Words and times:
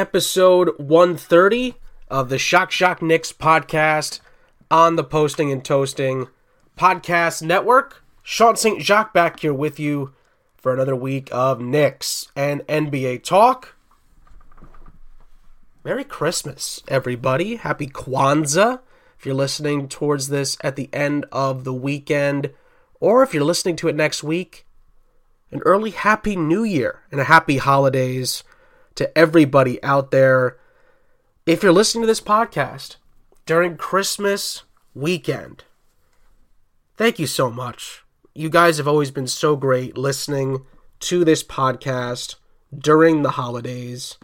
episode 0.00 0.70
130 0.78 1.74
of 2.08 2.30
the 2.30 2.38
Shock 2.38 2.70
Shock 2.70 3.02
Knicks 3.02 3.34
podcast 3.34 4.20
on 4.70 4.96
the 4.96 5.04
Posting 5.04 5.52
and 5.52 5.62
Toasting 5.62 6.28
podcast 6.74 7.42
network. 7.42 8.02
Sean 8.22 8.56
St. 8.56 8.80
Jacques 8.80 9.12
back 9.12 9.40
here 9.40 9.52
with 9.52 9.78
you 9.78 10.14
for 10.56 10.72
another 10.72 10.96
week 10.96 11.28
of 11.32 11.60
Knicks 11.60 12.28
and 12.34 12.62
NBA 12.62 13.24
talk. 13.24 13.76
Merry 15.84 16.04
Christmas, 16.04 16.82
everybody. 16.88 17.56
Happy 17.56 17.86
Kwanzaa. 17.86 18.80
If 19.18 19.26
you're 19.26 19.34
listening 19.34 19.86
towards 19.86 20.28
this 20.28 20.56
at 20.62 20.76
the 20.76 20.88
end 20.94 21.26
of 21.30 21.64
the 21.64 21.74
weekend, 21.74 22.54
or 23.00 23.22
if 23.22 23.34
you're 23.34 23.44
listening 23.44 23.76
to 23.76 23.88
it 23.88 23.94
next 23.94 24.24
week, 24.24 24.64
an 25.50 25.60
early 25.66 25.90
Happy 25.90 26.36
New 26.36 26.64
Year 26.64 27.00
and 27.12 27.20
a 27.20 27.24
happy 27.24 27.58
holidays 27.58 28.42
to 29.00 29.18
everybody 29.18 29.82
out 29.82 30.10
there. 30.10 30.58
If 31.46 31.62
you're 31.62 31.72
listening 31.72 32.02
to 32.02 32.06
this 32.06 32.20
podcast 32.20 32.96
during 33.46 33.78
Christmas 33.78 34.64
weekend, 34.92 35.64
thank 36.98 37.18
you 37.18 37.26
so 37.26 37.50
much. 37.50 38.04
You 38.34 38.50
guys 38.50 38.76
have 38.76 38.86
always 38.86 39.10
been 39.10 39.26
so 39.26 39.56
great 39.56 39.96
listening 39.96 40.66
to 41.00 41.24
this 41.24 41.42
podcast 41.42 42.34
during 42.76 43.22
the 43.22 43.30
holidays. 43.30 44.18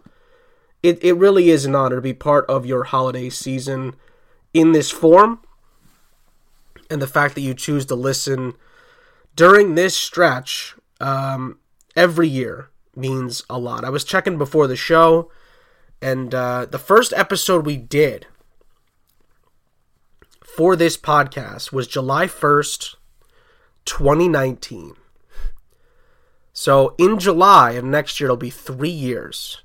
It, 0.83 1.03
it 1.03 1.15
really 1.15 1.49
is 1.49 1.65
an 1.65 1.75
honor 1.75 1.97
to 1.97 2.03
be 2.03 2.13
part 2.13 2.45
of 2.45 2.67
your 2.67 2.85
holiday 2.85 3.31
season 3.31 3.95
in 4.53 4.73
this 4.73 4.91
form. 4.91 5.41
And 6.91 7.01
the 7.01 7.07
fact 7.07 7.35
that 7.37 7.41
you 7.41 7.55
choose 7.55 7.87
to 7.87 7.95
listen 7.95 8.53
during 9.35 9.75
this 9.75 9.97
stretch 9.97 10.77
um, 11.01 11.61
every 11.97 12.29
year 12.29 12.69
means 12.97 13.45
a 13.51 13.59
lot. 13.59 13.85
I 13.85 13.91
was 13.91 14.05
checking 14.05 14.39
before 14.39 14.67
the 14.67 14.77
show, 14.77 15.31
and 16.01 16.35
uh, 16.35 16.67
the 16.67 16.79
first 16.79 17.13
episode 17.15 17.67
we 17.67 17.77
did 17.77 18.27
for 20.41 20.77
this 20.77 20.97
podcast 20.97 21.73
was 21.73 21.87
July 21.87 22.27
1st, 22.27 22.97
2019. 23.85 24.95
So 26.53 26.95
in 26.97 27.19
July 27.19 27.73
of 27.73 27.85
next 27.85 28.19
year, 28.19 28.29
it'll 28.29 28.39
be 28.39 28.49
three 28.49 28.89
years 28.89 29.63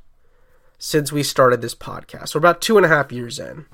since 0.77 1.11
we 1.11 1.23
started 1.23 1.61
this 1.61 1.75
podcast. 1.75 2.35
We're 2.35 2.39
about 2.39 2.59
two 2.59 2.75
and 2.75 2.85
a 2.85 2.89
half 2.89 3.11
years 3.11 3.39
in. 3.39 3.67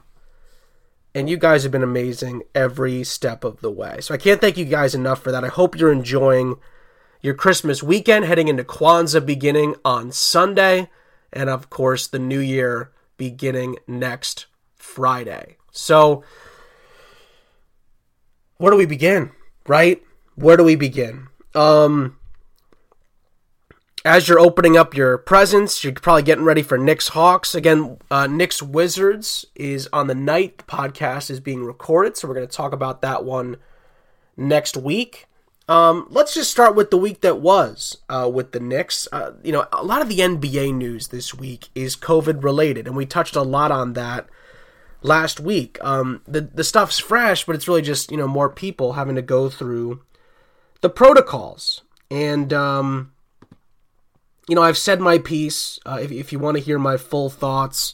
And 1.16 1.28
you 1.28 1.38
guys 1.38 1.64
have 1.64 1.72
been 1.72 1.82
amazing 1.82 2.44
every 2.54 3.04
step 3.04 3.44
of 3.44 3.62
the 3.62 3.72
way. 3.72 3.98
So 4.02 4.14
I 4.14 4.18
can't 4.18 4.40
thank 4.40 4.56
you 4.56 4.66
guys 4.66 4.94
enough 4.94 5.24
for 5.24 5.32
that. 5.32 5.44
I 5.44 5.48
hope 5.48 5.76
you're 5.76 5.92
enjoying 5.92 6.58
your 7.22 7.34
Christmas 7.34 7.82
weekend, 7.82 8.26
heading 8.26 8.48
into 8.48 8.64
Kwanzaa 8.64 9.26
beginning 9.26 9.76
on 9.84 10.12
Sunday, 10.12 10.90
and 11.34 11.50
of 11.50 11.70
course, 11.70 12.08
the 12.08 12.20
New 12.20 12.40
Year 12.40 12.92
beginning 13.18 13.78
next 13.88 14.46
Friday. 14.76 15.58
So, 15.72 16.24
where 18.58 18.72
do 18.72 18.78
we 18.78 18.86
begin, 18.86 19.32
right? 19.68 20.02
Where 20.36 20.58
do 20.58 20.64
we 20.64 20.76
begin? 20.76 21.28
Um, 21.54 22.18
as 24.06 24.28
you're 24.28 24.40
opening 24.40 24.78
up 24.78 24.96
your 24.96 25.18
presents, 25.18 25.84
you're 25.84 25.94
probably 25.94 26.24
getting 26.24 26.46
ready 26.46 26.62
for 26.62 26.78
Knicks 26.78 27.10
Hawks. 27.10 27.54
Again, 27.54 27.98
uh, 28.10 28.28
Knicks 28.28 28.62
Wizards 28.62 29.46
is 29.56 29.90
on 29.92 30.08
the 30.08 30.16
night 30.16 30.60
the 30.60 30.64
podcast 30.64 31.30
is 31.30 31.40
being 31.40 31.64
recorded, 31.64 32.16
so 32.16 32.28
we're 32.28 32.36
going 32.36 32.48
to 32.48 32.56
talk 32.56 32.72
about 32.72 33.02
that 33.02 33.26
one 33.26 33.58
next 34.38 34.78
week. 34.78 35.28
Um, 35.70 36.08
let's 36.10 36.34
just 36.34 36.50
start 36.50 36.76
with 36.76 36.92
the 36.92 36.98
week 36.98 37.22
that 37.22 37.40
was 37.40 37.98
uh, 38.08 38.30
with 38.34 38.54
the 38.54 38.60
Knicks. 38.60 39.08
Uh, 39.12 39.32
you 39.44 39.52
know, 39.52 39.68
a 39.74 39.84
lot 39.84 40.02
of 40.02 40.08
the 40.08 40.20
NBA 40.20 40.74
news 40.74 41.10
this 41.10 41.34
week 41.34 41.68
is 41.76 41.98
COVID 41.98 42.42
related, 42.42 42.88
and 42.88 42.96
we 42.96 43.06
touched 43.06 43.36
a 43.36 43.42
lot 43.42 43.72
on 43.72 43.94
that 43.94 44.28
last 45.02 45.42
week. 45.42 45.78
Um, 45.82 46.22
the 46.26 46.42
the 46.42 46.64
stuff's 46.64 47.00
fresh, 47.00 47.46
but 47.46 47.56
it's 47.56 47.68
really 47.68 47.82
just 47.82 48.12
you 48.12 48.18
know 48.18 48.28
more 48.28 48.50
people 48.50 48.94
having 48.94 49.16
to 49.16 49.22
go 49.22 49.50
through 49.50 50.02
the 50.82 50.90
protocols. 50.90 51.84
And 52.10 52.54
um, 52.54 53.12
you 54.48 54.56
know, 54.56 54.64
I've 54.64 54.78
said 54.78 55.02
my 55.02 55.18
piece. 55.18 55.80
Uh, 55.86 56.00
if 56.02 56.14
if 56.14 56.32
you 56.32 56.40
want 56.40 56.56
to 56.56 56.64
hear 56.64 56.80
my 56.80 56.96
full 56.96 57.30
thoughts 57.30 57.94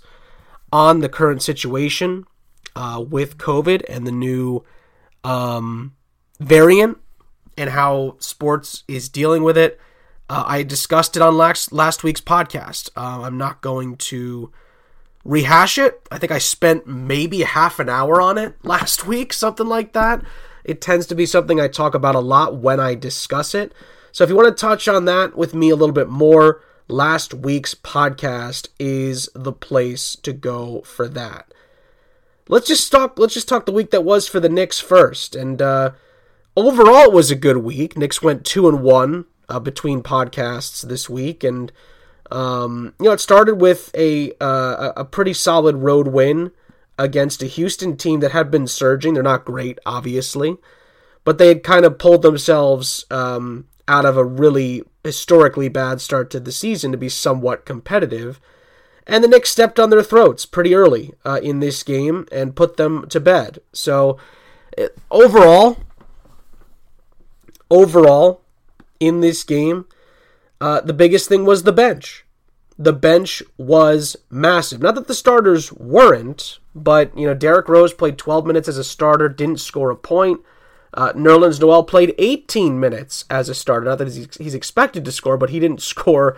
on 0.72 1.00
the 1.00 1.10
current 1.10 1.42
situation 1.42 2.26
uh, 2.76 3.04
with 3.08 3.40
COVID 3.40 3.84
and 3.90 4.06
the 4.06 4.12
new 4.12 4.64
um, 5.24 5.96
variant 6.40 7.00
and 7.58 7.70
how 7.70 8.16
sports 8.20 8.84
is 8.88 9.10
dealing 9.10 9.44
with 9.44 9.58
it. 9.58 9.80
Uh, 10.30 10.44
I 10.48 10.64
discussed 10.64 11.16
it 11.16 11.22
on 11.22 11.38
last 11.38 11.72
last 11.72 12.04
week's 12.04 12.22
podcast. 12.22 12.90
Uh, 12.96 13.22
I'm 13.24 13.38
not 13.38 13.62
going 13.62 13.98
to 13.98 14.52
rehash 15.26 15.78
it. 15.78 16.02
I 16.12 16.18
think 16.18 16.32
I 16.32 16.38
spent 16.38 16.88
maybe 16.88 17.42
half 17.42 17.80
an 17.80 17.90
hour 17.90 18.22
on 18.22 18.38
it 18.38 18.56
last 18.64 19.06
week, 19.06 19.34
something 19.34 19.68
like 19.68 19.94
that. 19.94 20.24
It 20.64 20.82
tends 20.82 21.06
to 21.08 21.16
be 21.16 21.26
something 21.26 21.60
I 21.60 21.68
talk 21.68 21.94
about 21.94 22.16
a 22.16 22.20
lot 22.20 22.58
when 22.58 22.80
I 22.80 22.96
discuss 22.96 23.54
it. 23.54 23.74
So 24.12 24.24
if 24.24 24.30
you 24.30 24.36
want 24.36 24.56
to 24.56 24.62
touch 24.62 24.88
on 24.88 25.06
that 25.06 25.36
with 25.36 25.54
me 25.54 25.70
a 25.70 25.76
little 25.76 25.94
bit 25.94 26.08
more, 26.08 26.62
last 26.88 27.34
week's 27.34 27.76
podcast 27.76 28.70
is 28.80 29.30
the 29.34 29.52
place 29.52 30.16
to 30.18 30.32
go 30.32 30.82
for 30.82 31.08
that. 31.10 31.52
Let's 32.48 32.68
just 32.68 32.92
talk. 32.92 33.18
Let's 33.18 33.34
just 33.34 33.48
talk 33.48 33.66
the 33.66 33.72
week 33.72 33.92
that 33.92 34.04
was 34.04 34.28
for 34.28 34.40
the 34.40 34.50
Knicks 34.50 34.80
first, 34.80 35.36
and 35.36 35.62
uh, 35.62 35.92
overall, 36.56 37.06
it 37.06 37.14
was 37.14 37.32
a 37.32 37.36
good 37.36 37.58
week. 37.58 37.98
Knicks 37.98 38.22
went 38.22 38.46
two 38.46 38.68
and 38.68 38.82
one 38.82 39.26
uh, 39.50 39.60
between 39.60 40.02
podcasts 40.02 40.88
this 40.88 41.10
week, 41.10 41.44
and 41.44 41.72
um, 42.32 42.94
you 43.00 43.06
know 43.06 43.12
it 43.12 43.20
started 43.20 43.56
with 43.56 43.92
a 43.96 44.32
uh, 44.42 44.94
a 44.96 45.06
pretty 45.06 45.34
solid 45.34 45.78
road 45.78 46.08
win 46.08 46.52
against 46.98 47.42
a 47.42 47.48
Houston 47.48 47.98
team 47.98 48.20
that 48.20 48.32
had 48.32 48.52
been 48.52 48.68
surging. 48.68 49.14
They're 49.14 49.24
not 49.24 49.46
great, 49.46 49.80
obviously, 49.86 50.58
but 51.24 51.38
they 51.38 51.48
had 51.48 51.64
kind 51.64 51.86
of 51.86 51.98
pulled 51.98 52.22
themselves 52.22 53.06
um, 53.10 53.68
out 53.88 54.06
of 54.06 54.18
a 54.18 54.26
really 54.26 54.84
historically 55.04 55.70
bad 55.70 56.02
start 56.02 56.30
to 56.32 56.40
the 56.40 56.52
season 56.52 56.92
to 56.92 56.98
be 56.98 57.10
somewhat 57.10 57.66
competitive. 57.66 58.40
And 59.06 59.22
the 59.22 59.28
Knicks 59.28 59.50
stepped 59.50 59.80
on 59.80 59.90
their 59.90 60.04
throats 60.04 60.46
pretty 60.46 60.74
early 60.74 61.14
uh, 61.26 61.40
in 61.44 61.60
this 61.60 61.84
game 61.84 62.26
and 62.32 62.56
put 62.56 62.78
them 62.78 63.08
to 63.10 63.20
bed. 63.20 63.60
So, 63.74 64.18
overall, 65.12 65.78
overall 67.74 68.42
in 69.00 69.20
this 69.20 69.44
game, 69.44 69.86
uh, 70.62 70.80
the 70.82 70.94
biggest 70.94 71.28
thing 71.28 71.44
was 71.44 71.64
the 71.64 71.74
bench. 71.74 72.26
The 72.78 72.94
bench 72.94 73.44
was 73.58 74.16
massive. 74.30 74.82
Not 74.82 74.96
that 74.96 75.08
the 75.08 75.14
starters 75.14 75.74
weren't, 75.74 76.60
but 76.74 77.16
you 77.18 77.28
know 77.28 77.34
Derrick 77.34 77.68
Rose 77.68 77.94
played 77.94 78.18
12 78.18 78.46
minutes 78.46 78.68
as 78.68 78.78
a 78.78 78.84
starter, 78.84 79.28
didn't 79.28 79.60
score 79.60 79.90
a 79.90 79.96
point. 79.96 80.42
Uh, 80.94 81.12
Nerlens 81.14 81.60
Noel 81.60 81.84
played 81.84 82.14
18 82.20 82.80
minutes 82.80 83.26
as 83.30 83.50
a 83.50 83.56
starter. 83.56 83.86
Not 83.86 83.98
that 83.98 84.14
he's, 84.14 84.38
he's 84.38 84.54
expected 84.54 85.04
to 85.06 85.12
score, 85.12 85.38
but 85.38 85.50
he 85.50 85.60
didn't 85.60 85.82
score 85.94 86.38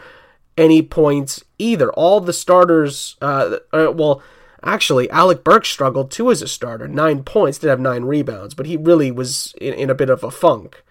any 0.57 0.81
points 0.81 1.43
either. 1.59 1.91
All 1.91 2.21
the 2.21 2.33
starters, 2.33 3.17
uh, 3.21 3.57
uh, 3.73 3.91
well, 3.93 4.23
actually, 4.63 5.09
Alec 5.09 5.43
Burks 5.43 5.69
struggled 5.69 6.09
too 6.09 6.31
as 6.31 6.41
a 6.41 6.47
starter. 6.47 6.87
Nine 6.87 7.23
points, 7.23 7.57
did 7.57 7.69
have 7.69 7.79
nine 7.81 8.05
rebounds, 8.05 8.53
but 8.53 8.65
he 8.65 8.77
really 8.77 9.11
was 9.11 9.53
in, 9.59 9.73
in 9.73 9.89
a 9.89 9.95
bit 9.95 10.09
of 10.09 10.23
a 10.23 10.31
funk 10.31 10.83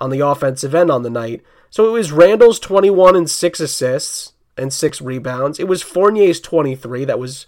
on 0.00 0.10
the 0.10 0.20
offensive 0.20 0.74
end 0.74 0.90
on 0.90 1.02
the 1.02 1.10
night. 1.10 1.42
So 1.68 1.86
it 1.86 1.92
was 1.92 2.12
Randle's 2.12 2.58
21 2.58 3.14
and 3.14 3.30
6 3.30 3.60
assists 3.60 4.32
and 4.56 4.72
6 4.72 5.00
rebounds. 5.00 5.60
It 5.60 5.68
was 5.68 5.82
Fournier's 5.82 6.40
23 6.40 7.04
that 7.04 7.18
was 7.18 7.46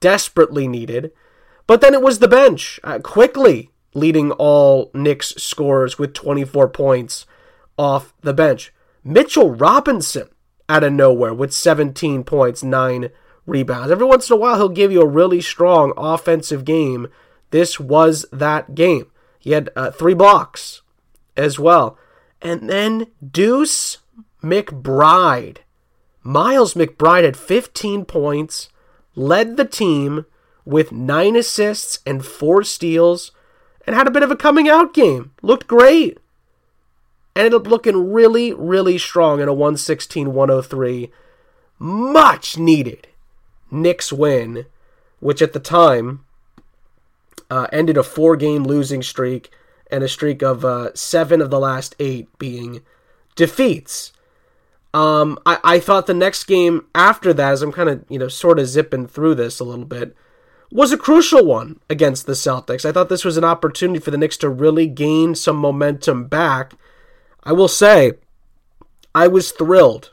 desperately 0.00 0.68
needed. 0.68 1.12
But 1.66 1.80
then 1.80 1.94
it 1.94 2.02
was 2.02 2.18
the 2.18 2.28
bench, 2.28 2.80
uh, 2.84 2.98
Quickley 2.98 3.70
leading 3.94 4.32
all 4.32 4.90
Knicks 4.94 5.34
scores 5.36 5.98
with 5.98 6.14
24 6.14 6.68
points 6.68 7.26
off 7.78 8.14
the 8.20 8.34
bench. 8.34 8.72
Mitchell 9.04 9.54
Robinson 9.54 10.28
out 10.68 10.84
of 10.84 10.92
nowhere 10.92 11.34
with 11.34 11.52
17 11.52 12.24
points, 12.24 12.62
9 12.62 13.10
rebounds. 13.46 13.90
Every 13.90 14.06
once 14.06 14.30
in 14.30 14.34
a 14.34 14.38
while, 14.38 14.56
he'll 14.56 14.68
give 14.68 14.92
you 14.92 15.02
a 15.02 15.06
really 15.06 15.40
strong 15.40 15.92
offensive 15.96 16.64
game. 16.64 17.08
This 17.50 17.80
was 17.80 18.24
that 18.32 18.74
game. 18.74 19.10
He 19.38 19.50
had 19.50 19.70
uh, 19.74 19.90
three 19.90 20.14
blocks, 20.14 20.81
as 21.36 21.58
well. 21.58 21.98
And 22.40 22.68
then 22.68 23.06
Deuce 23.26 23.98
McBride. 24.42 25.58
Miles 26.22 26.74
McBride 26.74 27.24
had 27.24 27.36
15 27.36 28.04
points, 28.04 28.68
led 29.14 29.56
the 29.56 29.64
team 29.64 30.26
with 30.64 30.92
nine 30.92 31.36
assists 31.36 31.98
and 32.06 32.24
four 32.24 32.62
steals, 32.62 33.32
and 33.86 33.96
had 33.96 34.06
a 34.06 34.12
bit 34.12 34.22
of 34.22 34.30
a 34.30 34.36
coming 34.36 34.68
out 34.68 34.94
game. 34.94 35.32
Looked 35.42 35.66
great. 35.66 36.18
Ended 37.34 37.54
up 37.54 37.66
looking 37.66 38.12
really, 38.12 38.52
really 38.52 38.98
strong 38.98 39.40
in 39.40 39.48
a 39.48 39.54
116 39.54 40.32
103. 40.32 41.10
Much 41.78 42.58
needed 42.58 43.08
Knicks 43.70 44.12
win, 44.12 44.66
which 45.18 45.42
at 45.42 45.52
the 45.52 45.58
time 45.58 46.24
uh, 47.50 47.66
ended 47.72 47.96
a 47.96 48.02
four 48.02 48.36
game 48.36 48.64
losing 48.64 49.02
streak 49.02 49.50
and 49.92 50.02
a 50.02 50.08
streak 50.08 50.42
of 50.42 50.64
uh, 50.64 50.90
seven 50.94 51.40
of 51.40 51.50
the 51.50 51.60
last 51.60 51.94
eight 52.00 52.26
being 52.38 52.80
defeats. 53.36 54.12
Um, 54.94 55.38
I, 55.46 55.58
I 55.62 55.80
thought 55.80 56.06
the 56.06 56.14
next 56.14 56.44
game 56.44 56.86
after 56.94 57.32
that, 57.32 57.52
as 57.52 57.62
I'm 57.62 57.72
kind 57.72 57.88
of, 57.88 58.04
you 58.08 58.18
know, 58.18 58.28
sort 58.28 58.58
of 58.58 58.66
zipping 58.66 59.06
through 59.06 59.36
this 59.36 59.60
a 59.60 59.64
little 59.64 59.84
bit, 59.84 60.16
was 60.70 60.92
a 60.92 60.98
crucial 60.98 61.44
one 61.44 61.78
against 61.88 62.26
the 62.26 62.32
Celtics. 62.32 62.84
I 62.84 62.92
thought 62.92 63.08
this 63.08 63.24
was 63.24 63.36
an 63.36 63.44
opportunity 63.44 64.00
for 64.00 64.10
the 64.10 64.18
Knicks 64.18 64.38
to 64.38 64.48
really 64.48 64.86
gain 64.86 65.34
some 65.34 65.56
momentum 65.56 66.26
back. 66.26 66.74
I 67.44 67.52
will 67.52 67.68
say, 67.68 68.12
I 69.14 69.28
was 69.28 69.52
thrilled. 69.52 70.12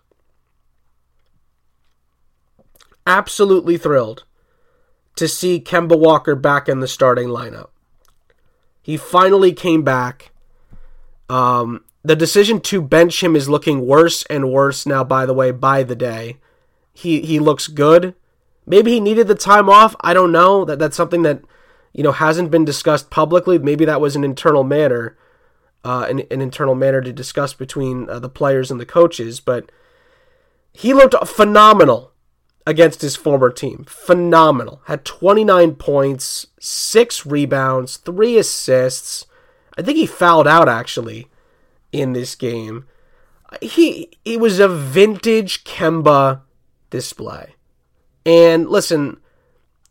Absolutely 3.08 3.78
thrilled 3.78 4.24
to 5.16 5.28
see 5.28 5.60
Kemba 5.60 5.98
Walker 5.98 6.36
back 6.36 6.70
in 6.70 6.80
the 6.80 6.88
starting 6.88 7.30
lineup. 7.30 7.70
He 8.90 8.98
finally 8.98 9.54
came 9.54 9.84
back. 9.84 10.32
Um, 11.30 11.84
the 12.02 12.16
decision 12.16 12.60
to 12.62 12.82
bench 12.82 13.22
him 13.22 13.36
is 13.36 13.48
looking 13.48 13.86
worse 13.86 14.24
and 14.32 14.52
worse 14.52 14.88
now, 14.88 15.04
by 15.04 15.28
the 15.28 15.34
way, 15.36 15.52
by 15.52 15.84
the 15.84 15.96
day. 15.96 16.38
He 16.92 17.22
he 17.22 17.38
looks 17.38 17.68
good. 17.68 18.16
Maybe 18.66 18.90
he 18.90 19.00
needed 19.00 19.28
the 19.28 19.36
time 19.36 19.70
off. 19.70 19.96
I 20.02 20.16
don't 20.16 20.32
know. 20.32 20.66
That 20.66 20.80
that's 20.80 20.98
something 20.98 21.22
that 21.22 21.44
you 21.94 22.02
know 22.02 22.14
hasn't 22.14 22.50
been 22.50 22.66
discussed 22.66 23.12
publicly. 23.12 23.60
Maybe 23.60 23.86
that 23.86 24.02
was 24.02 24.16
an 24.16 24.24
internal 24.24 24.64
matter, 24.64 25.16
uh, 25.86 26.08
an, 26.10 26.24
an 26.32 26.42
internal 26.42 26.74
matter 26.74 27.00
to 27.00 27.14
discuss 27.14 27.54
between 27.54 28.10
uh, 28.10 28.18
the 28.18 28.28
players 28.28 28.72
and 28.72 28.80
the 28.80 28.88
coaches. 28.88 29.40
But 29.40 29.72
he 30.74 30.96
looked 30.96 31.14
phenomenal 31.28 32.09
against 32.70 33.02
his 33.02 33.16
former 33.16 33.50
team. 33.50 33.84
Phenomenal. 33.88 34.82
Had 34.86 35.04
29 35.04 35.74
points, 35.76 36.46
six 36.60 37.26
rebounds, 37.26 37.98
three 37.98 38.38
assists. 38.38 39.26
I 39.76 39.82
think 39.82 39.98
he 39.98 40.06
fouled 40.06 40.48
out 40.48 40.70
actually 40.70 41.28
in 41.92 42.14
this 42.14 42.36
game. 42.36 42.86
He 43.60 44.12
he 44.24 44.38
was 44.38 44.60
a 44.60 44.68
vintage 44.68 45.64
Kemba 45.64 46.42
display. 46.92 47.56
And 48.24 48.70
listen, 48.70 49.18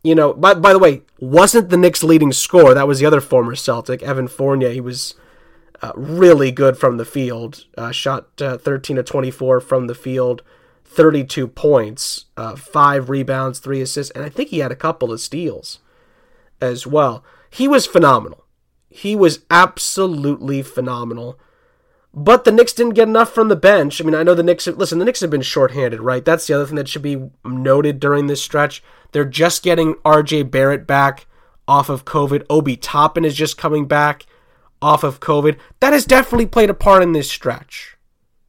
you 0.04 0.14
know, 0.14 0.32
by, 0.32 0.54
by 0.54 0.72
the 0.72 0.78
way, 0.78 1.02
wasn't 1.18 1.70
the 1.70 1.76
Knicks' 1.76 2.04
leading 2.04 2.30
scorer. 2.30 2.74
That 2.74 2.86
was 2.86 3.00
the 3.00 3.06
other 3.06 3.20
former 3.20 3.56
Celtic, 3.56 4.04
Evan 4.04 4.28
Fournier. 4.28 4.70
He 4.70 4.80
was 4.80 5.14
uh, 5.82 5.90
really 5.96 6.52
good 6.52 6.78
from 6.78 6.98
the 6.98 7.04
field. 7.04 7.64
Uh, 7.76 7.90
shot 7.90 8.40
uh, 8.40 8.56
13 8.56 8.96
to 8.96 9.02
24 9.02 9.60
from 9.60 9.88
the 9.88 9.96
field, 9.96 10.42
32 10.88 11.46
points, 11.48 12.26
uh, 12.36 12.56
five 12.56 13.08
rebounds, 13.08 13.58
three 13.58 13.80
assists, 13.80 14.10
and 14.12 14.24
I 14.24 14.28
think 14.28 14.48
he 14.48 14.58
had 14.58 14.72
a 14.72 14.76
couple 14.76 15.12
of 15.12 15.20
steals 15.20 15.78
as 16.60 16.86
well. 16.86 17.24
He 17.50 17.68
was 17.68 17.86
phenomenal. 17.86 18.44
He 18.88 19.14
was 19.14 19.40
absolutely 19.50 20.62
phenomenal. 20.62 21.38
But 22.14 22.44
the 22.44 22.52
Knicks 22.52 22.72
didn't 22.72 22.94
get 22.94 23.06
enough 23.06 23.32
from 23.32 23.48
the 23.48 23.56
bench. 23.56 24.00
I 24.00 24.04
mean, 24.04 24.14
I 24.14 24.22
know 24.22 24.34
the 24.34 24.42
Knicks. 24.42 24.64
Have, 24.64 24.78
listen, 24.78 24.98
the 24.98 25.04
Knicks 25.04 25.20
have 25.20 25.30
been 25.30 25.42
shorthanded, 25.42 26.00
right? 26.00 26.24
That's 26.24 26.46
the 26.46 26.54
other 26.54 26.66
thing 26.66 26.76
that 26.76 26.88
should 26.88 27.02
be 27.02 27.30
noted 27.44 28.00
during 28.00 28.26
this 28.26 28.42
stretch. 28.42 28.82
They're 29.12 29.24
just 29.24 29.62
getting 29.62 29.94
R.J. 30.04 30.44
Barrett 30.44 30.86
back 30.86 31.26
off 31.68 31.88
of 31.88 32.04
COVID. 32.04 32.44
Obi 32.48 32.76
Toppin 32.76 33.24
is 33.24 33.36
just 33.36 33.58
coming 33.58 33.86
back 33.86 34.26
off 34.80 35.04
of 35.04 35.20
COVID. 35.20 35.58
That 35.80 35.92
has 35.92 36.06
definitely 36.06 36.46
played 36.46 36.70
a 36.70 36.74
part 36.74 37.02
in 37.02 37.12
this 37.12 37.30
stretch. 37.30 37.96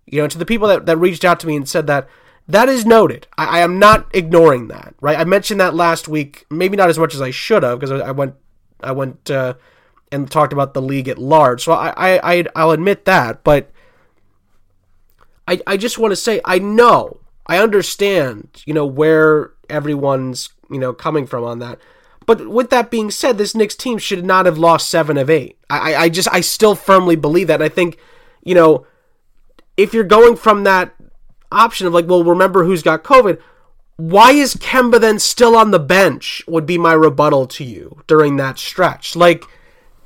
You 0.06 0.22
know, 0.22 0.28
to 0.28 0.38
the 0.38 0.46
people 0.46 0.68
that, 0.70 0.86
that 0.86 0.98
reached 0.98 1.26
out 1.26 1.40
to 1.42 1.48
me 1.48 1.56
and 1.56 1.68
said 1.68 1.86
that, 1.88 2.08
that 2.50 2.68
is 2.70 2.86
noted. 2.86 3.28
I, 3.38 3.60
I 3.60 3.60
am 3.60 3.80
not 3.80 4.14
ignoring 4.14 4.68
that, 4.68 4.94
right? 5.02 5.18
I 5.18 5.24
mentioned 5.24 5.62
that 5.62 5.74
last 5.74 6.08
week, 6.08 6.46
maybe 6.50 6.76
not 6.76 6.90
as 6.90 7.00
much 7.00 7.16
as 7.16 7.22
I 7.22 7.32
should 7.32 7.64
have, 7.64 7.80
because 7.80 8.02
I, 8.02 8.12
went, 8.12 8.36
I 8.82 8.92
went. 8.92 9.32
Uh, 9.32 9.54
and 10.12 10.30
talked 10.30 10.54
about 10.54 10.74
the 10.74 10.82
league 10.82 11.08
at 11.08 11.18
large. 11.18 11.64
So 11.64 11.72
I, 11.72 11.94
I, 11.98 12.46
I 12.56 12.66
will 12.66 12.72
admit 12.72 13.06
that, 13.06 13.44
but 13.44 13.72
I, 15.48 15.60
I 15.68 15.78
just 15.78 15.98
want 15.98 16.12
to 16.12 16.16
say 16.16 16.42
I 16.46 16.60
know, 16.60 17.20
I 17.48 17.58
understand, 17.60 18.64
you 18.66 18.74
know, 18.74 18.86
where 18.86 19.54
everyone's 19.70 20.50
you 20.70 20.80
know 20.80 20.94
coming 20.94 21.26
from 21.26 21.44
on 21.44 21.60
that. 21.60 21.80
But 22.26 22.48
with 22.48 22.70
that 22.70 22.92
being 22.92 23.10
said, 23.10 23.38
this 23.38 23.56
Knicks 23.56 23.76
team 23.76 23.98
should 23.98 24.24
not 24.24 24.46
have 24.46 24.60
lost 24.60 24.90
seven 24.90 25.18
of 25.18 25.30
eight. 25.30 25.58
I, 25.70 25.96
I 25.96 26.10
just 26.10 26.28
I 26.32 26.42
still 26.42 26.76
firmly 26.76 27.16
believe 27.16 27.48
that. 27.48 27.56
And 27.56 27.64
I 27.64 27.70
think, 27.70 27.98
you 28.44 28.54
know, 28.54 28.86
if 29.78 29.96
you're 29.96 30.04
going 30.04 30.36
from 30.36 30.64
that 30.66 30.94
option 31.52 31.88
of 31.88 31.94
like, 31.94 32.08
well, 32.08 32.24
remember 32.24 32.64
who's 32.64 32.84
got 32.84 33.04
COVID. 33.04 33.40
Why 33.98 34.32
is 34.32 34.56
Kemba 34.56 35.00
then 35.00 35.20
still 35.20 35.56
on 35.56 35.72
the 35.72 35.80
bench? 35.80 36.44
Would 36.48 36.66
be 36.66 36.78
my 36.78 36.94
rebuttal 36.94 37.48
to 37.48 37.64
you 37.64 38.02
during 38.08 38.38
that 38.38 38.58
stretch. 38.58 39.16
Like, 39.16 39.44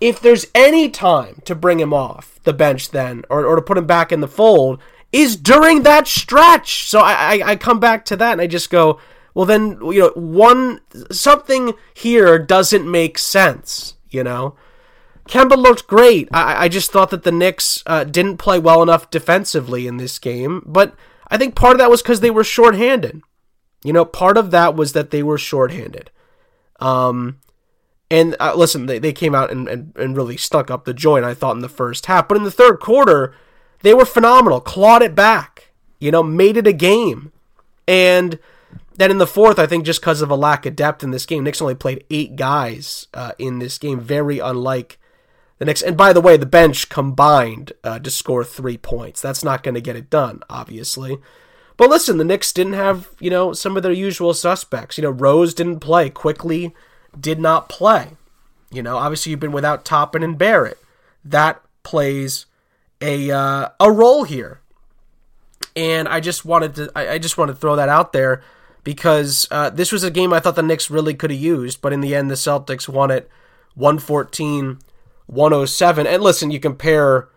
if 0.04 0.20
there's 0.20 0.48
any 0.54 0.90
time 0.90 1.42
to 1.46 1.56
bring 1.56 1.80
him 1.80 1.94
off 1.94 2.38
the 2.44 2.52
bench 2.52 2.92
then 2.92 3.24
or, 3.30 3.46
or 3.46 3.56
to 3.56 3.62
put 3.62 3.78
him 3.78 3.88
back 3.88 4.12
in 4.12 4.20
the 4.20 4.28
fold 4.28 4.78
is 5.14 5.38
during 5.38 5.84
that 5.84 6.08
stretch 6.10 6.90
so 6.90 7.00
I, 7.00 7.14
I, 7.14 7.52
I 7.52 7.56
come 7.56 7.80
back 7.80 8.04
to 8.06 8.18
that 8.18 8.34
and 8.34 8.42
i 8.42 8.48
just 8.48 8.70
go 8.70 9.00
well 9.34 9.46
then 9.46 9.80
you 9.82 10.00
know 10.00 10.12
one 10.16 10.82
something 11.10 11.74
here 11.94 12.38
doesn't 12.38 12.90
make 12.90 13.18
sense 13.18 13.96
you 14.10 14.24
know 14.24 14.56
Kemba 15.30 15.56
looked 15.56 15.88
great. 15.88 16.28
I, 16.34 16.66
I 16.66 16.68
just 16.68 16.92
thought 16.92 17.10
that 17.12 17.24
the 17.24 17.32
Knicks 17.32 17.82
uh, 17.86 18.04
didn't 18.04 18.36
play 18.36 18.60
well 18.60 18.84
enough 18.84 19.10
defensively 19.10 19.88
in 19.88 19.96
this 19.96 20.20
game, 20.20 20.62
but 20.66 20.96
I 21.30 21.38
think 21.38 21.56
part 21.56 21.74
of 21.74 21.80
that 21.80 21.90
was 21.90 22.02
because 22.02 22.20
they 22.20 22.32
were 22.32 22.44
shorthanded. 22.44 23.22
You 23.84 23.94
know, 23.94 24.06
part 24.06 24.38
of 24.38 24.52
that 24.52 24.76
was 24.76 24.94
that 24.94 25.12
they 25.12 25.24
were 25.24 25.38
shorthanded. 25.38 26.10
Um, 26.80 27.40
and 28.10 28.36
uh, 28.40 28.54
listen, 28.56 28.86
they, 28.86 29.00
they 29.00 29.14
came 29.14 29.36
out 29.36 29.52
and, 29.52 29.68
and, 29.68 29.94
and 29.98 30.16
really 30.16 30.38
stuck 30.38 30.70
up 30.70 30.86
the 30.86 30.94
joint, 30.94 31.26
I 31.26 31.34
thought, 31.34 31.56
in 31.56 31.62
the 31.62 31.70
first 31.70 32.06
half. 32.06 32.28
But 32.28 32.38
in 32.38 32.44
the 32.44 32.52
third 32.52 32.80
quarter, 32.80 33.34
they 33.82 33.94
were 33.94 34.06
phenomenal, 34.06 34.62
clawed 34.62 35.02
it 35.02 35.16
back, 35.16 35.72
you 36.00 36.12
know, 36.12 36.24
made 36.24 36.58
it 36.58 36.68
a 36.68 36.74
game. 36.74 37.32
And 37.88 38.40
then 38.96 39.12
in 39.12 39.18
the 39.18 39.28
fourth, 39.28 39.60
I 39.60 39.66
think 39.66 39.86
just 39.86 40.02
because 40.02 40.22
of 40.22 40.30
a 40.30 40.36
lack 40.36 40.66
of 40.66 40.76
depth 40.76 41.04
in 41.04 41.12
this 41.12 41.26
game, 41.26 41.44
Knicks 41.44 41.62
only 41.62 41.76
played 41.76 42.06
eight 42.10 42.36
guys 42.36 43.08
uh, 43.14 43.32
in 43.38 43.60
this 43.60 43.78
game, 43.78 44.00
very 44.00 44.40
unlike 44.40 45.00
the 45.60 45.66
Knicks. 45.66 45.82
And 45.82 45.98
by 45.98 46.14
the 46.14 46.22
way, 46.22 46.38
the 46.38 46.46
bench 46.46 46.90
combined 46.90 47.74
uh, 47.84 48.00
to 48.00 48.10
score 48.12 48.44
three 48.44 48.78
points. 48.78 49.22
That's 49.22 49.44
not 49.44 49.64
going 49.64 49.76
to 49.76 49.82
get 49.82 49.96
it 49.96 50.10
done, 50.10 50.42
obviously. 50.50 51.18
But 51.78 51.90
listen, 51.90 52.18
the 52.18 52.24
Knicks 52.24 52.52
didn't 52.52 52.74
have, 52.74 53.10
you 53.20 53.30
know, 53.30 53.54
some 53.54 53.76
of 53.76 53.84
their 53.84 53.92
usual 53.92 54.34
suspects. 54.34 54.98
You 54.98 55.04
know, 55.04 55.10
Rose 55.10 55.54
didn't 55.54 55.80
play. 55.80 56.10
Quickley 56.10 56.74
did 57.20 57.40
not 57.40 57.70
play. 57.70 58.12
You 58.72 58.82
know, 58.82 58.98
obviously 58.98 59.30
you've 59.30 59.40
been 59.40 59.52
without 59.52 59.86
Toppin 59.86 60.24
and 60.24 60.38
Barrett. 60.38 60.80
That 61.24 61.62
plays 61.84 62.48
a 63.02 63.32
uh, 63.32 63.70
a 63.80 63.92
role 63.92 64.24
here, 64.24 64.62
and 65.76 66.08
I 66.08 66.20
just 66.20 66.44
wanted 66.44 66.76
to 66.76 66.92
I, 66.96 67.14
I 67.14 67.18
just 67.18 67.38
wanted 67.38 67.54
to 67.54 67.60
throw 67.60 67.76
that 67.76 67.88
out 67.88 68.14
there 68.14 68.42
because 68.84 69.48
uh, 69.52 69.70
this 69.70 69.92
was 69.92 70.04
a 70.04 70.12
game 70.12 70.34
I 70.34 70.40
thought 70.40 70.56
the 70.56 70.64
Knicks 70.64 70.90
really 70.90 71.14
could 71.14 71.30
have 71.32 71.40
used, 71.40 71.82
but 71.82 71.94
in 71.94 72.02
the 72.02 72.16
end 72.16 72.32
the 72.32 72.36
Celtics 72.36 72.90
won 72.90 73.12
it 73.12 73.30
114 73.76 74.80
107. 75.28 76.08
And 76.08 76.24
listen, 76.24 76.52
you 76.52 76.60
compare 76.60 77.30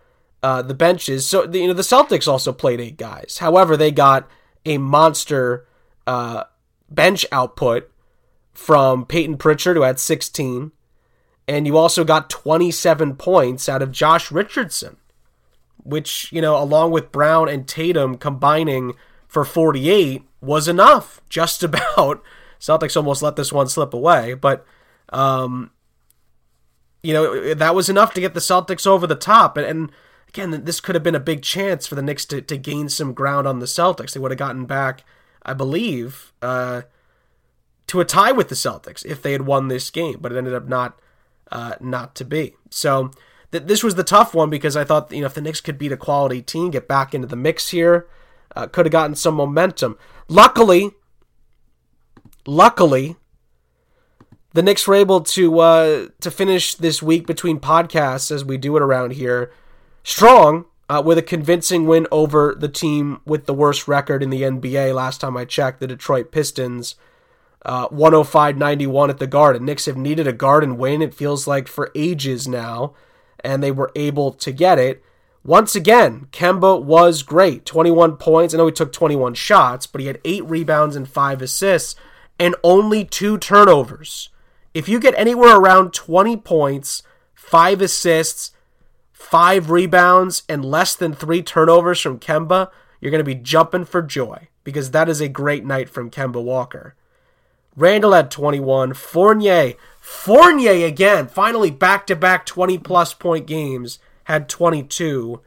uh, 0.43 0.63
the 0.63 0.75
benches. 0.75 1.27
So 1.27 1.47
the, 1.47 1.59
you 1.61 1.69
know 1.69 1.75
the 1.75 1.83
Celtics 1.83 2.29
also 2.29 2.53
played 2.53 2.81
eight 2.81 2.97
guys. 2.97 3.39
However, 3.39 3.77
they 3.77 3.91
got 3.91 4.29
a 4.65 4.79
monster 4.79 5.67
uh, 6.07 6.45
bench 6.91 7.27
output 7.33 7.91
from 8.53 9.05
Payton 9.05 9.37
Pritchard, 9.37 9.77
who 9.77 9.83
had 9.83 10.01
16. 10.01 10.73
And 11.49 11.67
you 11.67 11.77
also 11.77 12.05
got 12.05 12.31
27 12.31 13.17
points 13.17 13.69
out 13.69 13.83
of 13.83 13.93
Josh 13.93 14.33
Richardson, 14.33 14.97
which, 15.85 16.33
you 16.33 16.41
know, 16.41 16.61
along 16.61 16.91
with 16.91 17.13
Brown 17.13 17.49
and 17.49 17.69
Tatum 17.69 18.17
combining 18.17 18.95
for 19.29 19.45
48 19.45 20.23
was 20.41 20.69
enough. 20.69 21.21
Just 21.29 21.63
about. 21.63 22.23
Celtics 22.59 22.97
almost 22.97 23.23
let 23.23 23.37
this 23.37 23.53
one 23.53 23.69
slip 23.69 23.93
away. 23.95 24.35
But, 24.35 24.65
um, 25.11 25.71
you 27.07 27.13
know, 27.13 27.55
that 27.55 27.77
was 27.77 27.89
enough 27.89 28.13
to 28.15 28.21
get 28.21 28.35
the 28.35 28.41
Celtics 28.41 28.85
over 28.85 29.07
the 29.07 29.15
top. 29.15 29.57
And, 29.57 29.65
and 29.65 29.93
again, 30.27 30.65
this 30.65 30.81
could 30.81 30.97
have 30.97 31.05
been 31.05 31.15
a 31.15 31.21
big 31.21 31.43
chance 31.43 31.87
for 31.87 31.95
the 31.95 32.03
Knicks 32.03 32.25
to, 32.27 32.43
to 32.43 32.57
gain 32.57 32.89
some 32.89 33.15
ground 33.15 33.47
on 33.47 33.61
the 33.61 33.67
Celtics. 33.67 34.13
They 34.13 34.19
would 34.19 34.33
have 34.33 34.39
gotten 34.39 34.67
back, 34.67 35.05
I 35.45 35.55
believe, 35.55 36.33
uh, 36.43 36.83
to 37.87 38.01
a 38.01 38.05
tie 38.05 38.33
with 38.33 38.49
the 38.49 38.57
Celtics 38.57 39.07
if 39.07 39.23
they 39.23 39.31
had 39.31 39.43
won 39.43 39.69
this 39.69 39.89
game, 39.89 40.19
but 40.21 40.33
it 40.33 40.39
ended 40.39 40.55
up 40.55 40.67
not 40.67 41.01
uh, 41.53 41.75
not 41.81 42.17
to 42.17 42.25
be. 42.25 42.57
So 42.71 43.13
th- 43.53 43.65
this 43.65 43.85
was 43.85 43.95
the 43.95 44.03
tough 44.03 44.35
one 44.35 44.51
because 44.51 44.77
I 44.77 44.83
thought 44.83 45.13
you 45.13 45.21
know 45.21 45.27
if 45.27 45.35
the 45.35 45.41
Knicks 45.41 45.61
could 45.61 45.79
beat 45.79 45.93
a 45.93 45.97
quality 45.97 46.43
team, 46.43 46.73
get 46.73 46.89
back 46.89 47.15
into 47.15 47.29
the 47.29 47.37
mix 47.37 47.69
here, 47.69 48.09
uh, 48.57 48.67
could 48.67 48.87
have 48.87 48.93
gotten 48.93 49.15
some 49.15 49.37
momentum. 49.37 49.97
Luckily, 50.27 50.91
luckily, 52.45 53.15
the 54.57 54.63
Knicks 54.63 54.89
were 54.89 54.95
able 54.95 55.21
to 55.21 55.59
uh, 55.61 56.09
to 56.21 56.31
finish 56.31 56.75
this 56.75 57.03
week 57.03 57.27
between 57.27 57.61
podcasts 57.61 58.31
as 58.31 58.43
we 58.43 58.57
do 58.57 58.75
it 58.77 58.83
around 58.83 59.13
here 59.13 59.53
strong. 60.03 60.65
Uh, 60.89 61.03
with 61.05 61.19
a 61.19 61.23
convincing 61.23 61.85
win 61.85 62.07
over 62.13 62.55
the 62.57 62.69
team 62.69 63.21
with 63.27 63.47
the 63.47 63.53
worst 63.53 63.89
record 63.89 64.23
in 64.23 64.31
the 64.31 64.43
NBA 64.43 64.95
last 64.95 65.21
time 65.21 65.37
I 65.37 65.45
checked, 65.45 65.81
the 65.81 65.89
Detroit 65.89 66.31
Pistons 66.31 66.95
uh, 67.65 67.89
105-91 67.89 69.11
at 69.11 69.19
the 69.19 69.27
Garden. 69.27 69.65
Knicks 69.65 69.87
have 69.87 69.97
needed 69.97 70.29
a 70.29 70.33
Garden 70.33 70.79
win. 70.79 71.03
It 71.03 71.13
feels 71.13 71.49
like 71.49 71.67
for 71.67 71.91
ages 71.97 72.47
now, 72.47 72.95
and 73.41 73.65
they 73.65 73.73
were 73.73 73.91
able 73.97 74.31
to 74.35 74.53
get 74.53 74.79
it. 74.79 75.03
Once 75.43 75.75
again, 75.75 76.29
Kemba 76.31 76.81
was 76.81 77.25
great. 77.25 77.67
21 77.67 78.17
points. 78.17 78.55
I 78.55 78.59
know 78.59 78.67
he 78.67 78.73
took 78.73 78.93
21 78.93 79.35
shots, 79.35 79.89
but 79.89 80.01
he 80.01 80.07
had 80.07 80.21
8 80.25 80.45
rebounds 80.45 80.95
and 80.95 81.09
5 81.09 81.43
assists 81.43 81.97
and 82.39 82.55
only 82.63 83.05
2 83.05 83.39
turnovers. 83.39 84.31
If 84.77 84.91
you 84.91 85.01
get 85.01 85.15
anywhere 85.17 85.57
around 85.57 85.95
20 85.95 86.37
points, 86.37 87.03
5 87.35 87.81
assists, 87.81 88.51
5 89.11 89.71
rebounds, 89.71 90.43
and 90.51 90.63
less 90.67 90.95
than 90.95 91.15
3 91.15 91.43
turnovers 91.43 91.99
from 91.99 92.19
Kemba, 92.19 92.71
you're 93.01 93.11
going 93.11 93.25
to 93.25 93.25
be 93.25 93.35
jumping 93.35 93.87
for 93.87 94.03
joy 94.03 94.49
because 94.65 94.91
that 94.91 95.09
is 95.09 95.23
a 95.23 95.31
great 95.31 95.65
night 95.65 95.89
from 95.89 96.11
Kemba 96.11 96.45
Walker. 96.45 96.95
Randle 97.75 98.13
had 98.13 98.31
21. 98.31 98.93
Fournier, 98.93 99.73
Fournier 99.99 100.87
again, 100.87 101.27
finally 101.27 101.71
back 101.71 102.07
to 102.09 102.15
back 102.15 102.45
20 102.45 102.77
plus 102.77 103.15
point 103.15 103.47
games, 103.47 103.99
had 104.25 104.47
22. 104.47 105.41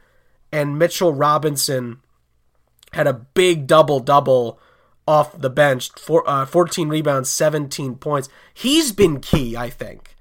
And 0.50 0.76
Mitchell 0.76 1.14
Robinson 1.14 2.00
had 2.94 3.06
a 3.06 3.12
big 3.12 3.68
double 3.68 4.00
double 4.00 4.58
off 5.10 5.36
the 5.36 5.50
bench, 5.50 5.90
uh, 6.08 6.46
14 6.46 6.88
rebounds, 6.88 7.28
17 7.28 7.96
points. 7.96 8.28
He's 8.54 8.92
been 8.92 9.18
key, 9.18 9.56
I 9.56 9.68
think, 9.68 10.14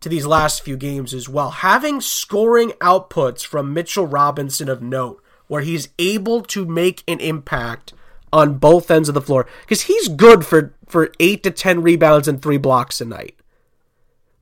to 0.00 0.10
these 0.10 0.26
last 0.26 0.62
few 0.62 0.76
games 0.76 1.14
as 1.14 1.26
well. 1.26 1.50
Having 1.50 2.02
scoring 2.02 2.72
outputs 2.72 3.46
from 3.46 3.72
Mitchell 3.72 4.06
Robinson 4.06 4.68
of 4.68 4.82
note, 4.82 5.22
where 5.46 5.62
he's 5.62 5.88
able 5.98 6.42
to 6.42 6.66
make 6.66 7.02
an 7.08 7.18
impact 7.18 7.94
on 8.30 8.58
both 8.58 8.90
ends 8.90 9.08
of 9.08 9.14
the 9.14 9.22
floor 9.22 9.46
because 9.62 9.82
he's 9.82 10.08
good 10.08 10.44
for 10.44 10.74
for 10.86 11.10
8 11.18 11.42
to 11.42 11.50
10 11.50 11.82
rebounds 11.82 12.28
and 12.28 12.42
3 12.42 12.58
blocks 12.58 13.00
a 13.00 13.06
night. 13.06 13.34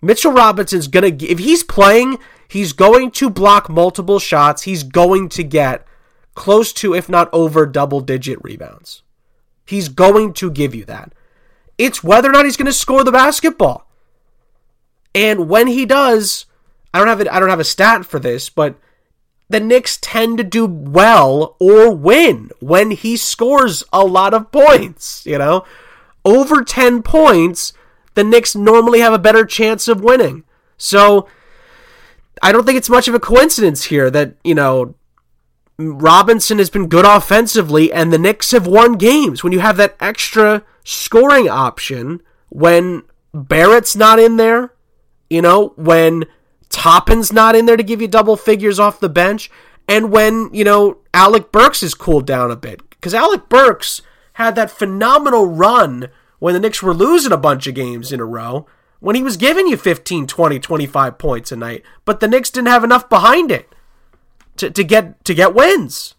Mitchell 0.03 0.33
Robinson's 0.33 0.89
going 0.89 1.19
to 1.19 1.27
if 1.27 1.39
he's 1.39 1.63
playing, 1.63 2.19
he's 2.49 2.73
going 2.73 3.13
to 3.13 3.31
block 3.31 3.71
multiple 3.71 4.19
shots. 4.19 4.63
He's 4.63 4.83
going 4.83 5.29
to 5.31 5.45
get 5.45 5.87
close 6.35 6.73
to 6.73 6.95
if 6.95 7.09
not 7.09 7.31
over 7.33 7.65
double 7.65 8.01
digit 8.01 8.43
rebounds. 8.43 9.05
He's 9.65 9.89
going 9.89 10.33
to 10.35 10.51
give 10.51 10.75
you 10.75 10.85
that. 10.85 11.13
It's 11.79 12.05
whether 12.05 12.29
or 12.29 12.33
not 12.33 12.45
he's 12.45 12.57
going 12.57 12.67
to 12.67 12.73
score 12.73 13.05
the 13.05 13.13
basketball. 13.13 13.89
And 15.15 15.49
when 15.49 15.69
he 15.69 15.87
does, 15.87 16.47
I 16.93 16.99
don't 16.99 17.09
have 17.09 17.21
a, 17.21 17.35
I 17.35 17.41
don't 17.41 17.51
have 17.51 17.61
a 17.61 17.65
stat 17.65 18.05
for 18.05 18.19
this, 18.19 18.51
but 18.51 18.77
the 19.49 19.61
Knicks 19.61 19.99
tend 20.01 20.39
to 20.39 20.45
do 20.45 20.67
well 20.67 21.57
or 21.61 21.95
win 21.95 22.51
when 22.61 22.91
he 22.93 23.17
scores 23.17 23.85
a 23.93 24.05
lot 24.05 24.35
of 24.35 24.51
points, 24.51 25.25
you 25.27 25.39
know? 25.39 25.65
Over 26.25 26.65
10 26.65 27.03
points, 27.03 27.73
the 28.15 28.25
Knicks 28.25 28.57
normally 28.57 29.01
have 29.01 29.13
a 29.13 29.19
better 29.19 29.45
chance 29.45 29.89
of 29.89 30.03
winning. 30.03 30.45
So 30.77 31.29
I 32.43 32.53
don't 32.53 32.65
think 32.65 32.79
it's 32.79 32.91
much 32.91 33.09
of 33.09 33.15
a 33.15 33.21
coincidence 33.21 33.85
here 33.85 34.11
that, 34.11 34.35
you 34.43 34.55
know, 34.55 34.95
Robinson 35.79 36.59
has 36.59 36.71
been 36.71 36.89
good 36.89 37.05
offensively 37.05 37.93
and 37.93 38.13
the 38.13 38.19
Knicks 38.19 38.53
have 38.53 38.67
won 38.67 38.95
games 38.95 39.43
when 39.43 39.53
you 39.53 39.59
have 39.61 39.77
that 39.77 39.97
extra 39.99 40.63
scoring 40.85 41.49
option 41.49 42.23
when 42.49 43.03
Barrett's 43.33 43.97
not 43.97 44.21
in 44.21 44.37
there, 44.37 44.73
you 45.29 45.43
know, 45.43 45.73
when 45.77 46.27
Toppin's 46.69 47.33
not 47.33 47.57
in 47.57 47.67
there 47.67 47.77
to 47.77 47.83
give 47.83 48.01
you 48.01 48.07
double 48.07 48.37
figures 48.37 48.79
off 48.79 49.01
the 49.01 49.09
bench, 49.09 49.51
and 49.89 50.13
when, 50.13 50.51
you 50.53 50.63
know, 50.63 50.99
Alec 51.13 51.51
Burks 51.51 51.81
has 51.81 51.95
cooled 51.95 52.27
down 52.27 52.51
a 52.51 52.57
bit. 52.57 52.89
Because 52.91 53.15
Alec 53.15 53.49
Burks 53.49 54.03
had 54.35 54.55
that 54.55 54.71
phenomenal 54.71 55.47
run 55.47 56.09
when 56.39 56.55
the 56.55 56.61
Knicks 56.61 56.83
were 56.83 56.95
losing 56.95 57.33
a 57.33 57.37
bunch 57.37 57.67
of 57.67 57.75
games 57.75 58.13
in 58.13 58.21
a 58.21 58.25
row, 58.25 58.67
when 59.01 59.17
he 59.17 59.23
was 59.23 59.37
giving 59.37 59.67
you 59.67 59.77
15, 59.77 60.27
20, 60.27 60.59
25 60.61 61.19
points 61.19 61.53
a 61.53 61.57
night, 61.57 61.83
but 62.05 62.21
the 62.21 62.29
Knicks 62.29 62.51
didn't 62.51 62.69
have 62.69 62.85
enough 62.85 63.09
behind 63.09 63.51
it 63.51 63.74
to, 64.57 64.71
to 64.71 64.85
get 64.85 65.25
to 65.25 65.35
get 65.35 65.55
wins. 65.55 66.15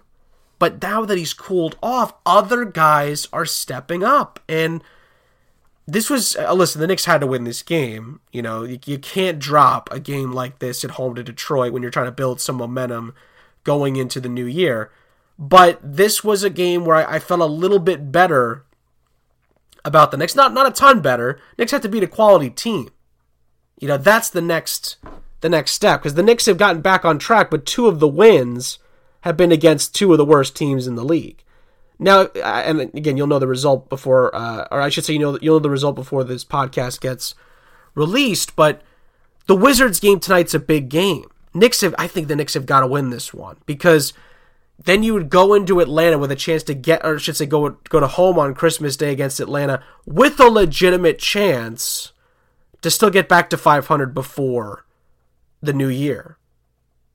But 0.58 0.82
now 0.82 1.04
that 1.06 1.18
he's 1.18 1.34
cooled 1.34 1.78
off, 1.84 2.14
other 2.26 2.64
guys 2.66 3.28
are 3.34 3.46
stepping 3.46 4.04
up. 4.04 4.40
And 4.48 4.84
this 5.88 6.10
was 6.10 6.36
uh, 6.36 6.54
listen. 6.54 6.82
The 6.82 6.88
Knicks 6.88 7.06
had 7.06 7.22
to 7.22 7.28
win 7.28 7.44
this 7.44 7.62
game. 7.62 8.22
You 8.32 8.42
know, 8.42 8.64
you, 8.64 8.80
you 8.86 8.98
can't 8.98 9.40
drop 9.40 9.90
a 9.92 10.00
game 10.00 10.32
like 10.32 10.60
this 10.60 10.84
at 10.84 10.92
home 10.92 11.16
to 11.16 11.24
Detroit 11.24 11.74
when 11.74 11.82
you're 11.82 11.92
trying 11.92 12.08
to 12.08 12.12
build 12.12 12.42
some 12.42 12.56
momentum 12.56 13.14
going 13.64 13.96
into 13.96 14.20
the 14.20 14.30
new 14.30 14.46
year. 14.46 14.92
But 15.38 15.80
this 15.84 16.24
was 16.24 16.44
a 16.44 16.50
game 16.50 16.86
where 16.86 16.96
I, 16.96 17.16
I 17.16 17.20
felt 17.20 17.42
a 17.42 17.46
little 17.46 17.80
bit 17.80 18.12
better 18.12 18.64
about 19.84 20.12
the 20.12 20.18
Knicks. 20.18 20.36
Not 20.36 20.54
not 20.54 20.68
a 20.68 20.72
ton 20.72 21.02
better. 21.02 21.40
Knicks 21.58 21.72
have 21.72 21.82
to 21.82 21.90
beat 21.90 22.04
a 22.04 22.08
quality 22.08 22.50
team. 22.50 22.90
You 23.80 23.90
know, 23.90 23.98
that's 23.98 24.30
the 24.30 24.42
next 24.42 24.98
the 25.46 25.50
next 25.50 25.74
step 25.74 26.02
because 26.02 26.16
the 26.16 26.24
Knicks 26.24 26.48
have 26.48 26.58
gotten 26.58 26.82
back 26.82 27.06
on 27.06 27.20
track, 27.20 27.52
but 27.52 27.68
two 27.68 27.86
of 27.86 28.00
the 28.00 28.08
wins 28.08 28.80
have 29.22 29.38
been 29.38 29.52
against 29.52 29.94
two 29.94 30.12
of 30.12 30.18
the 30.18 30.26
worst 30.26 30.56
teams 30.56 30.88
in 30.88 30.96
the 30.96 31.04
league. 31.04 31.44
Now, 32.00 32.24
and 32.44 32.82
again, 32.82 33.16
you'll 33.16 33.28
know 33.28 33.38
the 33.38 33.48
result 33.48 33.88
before, 33.88 34.36
uh, 34.36 34.68
or 34.72 34.82
I 34.82 34.90
should 34.90 35.06
say, 35.06 35.14
you 35.14 35.20
know, 35.20 35.38
you'll 35.44 35.58
know 35.58 35.60
the 35.60 35.70
result 35.70 35.94
before 35.96 36.24
this 36.24 36.44
podcast 36.44 37.00
gets 37.00 37.36
released. 37.94 38.56
But 38.56 38.82
the 39.46 39.56
Wizards 39.56 40.00
game 40.00 40.20
tonight's 40.20 40.56
a 40.56 40.60
big 40.60 40.90
game. 40.90 41.30
Knicks 41.54 41.82
have, 41.82 41.94
I 42.00 42.08
think 42.08 42.28
the 42.28 42.36
Knicks 42.36 42.56
have 42.56 42.66
got 42.66 42.80
to 42.80 42.88
win 42.88 43.12
this 43.12 43.32
one 43.32 43.58
because 43.68 44.14
then 44.84 45.04
you 45.04 45.14
would 45.14 45.30
go 45.30 45.54
into 45.54 45.80
Atlanta 45.80 46.18
with 46.18 46.32
a 46.32 46.36
chance 46.36 46.64
to 46.64 46.74
get, 46.74 47.06
or 47.06 47.16
I 47.16 47.20
should 47.20 47.38
say, 47.38 47.46
go 47.46 47.70
go 47.88 48.00
to 48.00 48.08
home 48.08 48.40
on 48.40 48.56
Christmas 48.56 48.98
Day 48.98 49.12
against 49.12 49.40
Atlanta 49.40 49.84
with 50.08 50.40
a 50.40 50.50
legitimate 50.50 51.20
chance 51.20 52.14
to 52.82 52.90
still 52.90 53.12
get 53.12 53.30
back 53.30 53.52
to 53.52 53.58
500 53.58 54.16
before 54.16 54.86
the 55.66 55.74
new 55.74 55.90
year. 55.90 56.38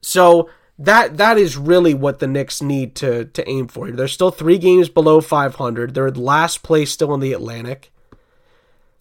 So 0.01 0.49
that 0.79 1.19
that 1.19 1.37
is 1.37 1.57
really 1.57 1.93
what 1.93 2.19
the 2.19 2.27
Knicks 2.27 2.63
need 2.63 2.95
to 2.97 3.27
to 3.27 3.49
aim 3.49 3.69
for. 3.69 3.91
They're 3.91 4.09
still 4.09 4.31
three 4.31 4.59
games 4.59 4.89
below 4.89 5.21
500. 5.21 5.95
They're 5.95 6.11
last 6.11 6.63
place 6.63 6.91
still 6.91 7.13
in 7.15 7.21
the 7.21 7.33
Atlantic. 7.33 7.93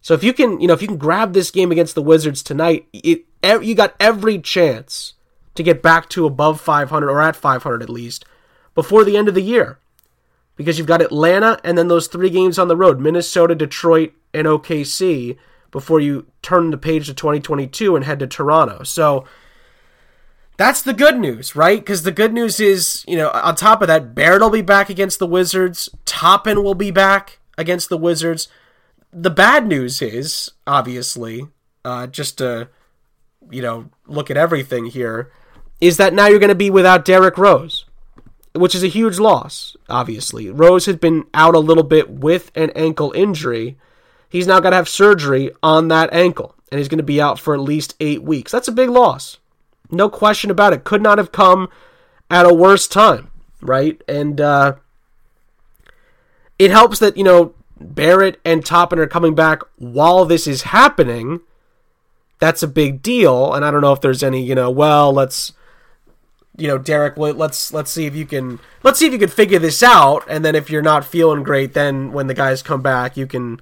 So 0.02 0.14
if 0.14 0.24
you 0.24 0.32
can, 0.32 0.60
you 0.60 0.66
know, 0.66 0.74
if 0.74 0.82
you 0.82 0.88
can 0.88 0.96
grab 0.96 1.32
this 1.32 1.50
game 1.50 1.72
against 1.72 1.94
the 1.94 2.02
Wizards 2.02 2.42
tonight, 2.42 2.86
it 2.92 3.24
you 3.42 3.74
got 3.74 3.94
every 3.98 4.38
chance 4.38 5.14
to 5.54 5.62
get 5.62 5.82
back 5.82 6.08
to 6.10 6.26
above 6.26 6.60
500 6.60 7.10
or 7.10 7.20
at 7.20 7.36
500 7.36 7.82
at 7.82 7.90
least 7.90 8.24
before 8.74 9.04
the 9.04 9.16
end 9.16 9.28
of 9.28 9.34
the 9.34 9.42
year. 9.42 9.78
Because 10.56 10.76
you've 10.76 10.86
got 10.86 11.02
Atlanta 11.02 11.58
and 11.64 11.78
then 11.78 11.88
those 11.88 12.06
three 12.06 12.28
games 12.28 12.58
on 12.58 12.68
the 12.68 12.76
road, 12.76 13.00
Minnesota, 13.00 13.54
Detroit, 13.54 14.12
and 14.34 14.46
OKC 14.46 15.38
before 15.70 16.00
you 16.00 16.26
turn 16.42 16.70
the 16.70 16.76
page 16.76 17.06
to 17.06 17.14
2022 17.14 17.96
and 17.96 18.04
head 18.04 18.18
to 18.18 18.26
Toronto. 18.26 18.82
So 18.82 19.24
that's 20.60 20.82
the 20.82 20.92
good 20.92 21.18
news, 21.18 21.56
right? 21.56 21.78
Because 21.80 22.02
the 22.02 22.12
good 22.12 22.34
news 22.34 22.60
is, 22.60 23.02
you 23.08 23.16
know, 23.16 23.30
on 23.30 23.56
top 23.56 23.80
of 23.80 23.88
that, 23.88 24.14
Barrett 24.14 24.42
will 24.42 24.50
be 24.50 24.60
back 24.60 24.90
against 24.90 25.18
the 25.18 25.26
Wizards. 25.26 25.88
Toppin 26.04 26.62
will 26.62 26.74
be 26.74 26.90
back 26.90 27.38
against 27.56 27.88
the 27.88 27.96
Wizards. 27.96 28.46
The 29.10 29.30
bad 29.30 29.66
news 29.66 30.02
is, 30.02 30.50
obviously, 30.66 31.46
uh, 31.82 32.08
just 32.08 32.36
to, 32.38 32.68
you 33.50 33.62
know, 33.62 33.88
look 34.06 34.30
at 34.30 34.36
everything 34.36 34.84
here, 34.84 35.32
is 35.80 35.96
that 35.96 36.12
now 36.12 36.26
you're 36.26 36.38
going 36.38 36.50
to 36.50 36.54
be 36.54 36.68
without 36.68 37.06
Derrick 37.06 37.38
Rose, 37.38 37.86
which 38.54 38.74
is 38.74 38.82
a 38.82 38.88
huge 38.88 39.18
loss, 39.18 39.78
obviously. 39.88 40.50
Rose 40.50 40.84
has 40.84 40.96
been 40.96 41.24
out 41.32 41.54
a 41.54 41.58
little 41.58 41.84
bit 41.84 42.10
with 42.10 42.52
an 42.54 42.68
ankle 42.76 43.12
injury. 43.12 43.78
He's 44.28 44.46
now 44.46 44.60
got 44.60 44.70
to 44.70 44.76
have 44.76 44.90
surgery 44.90 45.52
on 45.62 45.88
that 45.88 46.12
ankle, 46.12 46.54
and 46.70 46.78
he's 46.78 46.88
going 46.88 46.98
to 46.98 47.02
be 47.02 47.18
out 47.18 47.38
for 47.38 47.54
at 47.54 47.60
least 47.60 47.94
eight 47.98 48.22
weeks. 48.22 48.52
That's 48.52 48.68
a 48.68 48.72
big 48.72 48.90
loss. 48.90 49.38
No 49.90 50.08
question 50.08 50.50
about 50.50 50.72
it. 50.72 50.84
Could 50.84 51.02
not 51.02 51.18
have 51.18 51.32
come 51.32 51.68
at 52.30 52.46
a 52.46 52.54
worse 52.54 52.86
time, 52.86 53.30
right? 53.60 54.00
And 54.08 54.40
uh, 54.40 54.76
it 56.58 56.70
helps 56.70 56.98
that, 57.00 57.16
you 57.16 57.24
know, 57.24 57.54
Barrett 57.80 58.40
and 58.44 58.64
Toppin 58.64 58.98
are 58.98 59.06
coming 59.06 59.34
back 59.34 59.62
while 59.76 60.24
this 60.24 60.46
is 60.46 60.62
happening. 60.62 61.40
That's 62.38 62.62
a 62.62 62.68
big 62.68 63.02
deal. 63.02 63.52
And 63.54 63.64
I 63.64 63.70
don't 63.70 63.80
know 63.80 63.92
if 63.92 64.00
there's 64.00 64.22
any, 64.22 64.42
you 64.42 64.54
know, 64.54 64.70
well, 64.70 65.12
let's 65.12 65.52
you 66.60 66.68
know, 66.68 66.78
Derrick, 66.78 67.16
let's 67.16 67.72
let's 67.72 67.90
see 67.90 68.06
if 68.06 68.14
you 68.14 68.26
can 68.26 68.60
let's 68.82 68.98
see 68.98 69.06
if 69.06 69.12
you 69.12 69.18
can 69.18 69.30
figure 69.30 69.58
this 69.58 69.82
out, 69.82 70.24
and 70.28 70.44
then 70.44 70.54
if 70.54 70.68
you're 70.68 70.82
not 70.82 71.04
feeling 71.04 71.42
great, 71.42 71.72
then 71.72 72.12
when 72.12 72.26
the 72.26 72.34
guys 72.34 72.62
come 72.62 72.82
back, 72.82 73.16
you 73.16 73.26
can 73.26 73.60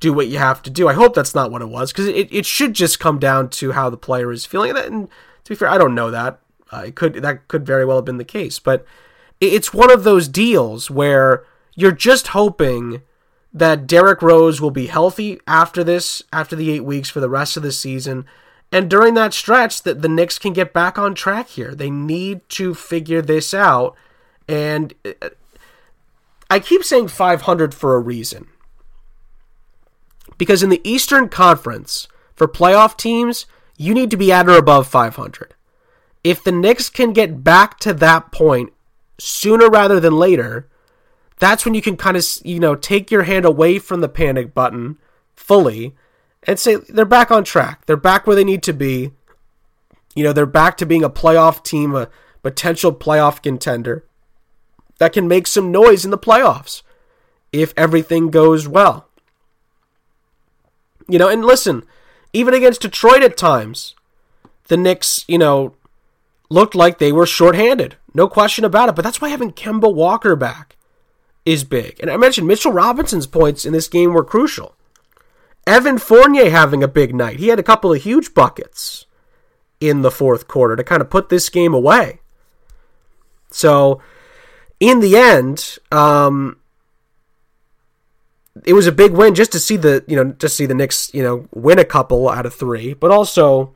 do 0.00 0.12
what 0.12 0.26
you 0.26 0.38
have 0.38 0.60
to 0.62 0.70
do. 0.70 0.88
I 0.88 0.94
hope 0.94 1.14
that's 1.14 1.34
not 1.34 1.50
what 1.50 1.62
it 1.62 1.68
was 1.68 1.92
because 1.92 2.08
it, 2.08 2.28
it 2.32 2.44
should 2.44 2.74
just 2.74 2.98
come 2.98 3.18
down 3.18 3.50
to 3.50 3.72
how 3.72 3.88
the 3.88 3.96
player 3.96 4.32
is 4.32 4.44
feeling. 4.44 4.76
And 4.76 5.08
to 5.44 5.48
be 5.50 5.54
fair, 5.54 5.68
I 5.68 5.78
don't 5.78 5.94
know 5.94 6.10
that. 6.10 6.40
Uh, 6.72 6.84
it 6.86 6.94
could 6.94 7.14
that 7.14 7.46
could 7.48 7.66
very 7.66 7.84
well 7.84 7.98
have 7.98 8.04
been 8.04 8.18
the 8.18 8.24
case, 8.24 8.58
but 8.58 8.84
it's 9.40 9.74
one 9.74 9.90
of 9.90 10.04
those 10.04 10.28
deals 10.28 10.90
where 10.90 11.44
you're 11.74 11.92
just 11.92 12.28
hoping 12.28 13.02
that 13.52 13.86
Derrick 13.86 14.22
Rose 14.22 14.60
will 14.60 14.70
be 14.70 14.86
healthy 14.86 15.38
after 15.46 15.84
this, 15.84 16.22
after 16.32 16.56
the 16.56 16.70
eight 16.70 16.84
weeks 16.84 17.10
for 17.10 17.20
the 17.20 17.28
rest 17.28 17.56
of 17.56 17.62
the 17.62 17.70
season, 17.70 18.24
and 18.72 18.90
during 18.90 19.14
that 19.14 19.32
stretch, 19.32 19.82
that 19.82 20.02
the 20.02 20.08
Knicks 20.08 20.38
can 20.38 20.52
get 20.52 20.72
back 20.72 20.98
on 20.98 21.14
track 21.14 21.48
here. 21.48 21.74
They 21.74 21.90
need 21.90 22.48
to 22.50 22.74
figure 22.74 23.22
this 23.22 23.54
out, 23.54 23.94
and 24.48 24.94
uh, 25.04 25.28
I 26.50 26.58
keep 26.58 26.82
saying 26.82 27.08
500 27.08 27.72
for 27.72 27.94
a 27.94 28.00
reason. 28.00 28.48
Because 30.38 30.64
in 30.64 30.70
the 30.70 30.80
Eastern 30.82 31.28
Conference, 31.28 32.08
for 32.34 32.48
playoff 32.48 32.96
teams, 32.96 33.46
you 33.76 33.94
need 33.94 34.10
to 34.10 34.16
be 34.16 34.30
at 34.32 34.48
or 34.48 34.56
above 34.56 34.86
500. 34.86 35.54
if 36.24 36.42
the 36.42 36.50
Knicks 36.50 36.88
can 36.88 37.12
get 37.12 37.44
back 37.44 37.78
to 37.80 37.92
that 37.92 38.32
point 38.32 38.72
sooner 39.18 39.68
rather 39.68 40.00
than 40.00 40.16
later, 40.16 40.68
that's 41.38 41.64
when 41.64 41.74
you 41.74 41.82
can 41.82 41.96
kind 41.96 42.16
of, 42.16 42.24
you 42.42 42.58
know, 42.58 42.74
take 42.74 43.10
your 43.10 43.24
hand 43.24 43.44
away 43.44 43.78
from 43.78 44.00
the 44.00 44.08
panic 44.08 44.54
button 44.54 44.96
fully 45.36 45.94
and 46.44 46.58
say 46.58 46.76
they're 46.76 47.04
back 47.04 47.30
on 47.30 47.44
track. 47.44 47.84
They're 47.86 47.96
back 47.96 48.26
where 48.26 48.34
they 48.34 48.44
need 48.44 48.62
to 48.64 48.72
be. 48.72 49.12
You 50.14 50.24
know, 50.24 50.32
they're 50.32 50.46
back 50.46 50.76
to 50.78 50.86
being 50.86 51.04
a 51.04 51.10
playoff 51.10 51.62
team, 51.62 51.94
a 51.94 52.08
potential 52.42 52.94
playoff 52.94 53.42
contender 53.42 54.04
that 54.98 55.12
can 55.12 55.28
make 55.28 55.46
some 55.46 55.70
noise 55.72 56.04
in 56.04 56.10
the 56.10 56.18
playoffs 56.18 56.82
if 57.52 57.74
everything 57.76 58.30
goes 58.30 58.66
well. 58.66 59.08
You 61.08 61.18
know, 61.18 61.28
and 61.28 61.44
listen, 61.44 61.84
even 62.34 62.52
against 62.52 62.82
Detroit 62.82 63.22
at 63.22 63.36
times, 63.38 63.94
the 64.68 64.76
Knicks, 64.76 65.24
you 65.28 65.38
know, 65.38 65.74
looked 66.50 66.74
like 66.74 66.98
they 66.98 67.12
were 67.12 67.26
shorthanded. 67.26 67.96
No 68.12 68.28
question 68.28 68.64
about 68.64 68.88
it. 68.88 68.96
But 68.96 69.02
that's 69.02 69.20
why 69.20 69.28
having 69.28 69.52
Kemba 69.52 69.92
Walker 69.92 70.36
back 70.36 70.76
is 71.46 71.64
big. 71.64 71.98
And 72.00 72.10
I 72.10 72.16
mentioned 72.16 72.48
Mitchell 72.48 72.72
Robinson's 72.72 73.28
points 73.28 73.64
in 73.64 73.72
this 73.72 73.88
game 73.88 74.12
were 74.12 74.24
crucial. 74.24 74.74
Evan 75.66 75.96
Fournier 75.96 76.50
having 76.50 76.82
a 76.82 76.88
big 76.88 77.14
night. 77.14 77.38
He 77.38 77.48
had 77.48 77.58
a 77.58 77.64
couple 77.64 77.92
of 77.92 78.02
huge 78.02 78.34
buckets 78.34 79.06
in 79.80 80.02
the 80.02 80.10
fourth 80.10 80.48
quarter 80.48 80.76
to 80.76 80.84
kind 80.84 81.00
of 81.00 81.10
put 81.10 81.28
this 81.28 81.48
game 81.48 81.72
away. 81.72 82.20
So, 83.50 84.02
in 84.80 85.00
the 85.00 85.16
end, 85.16 85.78
um, 85.92 86.58
it 88.64 88.74
was 88.74 88.86
a 88.86 88.92
big 88.92 89.12
win 89.12 89.34
just 89.34 89.52
to 89.52 89.58
see 89.58 89.76
the 89.76 90.04
you 90.06 90.16
know 90.16 90.32
just 90.32 90.56
see 90.56 90.66
the 90.66 90.74
Knicks 90.74 91.12
you 91.12 91.22
know 91.22 91.48
win 91.52 91.78
a 91.78 91.84
couple 91.84 92.28
out 92.28 92.46
of 92.46 92.54
three, 92.54 92.94
but 92.94 93.10
also 93.10 93.72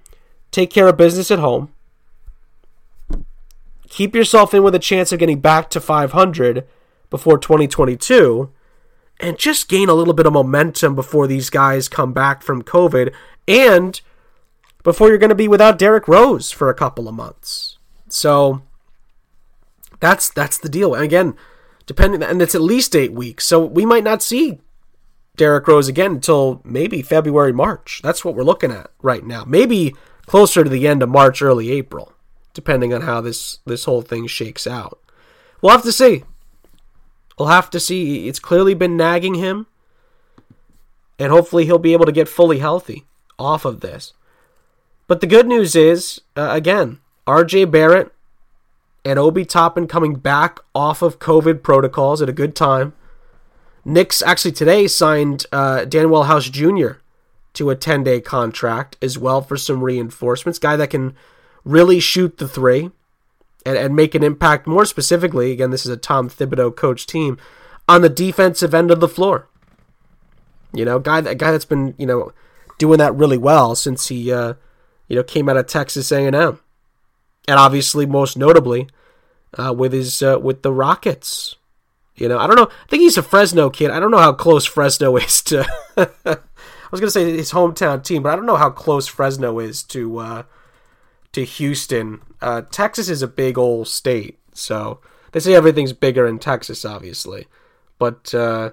take 0.50 0.70
care 0.70 0.87
of 0.87 0.97
business 0.97 1.30
at 1.30 1.38
home. 1.38 1.73
Keep 3.88 4.14
yourself 4.14 4.54
in 4.54 4.62
with 4.62 4.75
a 4.75 4.78
chance 4.78 5.12
of 5.12 5.18
getting 5.18 5.40
back 5.40 5.70
to 5.70 5.80
500 5.80 6.66
before 7.11 7.38
2022 7.38 8.50
and 9.18 9.38
just 9.38 9.68
gain 9.68 9.88
a 9.88 9.94
little 9.94 10.14
bit 10.14 10.26
of 10.26 10.32
momentum 10.32 10.94
before 10.94 11.26
these 11.26 11.50
guys 11.50 11.88
come 11.88 12.12
back 12.12 12.42
from 12.42 12.62
COVID 12.62 13.12
and 13.49 14.00
before 14.85 15.08
you're 15.08 15.18
going 15.18 15.30
to 15.30 15.35
be 15.35 15.49
without 15.49 15.78
Derrick 15.78 16.06
Rose 16.06 16.50
for 16.50 16.68
a 16.68 16.75
couple 16.75 17.08
of 17.08 17.14
months. 17.14 17.78
So 18.08 18.62
that's 20.00 20.30
that's 20.30 20.58
the 20.58 20.68
deal. 20.68 20.94
And 20.94 21.02
again, 21.02 21.35
depending 21.87 22.23
and 22.23 22.40
it's 22.40 22.54
at 22.54 22.61
least 22.61 22.94
8 22.94 23.12
weeks. 23.12 23.47
So 23.47 23.64
we 23.64 23.85
might 23.85 24.04
not 24.04 24.23
see 24.23 24.61
Derrick 25.38 25.66
Rose 25.66 25.88
again 25.88 26.12
until 26.12 26.61
maybe 26.64 27.00
February, 27.00 27.52
March. 27.52 28.00
That's 28.02 28.25
what 28.25 28.35
we're 28.35 28.42
looking 28.42 28.71
at 28.71 28.90
right 29.00 29.25
now. 29.25 29.45
Maybe 29.47 29.95
closer 30.26 30.62
to 30.62 30.68
the 30.68 30.87
end 30.87 31.02
of 31.02 31.09
March, 31.09 31.40
early 31.40 31.71
April, 31.73 32.12
depending 32.52 32.92
on 32.92 33.00
how 33.02 33.23
this 33.23 33.61
this 33.64 33.85
whole 33.85 34.02
thing 34.02 34.26
shakes 34.26 34.66
out. 34.66 34.99
We'll 35.62 35.73
have 35.73 35.83
to 35.85 35.92
see. 35.92 36.25
We'll 37.38 37.49
have 37.49 37.71
to 37.71 37.80
see. 37.80 38.28
It's 38.28 38.38
clearly 38.38 38.75
been 38.75 38.97
nagging 38.97 39.35
him, 39.35 39.66
and 41.18 41.33
hopefully 41.33 41.64
he'll 41.64 41.78
be 41.78 41.92
able 41.95 42.07
to 42.07 42.12
get 42.12 42.28
fully 42.28 42.59
healthy 42.59 43.07
off 43.38 43.64
of 43.64 43.80
this. 43.80 44.12
But 45.07 45.21
the 45.21 45.26
good 45.26 45.47
news 45.47 45.75
is, 45.75 46.21
uh, 46.37 46.50
again, 46.50 46.99
R.J. 47.26 47.66
Barrett 47.66 48.12
and 49.04 49.18
Obi 49.18 49.45
Toppin 49.45 49.87
coming 49.87 50.16
back 50.16 50.61
off 50.75 51.00
of 51.00 51.18
COVID 51.18 51.62
protocols 51.62 52.21
at 52.21 52.28
a 52.28 52.33
good 52.33 52.54
time. 52.54 52.92
Knicks 53.85 54.23
actually 54.23 54.52
today 54.52 54.87
signed 54.87 55.47
uh, 55.52 55.80
Danuel 55.87 56.26
House 56.26 56.49
Jr. 56.49 57.00
to 57.54 57.70
a 57.70 57.76
10 57.76 58.04
day 58.04 58.20
contract 58.20 58.97
as 59.00 59.18
well 59.18 59.40
for 59.40 59.56
some 59.56 59.82
reinforcements. 59.82 60.58
Guy 60.58 60.76
that 60.76 60.90
can 60.90 61.14
really 61.64 62.00
shoot 62.00 62.38
the 62.38 62.49
three 62.49 62.90
and, 63.64 63.76
and 63.76 63.94
make 63.94 64.14
an 64.14 64.25
impact 64.25 64.66
more 64.66 64.85
specifically. 64.85 65.52
Again, 65.52 65.70
this 65.70 65.85
is 65.85 65.90
a 65.90 65.97
Tom 65.97 66.28
Thibodeau 66.28 66.75
coach 66.75 67.06
team 67.06 67.38
on 67.88 68.02
the 68.02 68.08
defensive 68.08 68.75
end 68.75 68.90
of 68.90 69.00
the 69.00 69.08
floor. 69.08 69.49
You 70.73 70.85
know, 70.85 70.99
guy 70.99 71.20
that 71.20 71.38
guy 71.38 71.50
that's 71.50 71.64
been 71.64 71.94
you 71.99 72.06
know 72.06 72.32
doing 72.78 72.99
that 72.99 73.14
really 73.14 73.38
well 73.38 73.75
since 73.75 74.08
he 74.08 74.30
uh, 74.32 74.54
you 75.08 75.16
know 75.16 75.23
came 75.23 75.49
out 75.49 75.56
of 75.56 75.66
Texas 75.66 76.12
A&M, 76.12 76.35
and 76.35 76.61
obviously 77.48 78.07
most 78.07 78.37
notably 78.37 78.88
uh, 79.59 79.72
with 79.76 79.92
his 79.92 80.22
uh, 80.22 80.38
with 80.40 80.62
the 80.62 80.72
Rockets. 80.72 81.57
You 82.20 82.28
know, 82.28 82.38
I 82.38 82.46
don't 82.46 82.57
know. 82.57 82.68
I 82.70 82.87
think 82.88 83.02
he's 83.02 83.18
a 83.18 83.22
Fresno 83.22 83.70
kid. 83.70 83.90
I 83.90 84.00
don't 84.00 84.11
know 84.11 84.18
how 84.18 84.33
close 84.33 84.66
Fresno 84.66 85.16
is 85.18 85.42
to. 85.42 85.66
I 85.96 86.90
was 86.90 87.00
gonna 87.00 87.11
say 87.11 87.37
his 87.37 87.52
hometown 87.52 88.02
team, 88.02 88.22
but 88.22 88.33
I 88.33 88.37
don't 88.37 88.46
know 88.46 88.57
how 88.57 88.70
close 88.70 89.07
Fresno 89.07 89.59
is 89.59 89.83
to 89.85 90.18
uh, 90.18 90.42
to 91.33 91.44
Houston. 91.44 92.20
Uh, 92.40 92.62
Texas 92.62 93.09
is 93.09 93.22
a 93.22 93.28
big 93.28 93.59
old 93.59 93.88
state, 93.88 94.38
so 94.54 95.00
they 95.33 95.40
say 95.40 95.54
everything's 95.54 95.92
bigger 95.92 96.26
in 96.26 96.38
Texas, 96.38 96.85
obviously. 96.85 97.46
But 97.98 98.35
uh, 98.35 98.70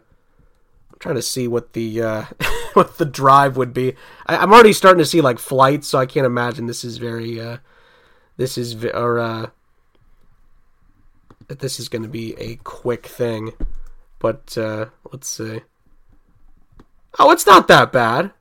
I'm 0.91 0.99
trying 0.99 1.15
to 1.15 1.21
see 1.21 1.47
what 1.47 1.73
the 1.73 2.01
uh, 2.01 2.25
what 2.73 2.97
the 2.97 3.05
drive 3.05 3.57
would 3.57 3.73
be. 3.73 3.95
I, 4.25 4.41
am 4.41 4.53
already 4.53 4.73
starting 4.73 4.99
to 4.99 5.05
see 5.05 5.21
like 5.21 5.39
flights, 5.39 5.87
so 5.87 5.99
I 5.99 6.05
can't 6.05 6.25
imagine 6.25 6.67
this 6.67 6.83
is 6.83 6.97
very. 6.97 7.39
Uh, 7.39 7.57
this 8.37 8.57
is 8.57 8.83
or 8.85 9.19
uh, 9.19 9.49
that 11.47 11.59
this 11.59 11.79
is 11.79 11.89
going 11.89 12.01
to 12.01 12.07
be 12.07 12.33
a 12.37 12.55
quick 12.57 13.05
thing. 13.05 13.53
But 14.19 14.57
uh, 14.57 14.87
let's 15.11 15.27
see. 15.27 15.61
Oh, 17.19 17.31
it's 17.31 17.45
not 17.45 17.67
that 17.67 17.91
bad. 17.91 18.31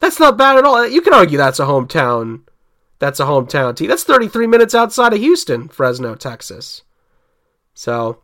That's 0.00 0.20
not 0.20 0.36
bad 0.36 0.56
at 0.56 0.64
all. 0.64 0.86
You 0.86 1.00
can 1.00 1.14
argue 1.14 1.38
that's 1.38 1.60
a 1.60 1.64
hometown. 1.64 2.42
That's 2.98 3.20
a 3.20 3.24
hometown 3.24 3.76
team. 3.76 3.88
That's 3.88 4.04
33 4.04 4.46
minutes 4.46 4.74
outside 4.74 5.12
of 5.12 5.18
Houston, 5.18 5.68
Fresno, 5.68 6.14
Texas. 6.14 6.82
So, 7.74 8.20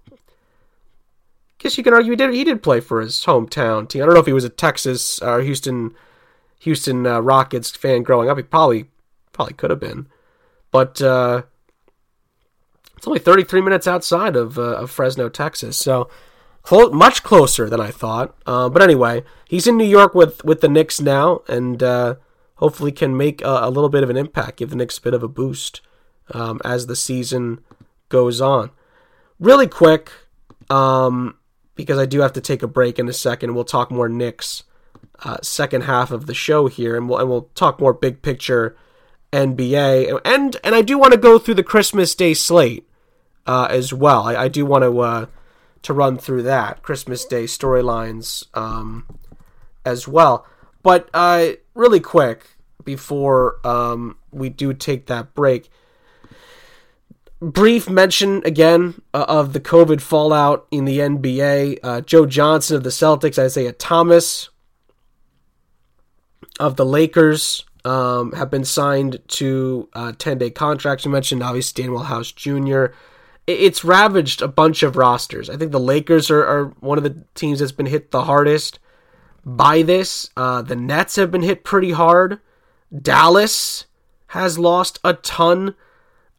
guess 1.59 1.77
you 1.77 1.85
can 1.85 1.95
argue 1.95 2.13
he 2.13 2.17
did. 2.17 2.33
He 2.33 2.45
did 2.45 2.63
play 2.63 2.81
for 2.81 3.01
his 3.01 3.17
hometown 3.25 3.89
team. 3.89 4.03
I 4.03 4.07
don't 4.07 4.15
know 4.15 4.21
if 4.21 4.27
he 4.27 4.33
was 4.33 4.45
a 4.45 4.49
Texas 4.49 5.21
or 5.21 5.41
Houston, 5.41 5.95
Houston 6.61 7.07
uh, 7.07 7.21
Rockets 7.21 7.71
fan 7.71 8.03
growing 8.03 8.31
up. 8.31 8.37
He 8.37 8.43
probably, 8.43 8.87
probably 9.33 9.55
could 9.55 9.71
have 9.71 9.81
been, 9.81 10.07
but 10.71 11.03
uh, 11.03 11.43
it's 13.01 13.07
only 13.07 13.19
33 13.19 13.63
minutes 13.63 13.87
outside 13.87 14.37
of, 14.37 14.59
uh, 14.59 14.75
of 14.77 14.91
Fresno, 14.91 15.31
Texas. 15.31 15.75
So 15.79 16.11
clo- 16.61 16.91
much 16.91 17.23
closer 17.23 17.71
than 17.71 17.81
I 17.81 17.91
thought. 17.91 18.37
Uh, 18.45 18.69
but 18.69 18.83
anyway, 18.83 19.25
he's 19.49 19.67
in 19.67 19.79
New 19.79 19.87
York 19.87 20.15
with, 20.15 20.45
with 20.45 20.61
the 20.61 20.69
Knicks 20.69 21.01
now, 21.01 21.41
and 21.49 21.83
uh, 21.83 22.17
hopefully 22.57 22.93
can 22.93 23.17
make 23.17 23.41
a, 23.41 23.61
a, 23.63 23.71
little 23.71 23.89
bit 23.89 24.03
of 24.03 24.11
an 24.11 24.19
impact, 24.19 24.59
give 24.59 24.69
the 24.69 24.77
Knicks 24.77 24.99
a 24.99 25.01
bit 25.01 25.15
of 25.15 25.23
a 25.23 25.29
boost 25.29 25.81
um, 26.33 26.61
as 26.63 26.89
the 26.89 26.95
season 26.95 27.61
goes 28.11 28.39
on. 28.39 28.71
Really 29.39 29.67
quick, 29.67 30.13
um, 30.69 31.39
because 31.77 31.99
I 31.99 32.05
do 32.05 32.21
have 32.21 32.35
to 32.35 32.43
take 32.43 32.63
a 32.63 32.69
break 32.69 32.99
in 32.99 33.09
a 33.09 33.15
second. 33.15 33.55
We'll 33.55 33.65
talk 33.65 33.91
more 33.91 34.11
Knicks 34.11 34.65
uh, 35.25 35.39
second 35.41 35.85
half 35.85 36.11
of 36.11 36.27
the 36.27 36.35
show 36.35 36.67
here, 36.67 36.99
and 36.99 37.09
we'll 37.09 37.19
and 37.19 37.31
we'll 37.31 37.49
talk 37.55 37.81
more 37.81 37.95
big 37.95 38.21
picture 38.21 38.77
NBA, 39.33 40.21
and 40.23 40.55
and 40.63 40.75
I 40.75 40.83
do 40.83 40.99
want 40.99 41.15
to 41.15 41.19
go 41.19 41.39
through 41.39 41.55
the 41.55 41.63
Christmas 41.63 42.15
Day 42.15 42.35
slate 42.35 42.87
uh, 43.47 43.69
as 43.71 43.93
well. 43.93 44.23
I, 44.23 44.37
I 44.37 44.49
do 44.49 44.65
want 44.65 44.85
to 44.85 44.99
uh, 45.01 45.27
to 45.83 45.93
run 45.93 46.19
through 46.19 46.43
that 46.43 46.83
Christmas 46.83 47.25
Day 47.25 47.45
storylines 47.45 48.47
um, 48.55 49.07
as 49.85 50.07
well. 50.07 50.47
But 50.83 51.09
uh, 51.13 51.53
really 51.75 52.01
quick 52.01 52.57
before 52.85 53.65
um, 53.67 54.17
we 54.31 54.49
do 54.49 54.73
take 54.73 55.07
that 55.07 55.35
break, 55.35 55.71
brief 57.41 57.89
mention 57.89 58.43
again 58.45 59.01
uh, 59.13 59.27
of 59.29 59.53
the 59.53 59.61
COVID 59.61 60.01
fallout 60.01 60.67
in 60.71 60.85
the 60.85 60.99
NBA. 60.99 61.79
Uh, 61.83 62.01
Joe 62.01 62.27
Johnson 62.27 62.77
of 62.77 62.83
the 62.83 62.91
Celtics, 62.91 63.39
Isaiah 63.39 63.73
Thomas 63.73 64.49
of 66.59 66.77
the 66.77 66.85
Lakers 66.85 67.65
um, 67.85 68.33
have 68.33 68.51
been 68.51 68.65
signed 68.65 69.21
to 69.29 69.89
10 70.19 70.37
uh, 70.37 70.39
day 70.39 70.51
contracts. 70.51 71.05
You 71.05 71.11
mentioned 71.11 71.43
obviously 71.43 71.85
Danuel 71.85 72.05
House 72.05 72.33
Jr 72.33 72.95
it's 73.51 73.85
ravaged 73.85 74.43
a 74.43 74.49
bunch 74.49 74.83
of 74.83 74.97
rosters. 74.97 75.51
I 75.51 75.57
think 75.57 75.73
the 75.73 75.81
Lakers 75.81 76.31
are, 76.31 76.45
are 76.45 76.65
one 76.81 76.99
of 76.99 77.05
the 77.05 77.25
teams 77.35 77.61
that's 77.61 77.73
been 77.73 77.87
hit 77.87 78.11
the 78.11 78.25
hardest 78.25 78.79
by 79.45 79.83
this. 79.83 80.31
Uh, 80.37 80.63
the 80.63 80.77
Nets 80.77 81.17
have 81.17 81.31
been 81.31 81.43
hit 81.43 81.65
pretty 81.65 81.93
hard. 81.93 82.41
Dallas 82.97 83.87
has 84.29 84.59
lost 84.59 84.99
a 85.05 85.15
ton 85.15 85.75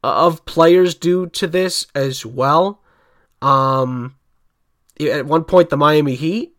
of 0.03 0.45
players 0.45 0.95
due 0.95 1.27
to 1.27 1.47
this 1.47 1.87
as 1.93 2.25
well. 2.25 2.81
Um, 3.41 4.15
at 4.99 5.25
one 5.25 5.43
point, 5.43 5.69
the 5.69 5.77
Miami 5.77 6.15
Heat 6.15 6.55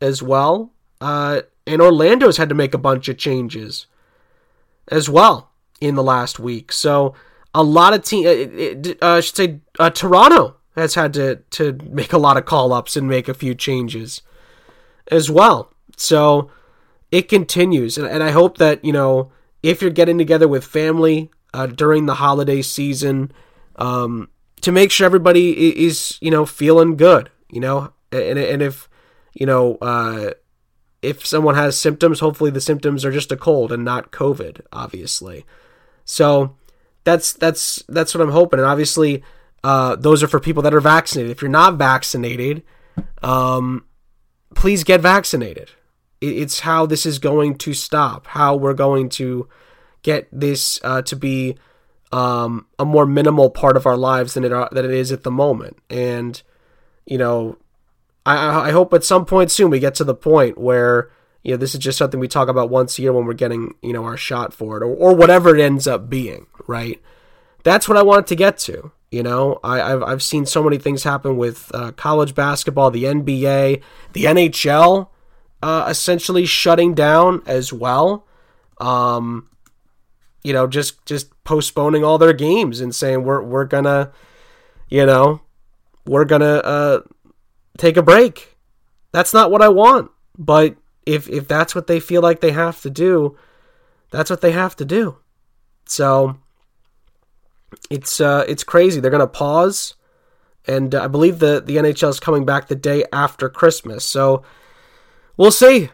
as 0.00 0.22
well. 0.22 0.72
Uh, 1.00 1.42
and 1.66 1.80
Orlando's 1.80 2.36
had 2.36 2.48
to 2.48 2.54
make 2.54 2.74
a 2.74 2.78
bunch 2.78 3.08
of 3.08 3.18
changes 3.18 3.86
as 4.88 5.08
well 5.08 5.50
in 5.80 5.94
the 5.94 6.02
last 6.02 6.38
week. 6.38 6.72
So 6.72 7.14
a 7.54 7.62
lot 7.62 7.94
of 7.94 8.04
team, 8.04 8.26
uh, 8.26 8.90
uh, 9.02 9.16
I 9.16 9.20
should 9.20 9.36
say, 9.36 9.60
uh, 9.78 9.90
Toronto 9.90 10.56
has 10.76 10.94
had 10.94 11.14
to 11.14 11.36
to 11.50 11.72
make 11.90 12.12
a 12.12 12.18
lot 12.18 12.36
of 12.36 12.44
call 12.44 12.72
ups 12.72 12.96
and 12.96 13.08
make 13.08 13.28
a 13.28 13.34
few 13.34 13.54
changes 13.54 14.22
as 15.10 15.30
well. 15.30 15.72
So 15.96 16.50
it 17.10 17.28
continues, 17.28 17.98
and, 17.98 18.06
and 18.06 18.22
I 18.22 18.30
hope 18.30 18.58
that 18.58 18.84
you 18.84 18.92
know 18.92 19.32
if 19.62 19.80
you're 19.80 19.90
getting 19.90 20.18
together 20.18 20.48
with 20.48 20.64
family 20.64 21.30
uh, 21.54 21.66
during 21.66 22.06
the 22.06 22.14
holiday 22.14 22.62
season 22.62 23.32
um, 23.76 24.28
to 24.60 24.72
make 24.72 24.90
sure 24.90 25.04
everybody 25.04 25.84
is, 25.84 26.18
you 26.20 26.30
know, 26.30 26.46
feeling 26.46 26.96
good, 26.96 27.30
you 27.50 27.60
know, 27.60 27.92
and, 28.10 28.38
and 28.38 28.62
if, 28.62 28.88
you 29.34 29.46
know, 29.46 29.76
uh, 29.80 30.30
if 31.00 31.26
someone 31.26 31.54
has 31.54 31.76
symptoms, 31.76 32.20
hopefully 32.20 32.50
the 32.50 32.60
symptoms 32.60 33.04
are 33.04 33.10
just 33.10 33.32
a 33.32 33.36
cold 33.36 33.72
and 33.72 33.84
not 33.84 34.12
COVID, 34.12 34.60
obviously. 34.72 35.44
So 36.04 36.56
that's 37.04 37.32
that's 37.32 37.82
that's 37.88 38.14
what 38.14 38.22
I'm 38.22 38.30
hoping. 38.30 38.58
And 38.60 38.68
obviously, 38.68 39.22
uh, 39.64 39.96
those 39.96 40.22
are 40.22 40.28
for 40.28 40.40
people 40.40 40.62
that 40.62 40.74
are 40.74 40.80
vaccinated. 40.80 41.30
If 41.30 41.42
you're 41.42 41.50
not 41.50 41.76
vaccinated, 41.76 42.62
um, 43.22 43.84
please 44.54 44.84
get 44.84 45.00
vaccinated. 45.00 45.70
It's 46.20 46.60
how 46.60 46.86
this 46.86 47.04
is 47.04 47.18
going 47.18 47.58
to 47.58 47.74
stop. 47.74 48.28
How 48.28 48.54
we're 48.54 48.74
going 48.74 49.08
to 49.10 49.48
get 50.02 50.28
this 50.32 50.80
uh, 50.84 51.02
to 51.02 51.16
be 51.16 51.56
um, 52.12 52.66
a 52.78 52.84
more 52.84 53.06
minimal 53.06 53.50
part 53.50 53.76
of 53.76 53.86
our 53.86 53.96
lives 53.96 54.34
than 54.34 54.44
it 54.44 54.52
are, 54.52 54.68
than 54.70 54.84
it 54.84 54.92
is 54.92 55.10
at 55.10 55.24
the 55.24 55.30
moment. 55.30 55.78
And 55.90 56.40
you 57.06 57.18
know, 57.18 57.58
I, 58.24 58.68
I 58.68 58.70
hope 58.70 58.92
at 58.94 59.04
some 59.04 59.24
point 59.24 59.50
soon 59.50 59.70
we 59.70 59.80
get 59.80 59.94
to 59.96 60.04
the 60.04 60.14
point 60.14 60.58
where 60.58 61.10
you 61.42 61.52
know 61.52 61.56
this 61.56 61.74
is 61.74 61.80
just 61.80 61.98
something 61.98 62.20
we 62.20 62.28
talk 62.28 62.48
about 62.48 62.70
once 62.70 62.98
a 62.98 63.02
year 63.02 63.12
when 63.12 63.26
we're 63.26 63.34
getting 63.34 63.74
you 63.82 63.92
know 63.92 64.04
our 64.04 64.16
shot 64.16 64.54
for 64.54 64.76
it 64.76 64.82
or, 64.82 64.94
or 64.94 65.14
whatever 65.14 65.54
it 65.54 65.60
ends 65.60 65.86
up 65.86 66.08
being. 66.08 66.46
Right. 66.66 67.00
That's 67.64 67.88
what 67.88 67.98
I 67.98 68.02
want 68.02 68.26
to 68.28 68.36
get 68.36 68.58
to. 68.58 68.92
You 69.10 69.22
know, 69.22 69.60
I, 69.62 69.76
have 69.76 70.02
I've 70.02 70.22
seen 70.22 70.46
so 70.46 70.62
many 70.62 70.78
things 70.78 71.02
happen 71.02 71.36
with 71.36 71.70
uh, 71.74 71.92
college 71.92 72.34
basketball, 72.34 72.90
the 72.90 73.04
NBA, 73.04 73.82
the 74.14 74.24
NHL, 74.24 75.08
uh, 75.62 75.86
essentially 75.86 76.46
shutting 76.46 76.94
down 76.94 77.42
as 77.44 77.74
well. 77.74 78.26
Um, 78.80 79.50
you 80.42 80.54
know, 80.54 80.66
just 80.66 81.04
just 81.04 81.28
postponing 81.44 82.04
all 82.04 82.16
their 82.16 82.32
games 82.32 82.80
and 82.80 82.94
saying 82.94 83.22
we're 83.22 83.42
we're 83.42 83.66
gonna, 83.66 84.12
you 84.88 85.04
know, 85.04 85.42
we're 86.06 86.24
gonna 86.24 86.56
uh, 86.56 87.00
take 87.76 87.98
a 87.98 88.02
break. 88.02 88.56
That's 89.12 89.34
not 89.34 89.50
what 89.50 89.60
I 89.60 89.68
want, 89.68 90.10
but 90.38 90.76
if 91.06 91.28
if 91.28 91.48
that's 91.48 91.74
what 91.74 91.86
they 91.86 92.00
feel 92.00 92.22
like 92.22 92.40
they 92.40 92.52
have 92.52 92.80
to 92.82 92.90
do, 92.90 93.36
that's 94.10 94.30
what 94.30 94.40
they 94.40 94.52
have 94.52 94.76
to 94.76 94.84
do. 94.84 95.16
So 95.86 96.36
it's 97.90 98.20
uh, 98.20 98.44
it's 98.48 98.64
crazy. 98.64 99.00
They're 99.00 99.10
gonna 99.10 99.26
pause, 99.26 99.94
and 100.66 100.94
uh, 100.94 101.04
I 101.04 101.08
believe 101.08 101.38
the 101.38 101.62
the 101.64 101.76
NHL 101.76 102.10
is 102.10 102.20
coming 102.20 102.44
back 102.44 102.68
the 102.68 102.76
day 102.76 103.04
after 103.12 103.48
Christmas. 103.48 104.04
So 104.04 104.42
we'll 105.36 105.50
see. 105.50 105.90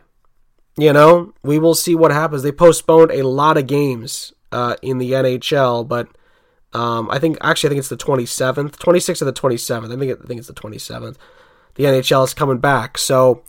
You 0.77 0.92
know, 0.92 1.33
we 1.42 1.59
will 1.59 1.75
see 1.75 1.97
what 1.97 2.12
happens. 2.12 2.42
They 2.42 2.53
postponed 2.53 3.11
a 3.11 3.27
lot 3.27 3.57
of 3.57 3.66
games 3.66 4.33
uh, 4.53 4.77
in 4.81 4.99
the 4.99 5.12
NHL, 5.12 5.88
but 5.88 6.09
um, 6.73 7.11
I 7.11 7.18
think 7.18 7.37
actually 7.40 7.68
I 7.68 7.71
think 7.71 7.79
it's 7.81 7.88
the 7.88 7.97
27th, 7.97 8.77
26th 8.77 9.23
or 9.23 9.25
the 9.25 9.33
27th. 9.33 9.87
I 9.87 9.99
think 9.99 10.12
it, 10.12 10.18
I 10.23 10.27
think 10.27 10.38
it's 10.38 10.47
the 10.47 10.55
27th. 10.55 11.16
The 11.75 11.85
NHL 11.85 12.25
is 12.25 12.35
coming 12.35 12.59
back, 12.59 12.97
so 12.97 13.42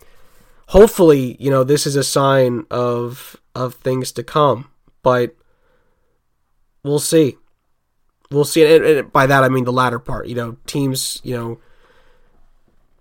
hopefully, 0.69 1.37
you 1.39 1.51
know, 1.51 1.63
this 1.63 1.85
is 1.85 1.95
a 1.95 2.03
sign 2.03 2.65
of 2.71 3.35
of 3.53 3.75
things 3.75 4.11
to 4.13 4.23
come. 4.23 4.69
But 5.03 5.35
we'll 6.83 6.99
see 6.99 7.37
we'll 8.31 8.45
see. 8.45 8.63
And, 8.63 8.85
and 8.85 9.11
by 9.11 9.25
that 9.25 9.43
I 9.43 9.49
mean 9.49 9.65
the 9.65 9.71
latter 9.71 9.99
part. 9.99 10.27
You 10.27 10.35
know, 10.35 10.57
teams, 10.65 11.21
you 11.23 11.35
know, 11.35 11.59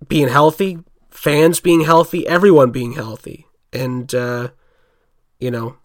being 0.06 0.28
healthy, 0.28 0.78
fans 1.10 1.60
being 1.60 1.82
healthy, 1.82 2.26
everyone 2.26 2.70
being 2.70 2.92
healthy, 2.92 3.46
and 3.72 4.12
uh, 4.14 4.48
you 5.38 5.50
know, 5.50 5.76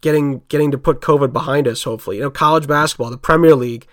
getting 0.00 0.42
getting 0.48 0.70
to 0.70 0.78
put 0.78 1.00
COVID 1.00 1.32
behind 1.32 1.68
us. 1.68 1.84
Hopefully, 1.84 2.16
you 2.16 2.22
know, 2.22 2.30
college 2.30 2.66
basketball, 2.66 3.10
the 3.10 3.18
Premier 3.18 3.54
League, 3.54 3.86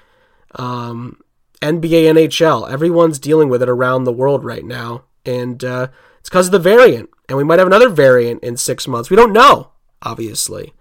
um, 0.56 1.20
NBA, 1.62 2.06
NHL, 2.06 2.70
everyone's 2.70 3.20
dealing 3.20 3.50
with 3.50 3.62
it 3.62 3.70
around 3.70 4.04
the 4.04 4.14
world 4.14 4.44
right 4.44 4.66
now, 4.66 5.04
and 5.26 5.64
uh, 5.64 5.88
it's 6.20 6.30
because 6.30 6.48
of 6.48 6.52
the 6.52 6.60
variant. 6.60 7.10
And 7.28 7.38
we 7.38 7.44
might 7.44 7.60
have 7.60 7.68
another 7.68 7.90
variant 7.90 8.44
in 8.44 8.58
six 8.58 8.88
months. 8.88 9.10
We 9.10 9.16
don't 9.16 9.34
know, 9.34 9.72
obviously, 10.02 10.74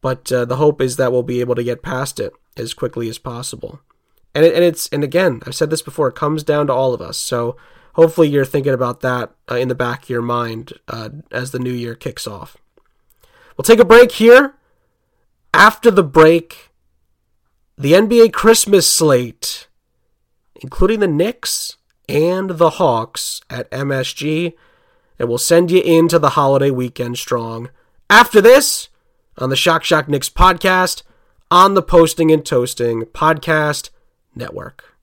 but 0.00 0.30
uh, 0.30 0.44
the 0.44 0.56
hope 0.56 0.80
is 0.80 0.96
that 0.96 1.12
we'll 1.12 1.22
be 1.22 1.40
able 1.40 1.54
to 1.54 1.64
get 1.64 1.82
past 1.82 2.20
it 2.20 2.32
as 2.56 2.74
quickly 2.74 3.08
as 3.08 3.18
possible. 3.18 3.80
And 4.34 4.44
it, 4.44 4.54
and 4.54 4.64
it's 4.64 4.88
and 4.88 5.02
again, 5.02 5.40
I've 5.46 5.54
said 5.54 5.70
this 5.70 5.82
before. 5.82 6.08
It 6.08 6.14
comes 6.14 6.42
down 6.42 6.68
to 6.68 6.72
all 6.72 6.94
of 6.94 7.00
us. 7.00 7.16
So 7.16 7.56
hopefully 7.94 8.28
you're 8.28 8.44
thinking 8.44 8.74
about 8.74 9.00
that 9.00 9.32
uh, 9.50 9.56
in 9.56 9.68
the 9.68 9.74
back 9.74 10.04
of 10.04 10.10
your 10.10 10.22
mind 10.22 10.72
uh, 10.88 11.10
as 11.32 11.50
the 11.50 11.58
new 11.58 11.72
year 11.72 11.94
kicks 11.94 12.26
off. 12.26 12.56
We'll 13.56 13.64
take 13.64 13.80
a 13.80 13.84
break 13.84 14.12
here. 14.12 14.54
After 15.52 15.90
the 15.90 16.04
break, 16.04 16.70
the 17.76 17.92
NBA 17.92 18.32
Christmas 18.32 18.88
slate, 18.88 19.66
including 20.62 21.00
the 21.00 21.08
Knicks 21.08 21.76
and 22.10 22.50
the 22.50 22.70
Hawks 22.70 23.40
at 23.48 23.70
MSG, 23.70 24.54
and 25.18 25.28
we'll 25.28 25.38
send 25.38 25.70
you 25.70 25.80
into 25.80 26.18
the 26.18 26.30
holiday 26.30 26.70
weekend 26.70 27.18
strong. 27.18 27.70
After 28.10 28.40
this, 28.40 28.88
on 29.38 29.48
the 29.48 29.56
Shock 29.56 29.84
Shock 29.84 30.08
Knicks 30.08 30.28
podcast, 30.28 31.02
on 31.52 31.74
the 31.74 31.82
Posting 31.82 32.32
and 32.32 32.44
Toasting 32.44 33.02
Podcast 33.02 33.90
Network. 34.34 34.96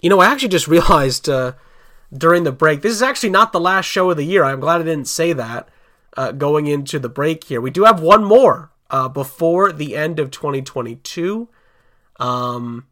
You 0.00 0.10
know, 0.10 0.20
I 0.20 0.26
actually 0.26 0.48
just 0.48 0.68
realized 0.68 1.28
uh, 1.28 1.54
during 2.16 2.44
the 2.44 2.52
break, 2.52 2.82
this 2.82 2.92
is 2.92 3.02
actually 3.02 3.30
not 3.30 3.52
the 3.52 3.58
last 3.58 3.86
show 3.86 4.10
of 4.10 4.16
the 4.16 4.24
year. 4.24 4.44
I'm 4.44 4.60
glad 4.60 4.80
I 4.80 4.84
didn't 4.84 5.08
say 5.08 5.32
that 5.32 5.68
uh, 6.16 6.30
going 6.30 6.68
into 6.68 7.00
the 7.00 7.08
break 7.08 7.44
here. 7.44 7.60
We 7.60 7.70
do 7.70 7.82
have 7.82 8.00
one 8.00 8.22
more 8.22 8.70
uh, 8.90 9.08
before 9.08 9.72
the 9.72 9.96
end 9.96 10.18
of 10.18 10.30
2022. 10.30 11.48
Um, 12.18 12.86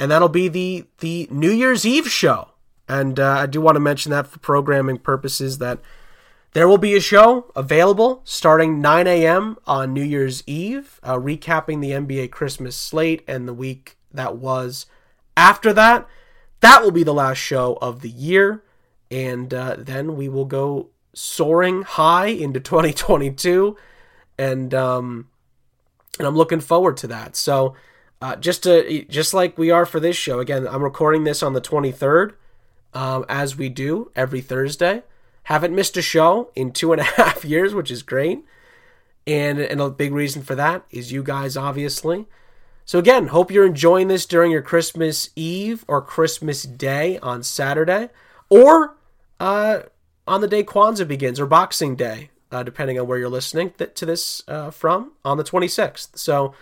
and 0.00 0.10
that'll 0.10 0.28
be 0.28 0.48
the, 0.48 0.86
the 0.98 1.28
New 1.30 1.50
Year's 1.50 1.86
Eve 1.86 2.10
show. 2.10 2.48
And 2.88 3.20
uh, 3.20 3.30
I 3.30 3.46
do 3.46 3.60
want 3.60 3.76
to 3.76 3.80
mention 3.80 4.10
that 4.10 4.26
for 4.26 4.38
programming 4.38 4.98
purposes 4.98 5.58
that 5.58 5.78
there 6.52 6.68
will 6.68 6.78
be 6.78 6.94
a 6.94 7.00
show 7.00 7.50
available 7.56 8.20
starting 8.24 8.80
9 8.80 9.06
a.m. 9.06 9.56
on 9.66 9.94
New 9.94 10.02
Year's 10.02 10.42
Eve, 10.46 11.00
uh, 11.02 11.16
recapping 11.16 11.80
the 11.80 11.90
NBA 11.90 12.30
Christmas 12.30 12.76
slate 12.76 13.22
and 13.26 13.48
the 13.48 13.54
week 13.54 13.96
that 14.12 14.36
was 14.36 14.86
after 15.36 15.72
that. 15.72 16.06
That 16.60 16.82
will 16.82 16.90
be 16.90 17.02
the 17.02 17.14
last 17.14 17.38
show 17.38 17.78
of 17.80 18.02
the 18.02 18.10
year, 18.10 18.62
and 19.10 19.52
uh, 19.52 19.76
then 19.78 20.16
we 20.16 20.28
will 20.28 20.44
go 20.44 20.90
soaring 21.14 21.82
high 21.82 22.26
into 22.26 22.60
2022, 22.60 23.76
and 24.38 24.72
um, 24.74 25.28
and 26.18 26.28
I'm 26.28 26.36
looking 26.36 26.60
forward 26.60 26.96
to 26.98 27.06
that. 27.08 27.36
So, 27.36 27.74
uh, 28.20 28.36
just 28.36 28.62
to 28.64 29.04
just 29.04 29.34
like 29.34 29.58
we 29.58 29.70
are 29.70 29.86
for 29.86 30.00
this 30.00 30.16
show, 30.16 30.40
again, 30.40 30.66
I'm 30.66 30.82
recording 30.82 31.24
this 31.24 31.42
on 31.42 31.52
the 31.52 31.60
23rd, 31.60 32.34
um, 32.94 33.24
as 33.28 33.56
we 33.56 33.68
do 33.68 34.10
every 34.14 34.40
Thursday. 34.40 35.02
Haven't 35.44 35.74
missed 35.74 35.96
a 35.96 36.02
show 36.02 36.50
in 36.54 36.72
two 36.72 36.92
and 36.92 37.00
a 37.00 37.04
half 37.16 37.44
years, 37.44 37.74
which 37.74 37.90
is 37.90 38.02
great. 38.02 38.44
And, 39.26 39.60
and 39.60 39.80
a 39.80 39.88
big 39.90 40.12
reason 40.12 40.42
for 40.42 40.54
that 40.56 40.84
is 40.90 41.12
you 41.12 41.22
guys, 41.22 41.56
obviously. 41.56 42.26
So, 42.84 42.98
again, 42.98 43.28
hope 43.28 43.50
you're 43.50 43.66
enjoying 43.66 44.08
this 44.08 44.26
during 44.26 44.50
your 44.50 44.62
Christmas 44.62 45.30
Eve 45.36 45.84
or 45.86 46.02
Christmas 46.02 46.64
Day 46.64 47.18
on 47.20 47.42
Saturday, 47.42 48.10
or 48.48 48.96
uh, 49.38 49.80
on 50.26 50.40
the 50.40 50.48
day 50.48 50.64
Kwanzaa 50.64 51.06
begins, 51.06 51.38
or 51.38 51.46
Boxing 51.46 51.94
Day, 51.94 52.30
uh, 52.52 52.62
depending 52.62 53.00
on 53.00 53.06
where 53.06 53.18
you're 53.18 53.28
listening 53.28 53.70
th- 53.70 53.94
to 53.94 54.06
this 54.06 54.42
uh, 54.46 54.70
from, 54.70 55.12
on 55.24 55.38
the 55.38 55.44
26th. 55.44 56.16
So, 56.16 56.54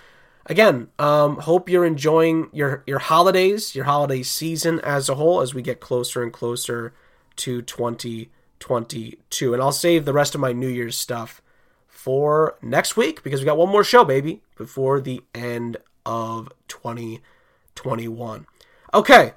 again, 0.47 0.89
um, 0.99 1.39
hope 1.39 1.69
you're 1.69 1.85
enjoying 1.85 2.49
your, 2.53 2.85
your 2.87 3.01
holidays, 3.01 3.75
your 3.75 3.85
holiday 3.85 4.23
season 4.23 4.81
as 4.81 5.09
a 5.09 5.17
whole, 5.17 5.41
as 5.41 5.53
we 5.53 5.63
get 5.63 5.81
closer 5.81 6.23
and 6.23 6.33
closer 6.33 6.95
to 7.37 7.61
2022. 7.63 9.53
And 9.53 9.63
I'll 9.63 9.73
save 9.73 10.05
the 10.05 10.13
rest 10.13 10.35
of 10.35 10.41
my 10.41 10.53
New 10.53 10.69
Year's 10.69 10.97
stuff 10.97 11.43
for 11.89 12.57
next 12.63 12.97
week 12.97 13.23
because 13.23 13.41
we 13.41 13.47
got 13.47 13.59
one 13.59 13.69
more 13.69 13.85
show, 13.85 14.05
baby, 14.05 14.41
before 14.57 15.01
the 15.01 15.21
end 15.35 15.77
of 16.07 16.51
2021. 16.69 18.47
Okay. 18.95 19.33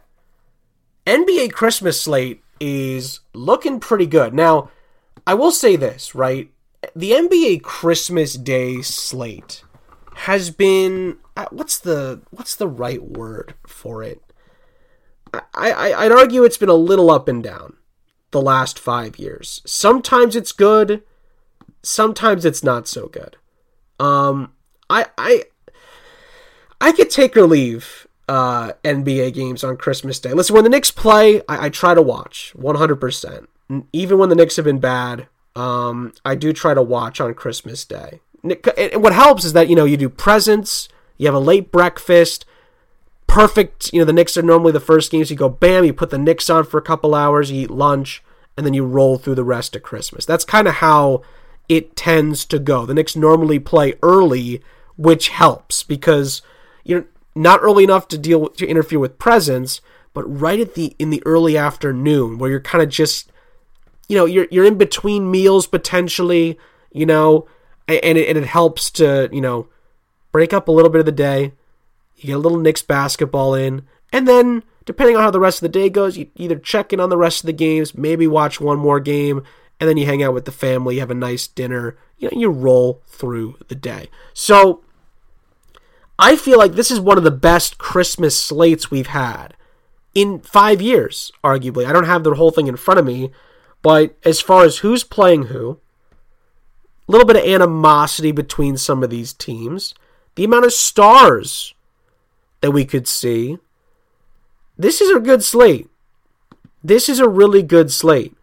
NBA 1.06 1.52
Christmas 1.52 2.00
slate 2.00 2.42
is 2.60 3.20
looking 3.34 3.80
pretty 3.80 4.06
good. 4.06 4.34
Now, 4.34 4.70
I 5.26 5.34
will 5.34 5.52
say 5.52 5.76
this, 5.76 6.14
right? 6.14 6.52
The 6.96 7.12
NBA 7.12 7.64
Christmas 7.64 8.34
Day 8.34 8.82
slate 8.82 9.64
has 10.16 10.50
been 10.50 11.18
uh, 11.36 11.46
what's 11.52 11.80
the 11.80 12.22
what's 12.32 12.56
the 12.56 12.68
right 12.68 13.02
word 13.02 13.56
for 13.66 14.04
it? 14.04 14.22
I, 15.34 15.42
I 15.72 16.06
I'd 16.06 16.12
argue 16.12 16.44
it's 16.44 16.58
been 16.58 16.70
a 16.70 16.74
little 16.74 17.10
up 17.10 17.28
and 17.28 17.44
down 17.44 17.78
the 18.32 18.42
last 18.42 18.78
five 18.78 19.18
years. 19.18 19.62
Sometimes 19.66 20.36
it's 20.36 20.52
good, 20.52 21.04
sometimes 21.82 22.46
it's 22.46 22.64
not 22.64 22.88
so 22.88 23.08
good. 23.08 23.38
Um, 24.00 24.54
I 24.90 25.06
I 25.18 25.44
I 26.82 26.92
could 26.92 27.10
take 27.10 27.38
or 27.38 27.48
leave 27.48 28.08
uh, 28.28 28.74
NBA 28.84 29.34
games 29.34 29.64
on 29.64 29.78
Christmas 29.78 30.20
Day. 30.20 30.34
Listen, 30.34 30.54
when 30.54 30.64
the 30.64 30.70
Knicks 30.70 30.92
play, 30.92 31.42
I, 31.48 31.66
I 31.66 31.70
try 31.70 31.94
to 31.94 32.02
watch 32.02 32.54
100%. 32.58 33.48
Even 33.92 34.18
when 34.18 34.30
the 34.30 34.36
Knicks 34.36 34.56
have 34.58 34.66
been 34.66 34.80
bad, 34.80 35.28
um, 35.56 36.14
I 36.26 36.36
do 36.36 36.54
try 36.54 36.74
to 36.74 36.82
watch 36.82 37.22
on 37.22 37.34
Christmas 37.34 37.86
Day. 37.86 38.22
And 38.44 39.02
what 39.02 39.14
helps 39.14 39.46
is 39.46 39.54
that 39.54 39.70
you 39.70 39.76
know 39.76 39.86
you 39.86 39.98
do 39.98 40.10
presents, 40.10 40.90
you 41.18 41.28
have 41.28 41.36
a 41.36 41.40
late 41.40 41.72
breakfast, 41.72 42.46
perfect. 43.28 43.92
You 43.94 44.00
know 44.00 44.06
the 44.06 44.14
Knicks 44.14 44.38
are 44.38 44.42
normally 44.42 44.72
the 44.72 44.80
first 44.80 45.12
games. 45.12 45.32
You 45.32 45.38
go 45.38 45.50
bam, 45.50 45.86
you 45.86 45.94
put 45.94 46.10
the 46.10 46.18
Knicks 46.18 46.50
on 46.50 46.66
for 46.66 46.78
a 46.78 46.84
couple 46.84 47.16
hours, 47.16 47.52
you 47.52 47.64
eat 47.64 47.72
lunch, 47.72 48.24
and 48.58 48.66
then 48.66 48.74
you 48.74 48.86
roll 48.86 49.18
through 49.18 49.36
the 49.36 49.44
rest 49.44 49.76
of 49.76 49.84
Christmas. 49.84 50.26
That's 50.26 50.46
kind 50.46 50.68
of 50.68 50.76
how 50.76 51.22
it 51.70 51.96
tends 51.96 52.46
to 52.46 52.60
go. 52.60 52.86
The 52.86 52.94
Knicks 52.94 53.16
normally 53.16 53.60
play 53.60 53.94
early, 54.04 54.62
which 54.98 55.30
helps 55.30 55.84
because 55.84 56.42
you're 56.84 57.06
not 57.36 57.62
early 57.64 57.84
enough 57.84 58.08
to 58.10 58.18
deal 58.18 58.42
with, 58.42 58.58
to 58.58 58.68
interfere 58.68 59.00
with 59.00 59.18
presents, 59.18 59.82
but 60.14 60.24
right 60.24 60.60
at 60.60 60.76
the 60.76 60.96
in 61.00 61.10
the 61.10 61.24
early 61.26 61.58
afternoon 61.58 62.38
where 62.38 62.50
you're 62.50 62.60
kind 62.60 62.84
of 62.84 62.90
just 62.90 63.32
you 64.08 64.18
know 64.18 64.26
you're 64.26 64.48
you're 64.52 64.66
in 64.66 64.78
between 64.78 65.32
meals 65.32 65.68
potentially, 65.68 66.58
you 66.92 67.06
know, 67.06 67.48
and 67.88 68.18
it, 68.18 68.30
and 68.30 68.38
it 68.38 68.46
helps 68.46 68.92
to 68.92 69.30
you 69.32 69.42
know 69.42 69.68
break 70.32 70.54
up 70.54 70.68
a 70.68 70.72
little 70.72 70.90
bit 70.90 71.00
of 71.00 71.06
the 71.06 71.12
day. 71.12 71.54
You 72.18 72.28
get 72.28 72.36
a 72.36 72.40
little 72.40 72.60
Knicks 72.60 72.82
basketball 72.82 73.54
in, 73.54 73.86
and 74.12 74.28
then 74.28 74.64
depending 74.86 75.16
on 75.16 75.24
how 75.24 75.32
the 75.32 75.40
rest 75.40 75.58
of 75.58 75.62
the 75.62 75.80
day 75.80 75.90
goes, 75.90 76.18
you 76.18 76.28
either 76.36 76.58
check 76.58 76.94
in 76.94 77.00
on 77.00 77.10
the 77.10 77.18
rest 77.18 77.42
of 77.42 77.48
the 77.48 77.54
games, 77.54 77.96
maybe 77.96 78.28
watch 78.28 78.60
one 78.60 78.78
more 78.78 79.00
game, 79.00 79.44
and 79.80 79.90
then 79.90 79.98
you 79.98 80.06
hang 80.06 80.22
out 80.24 80.34
with 80.34 80.46
the 80.46 80.52
family, 80.52 81.00
have 81.00 81.12
a 81.12 81.16
nice 81.16 81.48
dinner, 81.48 81.98
you 82.18 82.30
know, 82.30 82.40
you 82.40 82.50
roll 82.50 83.02
through 83.08 83.58
the 83.68 83.76
day. 83.76 84.10
So 84.34 84.84
I 86.20 86.36
feel 86.36 86.58
like 86.58 86.74
this 86.74 86.92
is 86.92 87.00
one 87.00 87.18
of 87.18 87.24
the 87.24 87.32
best 87.32 87.78
Christmas 87.78 88.40
slates 88.40 88.92
we've 88.92 89.08
had 89.08 89.56
in 90.14 90.40
five 90.40 90.82
years, 90.82 91.32
arguably. 91.44 91.86
I 91.86 91.94
don't 91.94 92.06
have 92.06 92.24
the 92.24 92.36
whole 92.36 92.52
thing 92.52 92.68
in 92.68 92.78
front 92.78 93.00
of 93.00 93.06
me, 93.06 93.32
but 93.84 94.16
as 94.26 94.42
far 94.42 94.64
as 94.64 94.80
who's 94.80 95.04
playing 95.04 95.44
who, 95.44 95.78
a 97.08 97.12
little 97.12 97.28
bit 97.28 97.36
of 97.36 97.44
animosity 97.44 98.32
between 98.32 98.78
some 98.78 99.04
of 99.04 99.12
these 99.12 99.34
teams, 99.34 99.94
the 100.36 100.46
amount 100.46 100.66
of 100.66 100.74
stars 100.74 101.76
that 102.62 102.72
we 102.72 102.86
could 102.86 103.08
see. 103.08 103.60
This 104.78 105.02
is 105.02 105.16
a 105.16 105.20
good 105.20 105.44
slate. 105.44 105.90
This 106.84 107.10
is 107.10 107.20
a 107.20 107.30
really 107.30 107.62
good 107.62 107.92
slate. 107.92 108.36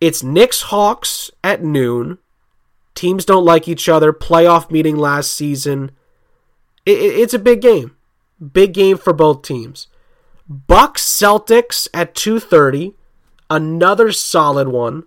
It's 0.00 0.22
Knicks 0.22 0.62
Hawks 0.62 1.30
at 1.42 1.62
noon. 1.62 2.18
Teams 2.94 3.24
don't 3.24 3.44
like 3.44 3.66
each 3.68 3.88
other. 3.88 4.12
Playoff 4.12 4.70
meeting 4.70 4.96
last 4.96 5.32
season. 5.32 5.90
It, 6.86 6.98
it, 6.98 7.18
it's 7.18 7.34
a 7.34 7.38
big 7.38 7.60
game. 7.60 7.96
Big 8.52 8.72
game 8.72 8.98
for 8.98 9.12
both 9.12 9.42
teams. 9.42 9.88
Bucks 10.48 11.02
Celtics 11.02 11.88
at 11.92 12.14
2:30. 12.14 12.94
Another 13.50 14.12
solid 14.12 14.68
one. 14.68 15.04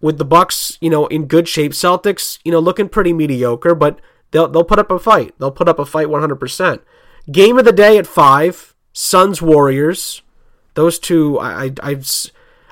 With 0.00 0.18
the 0.18 0.24
Bucks, 0.24 0.76
you 0.80 0.90
know, 0.90 1.06
in 1.06 1.26
good 1.26 1.48
shape. 1.48 1.72
Celtics, 1.72 2.38
you 2.44 2.52
know, 2.52 2.58
looking 2.58 2.90
pretty 2.90 3.12
mediocre, 3.12 3.74
but 3.74 4.00
they'll 4.32 4.48
they'll 4.48 4.64
put 4.64 4.78
up 4.78 4.90
a 4.90 4.98
fight. 4.98 5.34
They'll 5.38 5.50
put 5.50 5.68
up 5.68 5.78
a 5.78 5.86
fight 5.86 6.08
100%. 6.08 6.80
Game 7.32 7.58
of 7.58 7.64
the 7.64 7.72
day 7.72 7.96
at 7.96 8.06
5. 8.06 8.74
Suns 8.92 9.40
Warriors. 9.40 10.22
Those 10.74 10.98
two 10.98 11.38
I 11.38 11.64
I 11.64 11.74
I've, 11.82 12.10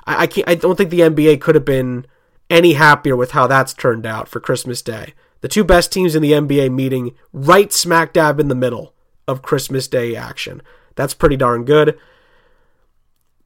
I, 0.05 0.23
I 0.23 0.27
can't 0.27 0.47
I 0.47 0.55
don't 0.55 0.75
think 0.75 0.89
the 0.89 1.01
NBA 1.01 1.41
could 1.41 1.55
have 1.55 1.65
been 1.65 2.05
any 2.49 2.73
happier 2.73 3.15
with 3.15 3.31
how 3.31 3.47
that's 3.47 3.73
turned 3.73 4.05
out 4.05 4.27
for 4.27 4.39
Christmas 4.39 4.81
Day. 4.81 5.13
The 5.41 5.47
two 5.47 5.63
best 5.63 5.91
teams 5.91 6.15
in 6.15 6.21
the 6.21 6.31
NBA 6.31 6.71
meeting 6.71 7.15
right 7.33 7.73
smack 7.73 8.13
dab 8.13 8.39
in 8.39 8.47
the 8.47 8.55
middle 8.55 8.93
of 9.27 9.41
Christmas 9.41 9.87
Day 9.87 10.15
action. 10.15 10.61
That's 10.95 11.13
pretty 11.13 11.35
darn 11.35 11.65
good. 11.65 11.97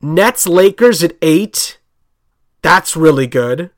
Nets 0.01 0.47
Lakers 0.47 1.03
at 1.03 1.15
8. 1.21 1.77
That's 2.61 2.95
really 2.95 3.27
good. 3.27 3.71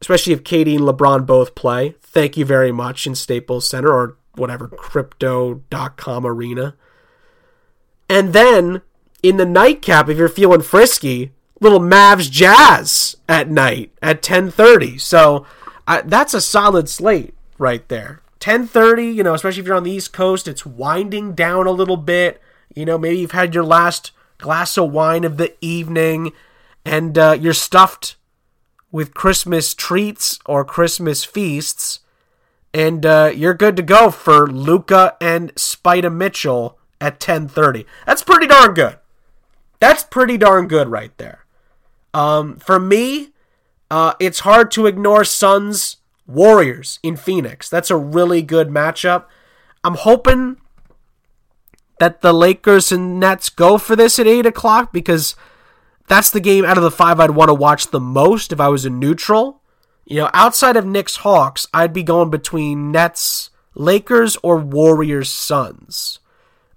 Especially 0.00 0.32
if 0.32 0.44
KD 0.44 0.76
and 0.76 0.84
LeBron 0.84 1.26
both 1.26 1.54
play. 1.54 1.96
Thank 2.00 2.36
you 2.36 2.44
very 2.44 2.72
much 2.72 3.06
in 3.06 3.14
Staples 3.14 3.68
Center 3.68 3.92
or 3.92 4.16
whatever, 4.34 4.68
crypto.com 4.68 6.26
arena. 6.26 6.76
And 8.08 8.32
then 8.32 8.82
in 9.22 9.36
the 9.36 9.44
nightcap, 9.44 10.08
if 10.08 10.16
you're 10.16 10.28
feeling 10.28 10.62
frisky, 10.62 11.32
little 11.60 11.80
Mavs 11.80 12.30
Jazz 12.30 13.16
at 13.28 13.50
night 13.50 13.92
at 14.00 14.22
10:30. 14.22 15.00
So 15.00 15.46
uh, 15.86 16.02
that's 16.04 16.34
a 16.34 16.40
solid 16.40 16.88
slate 16.88 17.34
right 17.58 17.86
there. 17.88 18.22
10:30, 18.40 19.14
you 19.14 19.22
know, 19.22 19.34
especially 19.34 19.60
if 19.60 19.66
you're 19.66 19.76
on 19.76 19.82
the 19.82 19.90
East 19.90 20.12
Coast, 20.12 20.48
it's 20.48 20.64
winding 20.64 21.34
down 21.34 21.66
a 21.66 21.72
little 21.72 21.96
bit. 21.96 22.40
You 22.74 22.84
know, 22.84 22.98
maybe 22.98 23.18
you've 23.18 23.32
had 23.32 23.54
your 23.54 23.64
last 23.64 24.12
glass 24.38 24.76
of 24.76 24.92
wine 24.92 25.24
of 25.24 25.36
the 25.36 25.54
evening 25.60 26.32
and 26.84 27.18
uh, 27.18 27.36
you're 27.38 27.52
stuffed 27.52 28.16
with 28.90 29.14
Christmas 29.14 29.74
treats 29.74 30.38
or 30.46 30.64
Christmas 30.64 31.24
feasts 31.24 32.00
and 32.72 33.04
uh, 33.04 33.32
you're 33.34 33.54
good 33.54 33.76
to 33.76 33.82
go 33.82 34.10
for 34.10 34.46
Luka 34.46 35.16
and 35.20 35.54
Spida 35.54 36.14
Mitchell 36.14 36.78
at 37.00 37.20
10:30. 37.20 37.84
That's 38.06 38.22
pretty 38.22 38.46
darn 38.46 38.74
good. 38.74 38.98
That's 39.80 40.02
pretty 40.02 40.36
darn 40.36 40.68
good 40.68 40.88
right 40.88 41.16
there. 41.18 41.44
Um, 42.12 42.56
for 42.56 42.78
me, 42.78 43.32
uh, 43.90 44.14
it's 44.18 44.40
hard 44.40 44.70
to 44.72 44.86
ignore 44.86 45.24
Suns 45.24 45.96
Warriors 46.26 46.98
in 47.02 47.16
Phoenix. 47.16 47.68
That's 47.68 47.90
a 47.90 47.96
really 47.96 48.42
good 48.42 48.68
matchup. 48.68 49.24
I'm 49.84 49.94
hoping 49.94 50.58
that 51.98 52.20
the 52.20 52.32
Lakers 52.32 52.92
and 52.92 53.20
Nets 53.20 53.48
go 53.48 53.78
for 53.78 53.96
this 53.96 54.18
at 54.18 54.26
8 54.26 54.46
o'clock 54.46 54.92
because 54.92 55.34
that's 56.06 56.30
the 56.30 56.40
game 56.40 56.64
out 56.64 56.76
of 56.76 56.82
the 56.82 56.90
five 56.90 57.20
I'd 57.20 57.30
want 57.30 57.48
to 57.48 57.54
watch 57.54 57.88
the 57.88 58.00
most 58.00 58.52
if 58.52 58.60
I 58.60 58.68
was 58.68 58.84
a 58.84 58.90
neutral. 58.90 59.60
You 60.04 60.22
know, 60.22 60.30
outside 60.32 60.76
of 60.76 60.86
Knicks 60.86 61.16
Hawks, 61.16 61.66
I'd 61.74 61.92
be 61.92 62.02
going 62.02 62.30
between 62.30 62.90
Nets 62.90 63.50
Lakers 63.74 64.36
or 64.42 64.56
Warriors 64.56 65.30
Suns. 65.30 66.18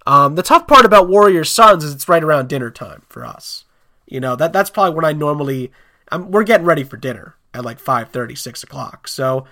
Um, 0.06 0.34
the 0.34 0.42
tough 0.42 0.66
part 0.66 0.84
about 0.84 1.08
Warriors 1.08 1.50
Suns 1.50 1.84
is 1.84 1.94
it's 1.94 2.08
right 2.08 2.22
around 2.22 2.48
dinner 2.48 2.70
time 2.70 3.02
for 3.08 3.24
us. 3.24 3.64
You 4.06 4.20
know 4.20 4.36
that 4.36 4.52
that's 4.52 4.68
probably 4.68 4.94
when 4.94 5.04
I 5.04 5.12
normally 5.12 5.72
I'm, 6.10 6.30
we're 6.30 6.44
getting 6.44 6.66
ready 6.66 6.84
for 6.84 6.98
dinner 6.98 7.36
at 7.54 7.64
like 7.64 7.80
5.30, 7.80 8.36
6 8.36 8.62
o'clock. 8.62 9.08
So 9.08 9.46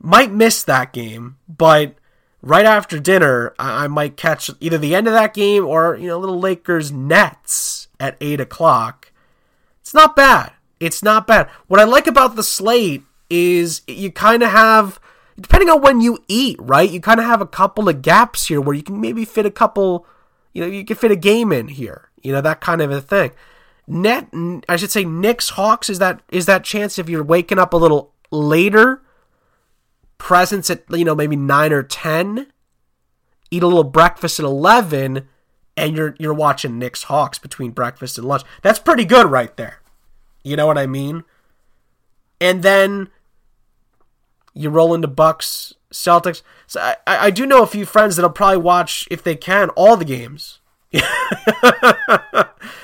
might 0.00 0.32
miss 0.32 0.62
that 0.64 0.92
game, 0.92 1.36
but 1.48 1.94
right 2.42 2.64
after 2.64 2.98
dinner, 2.98 3.54
I, 3.58 3.88
might 3.88 4.16
catch 4.16 4.50
either 4.60 4.78
the 4.78 4.94
end 4.94 5.06
of 5.06 5.12
that 5.12 5.34
game 5.34 5.66
or, 5.66 5.96
you 5.96 6.08
know, 6.08 6.18
little 6.18 6.38
Lakers 6.38 6.90
Nets 6.90 7.88
at 7.98 8.16
8 8.20 8.40
o'clock. 8.40 9.12
It's 9.80 9.94
not 9.94 10.16
bad. 10.16 10.52
It's 10.78 11.02
not 11.02 11.26
bad. 11.26 11.48
What 11.66 11.80
I 11.80 11.84
like 11.84 12.06
about 12.06 12.36
the 12.36 12.42
slate 12.42 13.02
is 13.28 13.82
you 13.86 14.10
kind 14.10 14.42
of 14.42 14.50
have, 14.50 14.98
depending 15.38 15.68
on 15.68 15.82
when 15.82 16.00
you 16.00 16.18
eat, 16.28 16.56
right? 16.60 16.90
You 16.90 17.00
kind 17.00 17.20
of 17.20 17.26
have 17.26 17.40
a 17.40 17.46
couple 17.46 17.88
of 17.88 18.02
gaps 18.02 18.46
here 18.46 18.60
where 18.60 18.74
you 18.74 18.82
can 18.82 19.00
maybe 19.00 19.24
fit 19.24 19.46
a 19.46 19.50
couple, 19.50 20.06
you 20.52 20.62
know, 20.62 20.68
you 20.68 20.84
can 20.84 20.96
fit 20.96 21.10
a 21.10 21.16
game 21.16 21.52
in 21.52 21.68
here, 21.68 22.08
you 22.22 22.32
know, 22.32 22.40
that 22.40 22.60
kind 22.60 22.80
of 22.80 22.90
a 22.90 23.00
thing. 23.00 23.32
Net, 23.86 24.28
I 24.68 24.76
should 24.76 24.90
say, 24.90 25.04
Knicks 25.04 25.50
Hawks 25.50 25.90
is 25.90 25.98
that 25.98 26.22
is 26.30 26.46
that 26.46 26.62
chance 26.62 26.98
if 26.98 27.08
you're 27.08 27.24
waking 27.24 27.58
up 27.58 27.72
a 27.72 27.76
little 27.76 28.12
later, 28.30 29.02
presence 30.20 30.70
at 30.70 30.84
you 30.90 31.04
know 31.04 31.16
maybe 31.16 31.34
nine 31.34 31.72
or 31.72 31.82
ten, 31.82 32.46
eat 33.50 33.64
a 33.64 33.66
little 33.66 33.82
breakfast 33.82 34.38
at 34.38 34.44
eleven, 34.44 35.26
and 35.76 35.96
you're 35.96 36.14
you're 36.20 36.34
watching 36.34 36.78
Knicks 36.78 37.04
Hawks 37.04 37.38
between 37.38 37.72
breakfast 37.72 38.16
and 38.18 38.28
lunch. 38.28 38.42
That's 38.62 38.78
pretty 38.78 39.04
good 39.04 39.30
right 39.30 39.56
there. 39.56 39.80
You 40.44 40.56
know 40.56 40.66
what 40.66 40.78
I 40.78 40.86
mean? 40.86 41.24
And 42.40 42.62
then 42.62 43.08
you 44.54 44.70
roll 44.70 44.94
into 44.94 45.08
Bucks 45.08 45.74
Celtics. 45.92 46.42
So 46.66 46.80
I, 46.80 46.96
I 47.06 47.30
do 47.30 47.44
know 47.46 47.62
a 47.62 47.66
few 47.66 47.84
friends 47.84 48.16
that'll 48.16 48.30
probably 48.30 48.58
watch 48.58 49.08
if 49.10 49.22
they 49.22 49.34
can 49.34 49.70
all 49.70 49.96
the 49.96 50.04
games 50.04 50.60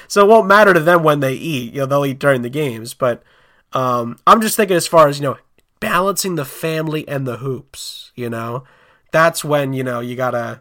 so 0.09 0.25
it 0.25 0.29
won't 0.29 0.47
matter 0.47 0.73
to 0.73 0.81
them 0.81 1.03
when 1.03 1.21
they 1.21 1.35
eat. 1.35 1.73
You 1.73 1.81
know, 1.81 1.87
they'll 1.87 2.07
eat 2.07 2.19
during 2.19 2.43
the 2.43 2.51
games. 2.51 2.95
But 2.95 3.23
um, 3.73 4.19
I'm 4.27 4.41
just 4.41 4.57
thinking 4.57 4.77
as 4.77 4.87
far 4.87 5.09
as, 5.09 5.19
you 5.19 5.25
know, 5.25 5.39
balancing 5.81 6.35
the 6.35 6.45
family 6.45 7.07
and 7.09 7.27
the 7.27 7.39
hoops, 7.39 8.13
you 8.15 8.31
know, 8.31 8.65
that's 9.13 9.45
when, 9.45 9.73
you 9.73 9.83
know, 9.83 10.01
you 10.01 10.17
gotta 10.17 10.61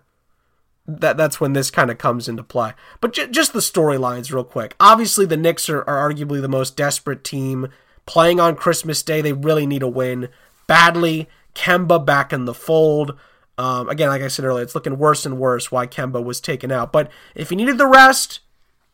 that 0.87 1.17
that's 1.17 1.41
when 1.41 1.53
this 1.53 1.71
kind 1.71 1.89
of 1.89 1.97
comes 1.97 2.27
into 2.27 2.43
play. 2.43 2.73
But 3.01 3.13
j- 3.13 3.27
just 3.27 3.53
the 3.53 3.59
storylines, 3.59 4.31
real 4.31 4.43
quick. 4.43 4.75
Obviously, 4.79 5.25
the 5.25 5.37
Knicks 5.37 5.67
are, 5.67 5.81
are 5.89 6.11
arguably 6.11 6.41
the 6.41 6.47
most 6.47 6.77
desperate 6.77 7.23
team 7.23 7.69
playing 8.05 8.39
on 8.39 8.55
Christmas 8.55 9.01
Day. 9.01 9.21
They 9.21 9.33
really 9.33 9.65
need 9.65 9.81
a 9.81 9.87
win 9.87 10.29
badly. 10.67 11.27
Kemba 11.55 12.05
back 12.05 12.31
in 12.31 12.45
the 12.45 12.53
fold. 12.53 13.17
Um, 13.57 13.89
again, 13.89 14.09
like 14.09 14.21
I 14.21 14.27
said 14.27 14.45
earlier, 14.45 14.63
it's 14.63 14.75
looking 14.75 14.97
worse 14.97 15.25
and 15.25 15.39
worse 15.39 15.71
why 15.71 15.87
Kemba 15.87 16.23
was 16.23 16.41
taken 16.41 16.71
out. 16.71 16.91
But 16.91 17.09
if 17.33 17.49
he 17.49 17.55
needed 17.55 17.77
the 17.77 17.87
rest, 17.87 18.41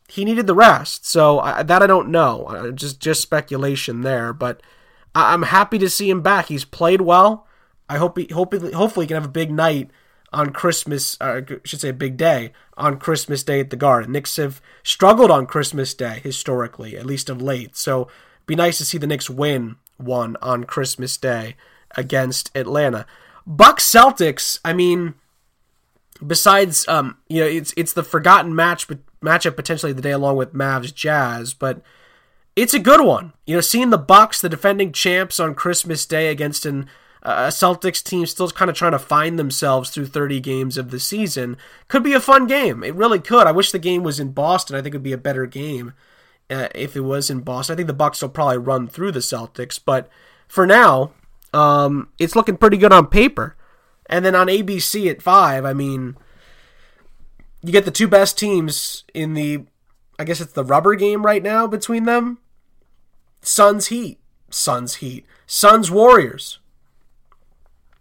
he 0.08 0.24
needed 0.24 0.48
the 0.48 0.56
rest. 0.56 1.06
So 1.06 1.40
I, 1.40 1.64
that 1.64 1.82
I 1.82 1.88
don't 1.88 2.10
know. 2.10 2.44
Uh, 2.46 2.72
just 2.72 3.00
just 3.00 3.22
speculation 3.22 4.02
there. 4.02 4.32
But 4.32 4.62
I, 5.14 5.34
am 5.34 5.44
happy 5.44 5.78
to 5.80 5.90
see 5.90 6.10
him 6.10 6.22
back. 6.22 6.48
He's 6.48 6.66
played 6.66 7.02
well. 7.02 7.48
I 7.90 7.98
hope 7.98 8.18
he 8.18 8.28
hopefully 8.32 8.72
hopefully 8.72 9.06
he 9.06 9.08
can 9.08 9.16
have 9.16 9.26
a 9.26 9.30
big 9.30 9.52
night 9.52 9.92
on 10.32 10.52
Christmas. 10.52 11.18
I 11.20 11.44
should 11.64 11.82
say 11.82 11.90
a 11.90 11.94
big 11.94 12.18
day 12.18 12.54
on 12.78 13.00
Christmas 13.00 13.44
Day 13.44 13.60
at 13.60 13.70
the 13.70 13.76
Garden. 13.76 14.14
Knicks 14.14 14.38
have 14.38 14.62
struggled 14.84 15.30
on 15.30 15.46
Christmas 15.46 15.94
Day 15.94 16.22
historically, 16.24 16.96
at 16.96 17.06
least 17.06 17.30
of 17.30 17.42
late. 17.42 17.76
So 17.76 18.08
be 18.46 18.56
nice 18.56 18.78
to 18.78 18.86
see 18.86 18.98
the 18.98 19.08
Knicks 19.08 19.30
win 19.30 19.76
one 19.98 20.38
on 20.42 20.64
Christmas 20.64 21.18
Day 21.18 21.56
against 21.98 22.50
Atlanta. 22.56 23.06
Bucks 23.46 23.84
Celtics, 23.90 24.60
I 24.64 24.74
mean, 24.74 25.16
besides 26.26 26.88
um, 26.88 27.18
you 27.28 27.42
know, 27.42 27.48
it's 27.48 27.74
it's 27.76 27.94
the 27.94 28.04
forgotten 28.04 28.56
match 28.56 28.88
but 28.88 29.00
matchup 29.22 29.56
potentially 29.56 29.94
the 29.94 30.02
day 30.02 30.12
along 30.12 30.38
with 30.38 30.54
Mavs 30.54 30.94
Jazz, 30.94 31.54
but 31.54 31.82
it's 32.56 32.74
a 32.74 32.80
good 32.80 33.02
one. 33.02 33.34
You 33.46 33.56
know, 33.56 33.62
seeing 33.62 33.90
the 33.90 33.98
Bucks, 33.98 34.42
the 34.42 34.50
defending 34.50 34.92
champs 34.92 35.40
on 35.40 35.56
Christmas 35.56 36.06
Day 36.06 36.30
against 36.30 36.66
an 36.66 36.88
a 37.24 37.50
Celtics 37.50 38.04
team 38.04 38.26
still 38.26 38.50
kind 38.50 38.70
of 38.70 38.76
trying 38.76 38.94
to 38.94 39.00
find 39.00 39.38
themselves 39.38 39.92
through 39.92 40.08
30 40.08 40.40
games 40.40 40.78
of 40.78 40.90
the 40.90 41.00
season 41.00 41.56
could 41.88 42.04
be 42.04 42.14
a 42.14 42.20
fun 42.20 42.48
game. 42.48 42.84
It 42.84 42.96
really 42.96 43.20
could. 43.20 43.46
I 43.46 43.52
wish 43.52 43.72
the 43.72 43.80
game 43.80 44.02
was 44.02 44.20
in 44.20 44.32
Boston. 44.32 44.76
I 44.76 44.82
think 44.82 44.96
it 44.96 44.98
would 44.98 45.04
be 45.04 45.12
a 45.12 45.20
better 45.20 45.46
game 45.46 45.94
uh, 46.50 46.70
if 46.74 46.96
it 46.96 47.02
was 47.02 47.30
in 47.30 47.42
Boston. 47.42 47.74
I 47.74 47.78
think 47.78 47.88
the 47.88 47.94
Bucks 47.94 48.22
will 48.22 48.30
probably 48.30 48.58
run 48.58 48.88
through 48.88 49.12
the 49.12 49.20
Celtics, 49.20 49.80
but 49.84 50.10
for 50.48 50.66
now, 50.66 51.12
um, 51.54 52.10
it's 52.18 52.36
looking 52.36 52.58
pretty 52.58 52.78
good 52.78 52.94
on 52.94 53.06
paper. 53.06 53.56
And 54.08 54.26
then 54.26 54.36
on 54.36 54.48
ABC 54.48 55.10
at 55.10 55.22
five, 55.22 55.64
I 55.64 55.74
mean, 55.74 56.18
you 57.62 57.72
get 57.72 57.86
the 57.86 57.92
two 57.92 58.08
best 58.08 58.38
teams 58.38 59.04
in 59.14 59.36
the, 59.36 59.66
I 60.18 60.24
guess 60.24 60.42
it's 60.42 60.54
the 60.54 60.66
rubber 60.66 60.96
game 60.96 61.24
right 61.24 61.44
now 61.44 61.68
between 61.68 62.06
them. 62.06 62.40
Suns 63.42 63.88
Heat, 63.88 64.20
Suns 64.50 64.96
Heat, 64.96 65.26
Suns 65.46 65.90
Warriors. 65.90 66.60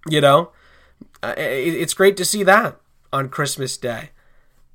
You 0.09 0.21
know, 0.21 0.53
it's 1.23 1.95
great 1.95 2.17
to 2.17 2.25
see 2.25 2.43
that 2.45 2.81
on 3.13 3.29
Christmas 3.29 3.77
Day, 3.77 4.11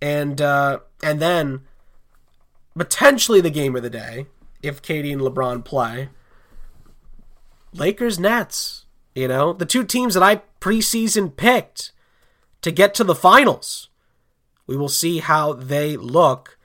and 0.02 0.42
uh, 0.42 0.80
and 1.02 1.20
then 1.20 1.62
potentially 2.78 3.42
the 3.42 3.50
game 3.50 3.76
of 3.76 3.84
the 3.84 3.90
day 3.90 4.28
if 4.62 4.82
KD 4.82 5.14
and 5.14 5.22
LeBron 5.22 5.64
play. 5.64 6.10
Lakers 7.74 8.18
Nets, 8.18 8.86
you 9.14 9.28
know, 9.28 9.52
the 9.54 9.66
two 9.66 9.84
teams 9.84 10.14
that 10.14 10.24
I 10.24 10.42
preseason 10.62 11.36
picked 11.36 11.92
to 12.62 12.72
get 12.72 12.94
to 12.96 13.04
the 13.04 13.16
finals. 13.16 13.90
We 14.66 14.78
will 14.78 14.90
see 14.90 15.20
how 15.20 15.54
they 15.54 15.98
look 15.98 16.58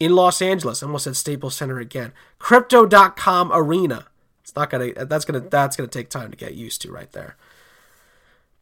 in 0.00 0.16
Los 0.16 0.42
Angeles. 0.42 0.82
I 0.82 0.86
almost 0.86 1.04
said 1.04 1.14
Staples 1.14 1.54
Center 1.54 1.78
again. 1.78 2.12
Crypto.com 2.38 3.52
Arena. 3.52 4.06
It's 4.42 4.56
not 4.56 4.70
gonna 4.70 4.92
that's 5.04 5.24
gonna 5.24 5.40
that's 5.40 5.76
gonna 5.76 5.86
take 5.86 6.08
time 6.08 6.30
to 6.30 6.36
get 6.36 6.54
used 6.54 6.82
to 6.82 6.90
right 6.90 7.12
there. 7.12 7.36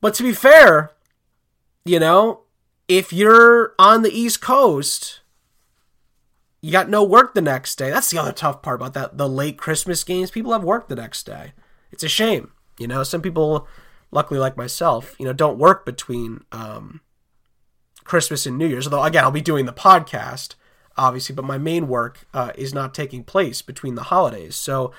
But 0.03 0.15
to 0.15 0.23
be 0.23 0.33
fair, 0.33 0.91
you 1.85 1.99
know, 1.99 2.41
if 2.89 3.13
you're 3.13 3.75
on 3.79 4.03
the 4.03 4.11
East 4.11 4.41
Coast, 4.43 5.21
you 6.61 6.73
got 6.73 6.91
no 6.91 7.03
work 7.03 7.35
the 7.35 7.41
next 7.41 7.77
day. 7.77 7.91
That's 7.91 8.11
the 8.11 8.19
other 8.19 8.33
tough 8.33 8.63
part 8.63 8.81
about 8.81 8.95
that. 8.95 9.17
The 9.17 9.29
late 9.29 9.57
Christmas 9.57 10.05
games, 10.05 10.31
people 10.31 10.53
have 10.53 10.65
work 10.65 10.89
the 10.89 10.97
next 10.97 11.25
day. 11.25 11.53
It's 11.91 12.03
a 12.03 12.09
shame. 12.09 12.53
You 12.79 12.87
know, 12.87 13.03
some 13.03 13.23
people, 13.23 13.67
luckily 14.11 14.39
like 14.39 14.57
myself, 14.57 15.15
you 15.19 15.25
know, 15.25 15.33
don't 15.33 15.59
work 15.59 15.85
between 15.85 16.45
um, 16.53 17.01
Christmas 18.05 18.47
and 18.47 18.59
New 18.59 18.67
Year's. 18.67 18.87
Although 18.87 19.05
again, 19.05 19.25
I'll 19.25 19.31
be 19.31 19.41
doing 19.41 19.67
the 19.67 19.73
podcast, 19.73 20.55
obviously, 20.99 21.35
but 21.35 21.45
my 21.45 21.59
main 21.59 21.89
work 21.89 22.27
uh, 22.35 22.53
is 22.57 22.75
not 22.75 22.93
taking 22.93 23.25
place 23.25 23.63
between 23.63 23.95
the 23.95 24.05
holidays. 24.05 24.57
So 24.57 24.93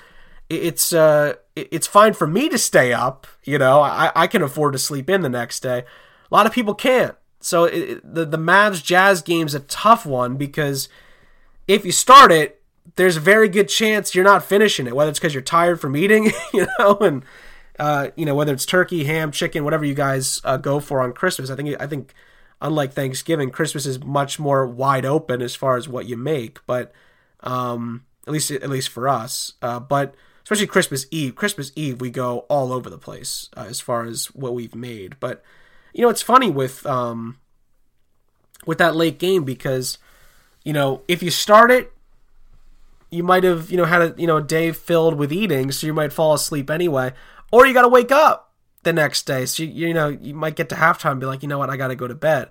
it's 0.50 0.92
uh 0.92 1.34
it's 1.54 1.86
fine 1.86 2.12
for 2.12 2.26
me 2.26 2.48
to 2.48 2.58
stay 2.58 2.92
up. 2.92 3.26
You 3.44 3.58
know, 3.58 3.80
I, 3.80 4.10
I 4.16 4.26
can 4.26 4.42
afford 4.42 4.72
to 4.72 4.78
sleep 4.78 5.08
in 5.08 5.22
the 5.22 5.28
next 5.28 5.60
day. 5.60 5.78
A 5.78 6.34
lot 6.34 6.46
of 6.46 6.52
people 6.52 6.74
can't. 6.74 7.14
So 7.40 7.64
it, 7.64 8.14
the 8.14 8.24
the 8.26 8.36
Mavs 8.36 8.82
Jazz 8.82 9.22
game's 9.22 9.54
a 9.54 9.60
tough 9.60 10.04
one 10.04 10.36
because 10.36 10.88
if 11.68 11.84
you 11.84 11.92
start 11.92 12.32
it, 12.32 12.60
there's 12.96 13.16
a 13.16 13.20
very 13.20 13.48
good 13.48 13.68
chance 13.68 14.14
you're 14.14 14.24
not 14.24 14.44
finishing 14.44 14.86
it. 14.88 14.96
Whether 14.96 15.10
it's 15.10 15.20
because 15.20 15.34
you're 15.34 15.42
tired 15.42 15.80
from 15.80 15.96
eating, 15.96 16.32
you 16.52 16.66
know, 16.78 16.98
and 16.98 17.24
uh, 17.78 18.08
you 18.16 18.26
know 18.26 18.34
whether 18.34 18.52
it's 18.52 18.66
turkey, 18.66 19.04
ham, 19.04 19.30
chicken, 19.30 19.62
whatever 19.62 19.84
you 19.84 19.94
guys 19.94 20.40
uh, 20.44 20.56
go 20.56 20.80
for 20.80 21.00
on 21.00 21.12
Christmas. 21.12 21.48
I 21.48 21.56
think 21.56 21.80
I 21.80 21.86
think 21.86 22.12
unlike 22.60 22.92
Thanksgiving, 22.92 23.50
Christmas 23.50 23.86
is 23.86 24.02
much 24.02 24.38
more 24.38 24.66
wide 24.66 25.04
open 25.04 25.42
as 25.42 25.54
far 25.54 25.76
as 25.76 25.88
what 25.88 26.06
you 26.06 26.16
make. 26.16 26.64
But 26.66 26.92
um, 27.42 28.04
at 28.26 28.32
least 28.32 28.50
at 28.50 28.68
least 28.68 28.90
for 28.90 29.08
us, 29.08 29.54
uh, 29.62 29.80
but 29.80 30.14
especially 30.44 30.66
Christmas 30.66 31.06
Eve. 31.10 31.34
Christmas 31.34 31.72
Eve, 31.74 32.00
we 32.00 32.10
go 32.10 32.40
all 32.48 32.72
over 32.72 32.90
the 32.90 32.98
place 32.98 33.48
uh, 33.56 33.66
as 33.68 33.80
far 33.80 34.04
as 34.04 34.26
what 34.34 34.54
we've 34.54 34.74
made. 34.74 35.16
But 35.20 35.42
you 35.92 36.02
know, 36.02 36.10
it's 36.10 36.22
funny 36.22 36.50
with 36.50 36.84
um, 36.86 37.38
with 38.66 38.78
that 38.78 38.94
late 38.94 39.18
game 39.18 39.44
because 39.44 39.98
you 40.64 40.72
know 40.72 41.02
if 41.08 41.22
you 41.22 41.30
start 41.30 41.70
it, 41.70 41.92
you 43.10 43.22
might 43.22 43.44
have 43.44 43.70
you 43.70 43.76
know 43.76 43.86
had 43.86 44.02
a 44.02 44.14
you 44.18 44.26
know 44.26 44.36
a 44.36 44.42
day 44.42 44.72
filled 44.72 45.14
with 45.14 45.32
eating, 45.32 45.72
so 45.72 45.86
you 45.86 45.94
might 45.94 46.12
fall 46.12 46.34
asleep 46.34 46.70
anyway, 46.70 47.12
or 47.50 47.66
you 47.66 47.72
got 47.72 47.82
to 47.82 47.88
wake 47.88 48.12
up 48.12 48.49
the 48.82 48.92
next 48.92 49.26
day, 49.26 49.46
so 49.46 49.62
you, 49.62 49.88
you 49.88 49.94
know 49.94 50.08
you 50.08 50.34
might 50.34 50.56
get 50.56 50.68
to 50.70 50.74
halftime 50.74 51.12
and 51.12 51.20
be 51.20 51.26
like, 51.26 51.42
you 51.42 51.48
know 51.48 51.58
what, 51.58 51.70
I 51.70 51.76
got 51.76 51.88
to 51.88 51.96
go 51.96 52.08
to 52.08 52.14
bed. 52.14 52.50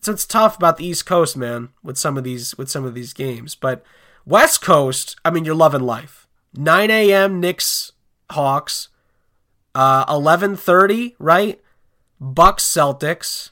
So 0.00 0.12
it's 0.12 0.26
tough 0.26 0.56
about 0.56 0.78
the 0.78 0.86
East 0.86 1.06
Coast, 1.06 1.36
man, 1.36 1.70
with 1.82 1.98
some 1.98 2.16
of 2.16 2.24
these 2.24 2.56
with 2.56 2.70
some 2.70 2.84
of 2.84 2.94
these 2.94 3.12
games, 3.12 3.54
but. 3.54 3.84
West 4.26 4.60
Coast, 4.60 5.16
I 5.24 5.30
mean, 5.30 5.46
you're 5.46 5.54
loving 5.54 5.80
life 5.80 6.28
9 6.54 6.90
a.m. 6.90 7.40
Knicks 7.40 7.92
Hawks. 8.30 8.88
Uh, 9.74 10.04
11:30, 10.06 11.14
right? 11.18 11.60
Bucks 12.20 12.64
Celtics. 12.64 13.50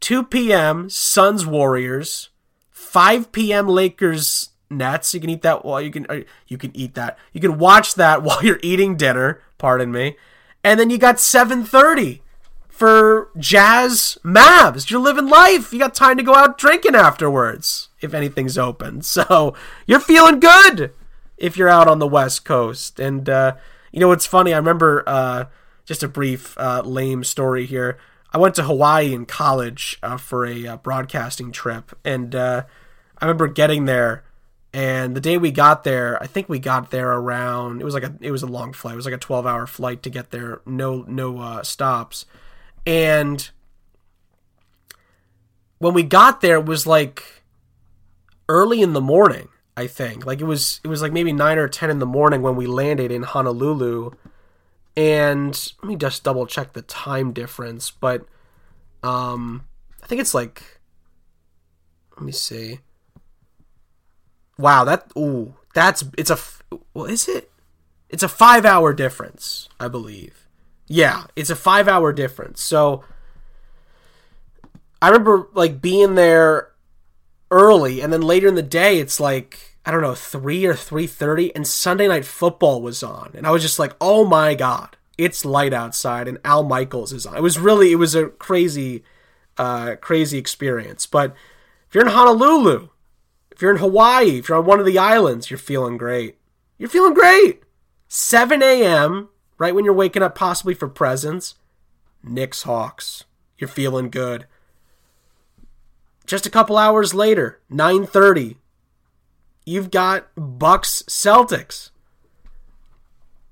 2 0.00 0.24
p.m. 0.24 0.88
Suns 0.88 1.46
Warriors. 1.46 2.30
5 2.70 3.32
p.m. 3.32 3.68
Lakers 3.68 4.50
Nets. 4.70 5.14
You 5.14 5.20
can 5.20 5.30
eat 5.30 5.42
that 5.42 5.64
while 5.64 5.80
you 5.80 5.90
can 5.90 6.06
you 6.46 6.58
can 6.58 6.76
eat 6.76 6.94
that. 6.94 7.18
You 7.32 7.40
can 7.40 7.58
watch 7.58 7.94
that 7.94 8.22
while 8.24 8.44
you're 8.44 8.60
eating 8.62 8.96
dinner. 8.96 9.42
Pardon 9.58 9.90
me. 9.90 10.16
And 10.62 10.78
then 10.78 10.90
you 10.90 10.98
got 10.98 11.16
7:30 11.16 12.20
for 12.68 13.30
Jazz 13.38 14.18
Mavs. 14.24 14.90
You're 14.90 15.00
living 15.00 15.28
life. 15.28 15.72
You 15.72 15.78
got 15.78 15.94
time 15.94 16.16
to 16.16 16.22
go 16.22 16.34
out 16.34 16.58
drinking 16.58 16.94
afterwards 16.94 17.88
if 18.00 18.14
anything's 18.14 18.58
open. 18.58 19.02
So 19.10 19.54
you're 19.86 20.00
feeling 20.00 20.40
good 20.40 20.92
if 21.36 21.56
you're 21.56 21.68
out 21.68 21.88
on 21.88 21.98
the 21.98 22.06
West 22.06 22.44
Coast. 22.44 23.00
And 23.00 23.28
uh, 23.28 23.56
you 23.92 24.00
know 24.00 24.08
what's 24.08 24.26
funny? 24.26 24.52
I 24.52 24.58
remember 24.58 25.02
uh, 25.06 25.44
just 25.84 26.02
a 26.02 26.08
brief 26.08 26.56
uh, 26.58 26.82
lame 26.84 27.24
story 27.24 27.66
here. 27.66 27.98
I 28.32 28.38
went 28.38 28.54
to 28.54 28.62
Hawaii 28.62 29.12
in 29.12 29.26
college 29.26 29.98
uh, 30.02 30.16
for 30.16 30.46
a 30.46 30.66
uh, 30.66 30.76
broadcasting 30.76 31.50
trip, 31.50 31.98
and 32.04 32.34
uh, 32.34 32.62
I 33.18 33.24
remember 33.24 33.48
getting 33.48 33.86
there. 33.86 34.22
And 34.72 35.16
the 35.16 35.20
day 35.20 35.36
we 35.36 35.50
got 35.50 35.82
there, 35.82 36.22
I 36.22 36.26
think 36.26 36.48
we 36.48 36.60
got 36.60 36.90
there 36.90 37.10
around. 37.10 37.80
It 37.80 37.84
was 37.84 37.94
like 37.94 38.04
a 38.04 38.14
it 38.20 38.30
was 38.30 38.42
a 38.42 38.46
long 38.46 38.72
flight. 38.72 38.94
It 38.94 38.96
was 38.96 39.04
like 39.04 39.14
a 39.14 39.18
twelve 39.18 39.46
hour 39.46 39.66
flight 39.66 40.02
to 40.04 40.10
get 40.10 40.30
there. 40.30 40.60
No 40.64 41.04
no 41.08 41.38
uh, 41.40 41.62
stops, 41.62 42.24
and 42.86 43.50
when 45.78 45.92
we 45.92 46.02
got 46.02 46.40
there, 46.40 46.58
it 46.58 46.66
was 46.66 46.86
like 46.86 47.42
early 48.48 48.80
in 48.82 48.92
the 48.92 49.00
morning 49.00 49.48
I 49.80 49.86
think. 49.86 50.26
Like 50.26 50.40
it 50.40 50.44
was 50.44 50.80
it 50.84 50.88
was 50.88 51.00
like 51.00 51.12
maybe 51.12 51.32
9 51.32 51.58
or 51.58 51.68
10 51.68 51.90
in 51.90 51.98
the 51.98 52.06
morning 52.06 52.42
when 52.42 52.54
we 52.54 52.66
landed 52.66 53.10
in 53.10 53.22
Honolulu. 53.22 54.10
And 54.96 55.72
let 55.82 55.88
me 55.88 55.96
just 55.96 56.22
double 56.22 56.46
check 56.46 56.74
the 56.74 56.82
time 56.82 57.32
difference, 57.32 57.90
but 57.90 58.26
um 59.02 59.64
I 60.02 60.06
think 60.06 60.20
it's 60.20 60.34
like 60.34 60.80
let 62.16 62.26
me 62.26 62.32
see. 62.32 62.80
Wow, 64.60 64.84
that 64.84 65.10
ooh, 65.16 65.54
that's 65.74 66.04
it's 66.18 66.30
a 66.30 66.38
well, 66.94 67.06
is 67.06 67.28
it? 67.28 67.50
It's 68.08 68.22
a 68.22 68.28
5-hour 68.28 68.92
difference, 68.92 69.68
I 69.78 69.88
believe. 69.88 70.46
Yeah, 70.88 71.24
it's 71.36 71.50
a 71.50 71.54
5-hour 71.54 72.12
difference. 72.12 72.60
So 72.60 73.04
I 75.00 75.08
remember 75.08 75.48
like 75.54 75.80
being 75.80 76.14
there 76.16 76.72
early 77.50 78.00
and 78.00 78.12
then 78.12 78.20
later 78.20 78.48
in 78.48 78.54
the 78.54 78.62
day 78.62 78.98
it's 78.98 79.18
like 79.18 79.78
I 79.84 79.90
don't 79.90 80.02
know, 80.02 80.14
3 80.14 80.66
or 80.66 80.74
3:30 80.74 81.52
and 81.54 81.66
Sunday 81.66 82.06
night 82.06 82.26
football 82.26 82.82
was 82.82 83.02
on. 83.02 83.30
And 83.34 83.46
I 83.46 83.50
was 83.50 83.62
just 83.62 83.78
like, 83.78 83.94
"Oh 84.00 84.26
my 84.26 84.54
god, 84.54 84.96
it's 85.16 85.44
light 85.44 85.72
outside 85.72 86.28
and 86.28 86.38
Al 86.44 86.62
Michaels 86.64 87.14
is 87.14 87.24
on." 87.24 87.36
It 87.36 87.42
was 87.42 87.58
really 87.58 87.90
it 87.90 87.96
was 87.96 88.14
a 88.14 88.26
crazy 88.26 89.04
uh 89.56 89.96
crazy 90.00 90.36
experience. 90.36 91.06
But 91.06 91.34
if 91.88 91.94
you're 91.94 92.04
in 92.04 92.12
Honolulu, 92.12 92.89
if 93.60 93.62
you're 93.62 93.72
in 93.72 93.76
Hawaii, 93.76 94.38
if 94.38 94.48
you're 94.48 94.56
on 94.56 94.64
one 94.64 94.80
of 94.80 94.86
the 94.86 94.96
islands, 94.96 95.50
you're 95.50 95.58
feeling 95.58 95.98
great. 95.98 96.38
You're 96.78 96.88
feeling 96.88 97.12
great. 97.12 97.62
7 98.08 98.62
a.m., 98.62 99.28
right 99.58 99.74
when 99.74 99.84
you're 99.84 99.92
waking 99.92 100.22
up 100.22 100.34
possibly 100.34 100.72
for 100.72 100.88
presents, 100.88 101.56
Knicks 102.24 102.62
Hawks. 102.62 103.24
You're 103.58 103.68
feeling 103.68 104.08
good. 104.08 104.46
Just 106.24 106.46
a 106.46 106.50
couple 106.50 106.78
hours 106.78 107.12
later, 107.12 107.60
9:30, 107.70 108.56
you've 109.66 109.90
got 109.90 110.28
Bucks 110.36 111.02
Celtics, 111.06 111.90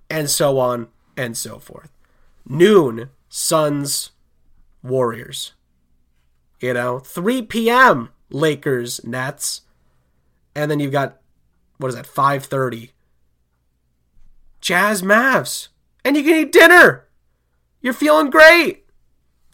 and 0.09 0.31
so 0.31 0.59
on 0.59 0.89
and 1.19 1.37
so 1.37 1.59
forth. 1.59 1.91
Noon, 2.47 3.11
Suns 3.29 4.13
Warriors. 4.83 5.53
You 6.61 6.73
know, 6.73 6.99
3 6.99 7.43
p.m. 7.43 8.09
Lakers 8.31 9.05
Nets. 9.05 9.61
And 10.59 10.69
then 10.69 10.81
you've 10.81 10.91
got 10.91 11.19
what 11.77 11.89
is 11.89 11.95
that, 11.95 12.07
5:30 12.07 12.91
Jazz 14.61 15.03
Mavs. 15.03 15.69
And 16.05 16.17
you 16.17 16.25
can 16.25 16.35
eat 16.35 16.53
dinner. 16.53 17.07
You're 17.81 17.93
feeling 17.93 18.29
great. 18.29 18.85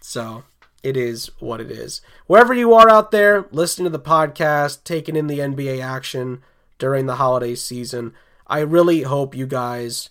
So 0.01 0.45
it 0.83 0.97
is 0.97 1.31
what 1.41 1.61
it 1.61 1.71
is. 1.71 2.01
Wherever 2.27 2.55
you 2.55 2.73
are 2.73 2.89
out 2.89 3.11
there, 3.11 3.47
listening 3.51 3.85
to 3.85 3.91
the 3.91 4.03
podcast, 4.03 4.85
taking 4.85 5.15
in 5.15 5.27
the 5.27 5.41
NBA 5.41 5.83
action 5.83 6.43
during 6.79 7.05
the 7.05 7.17
holiday 7.17 7.55
season, 7.55 8.15
I 8.47 8.61
really 8.61 9.03
hope 9.03 9.35
you 9.35 9.47
guys 9.47 10.09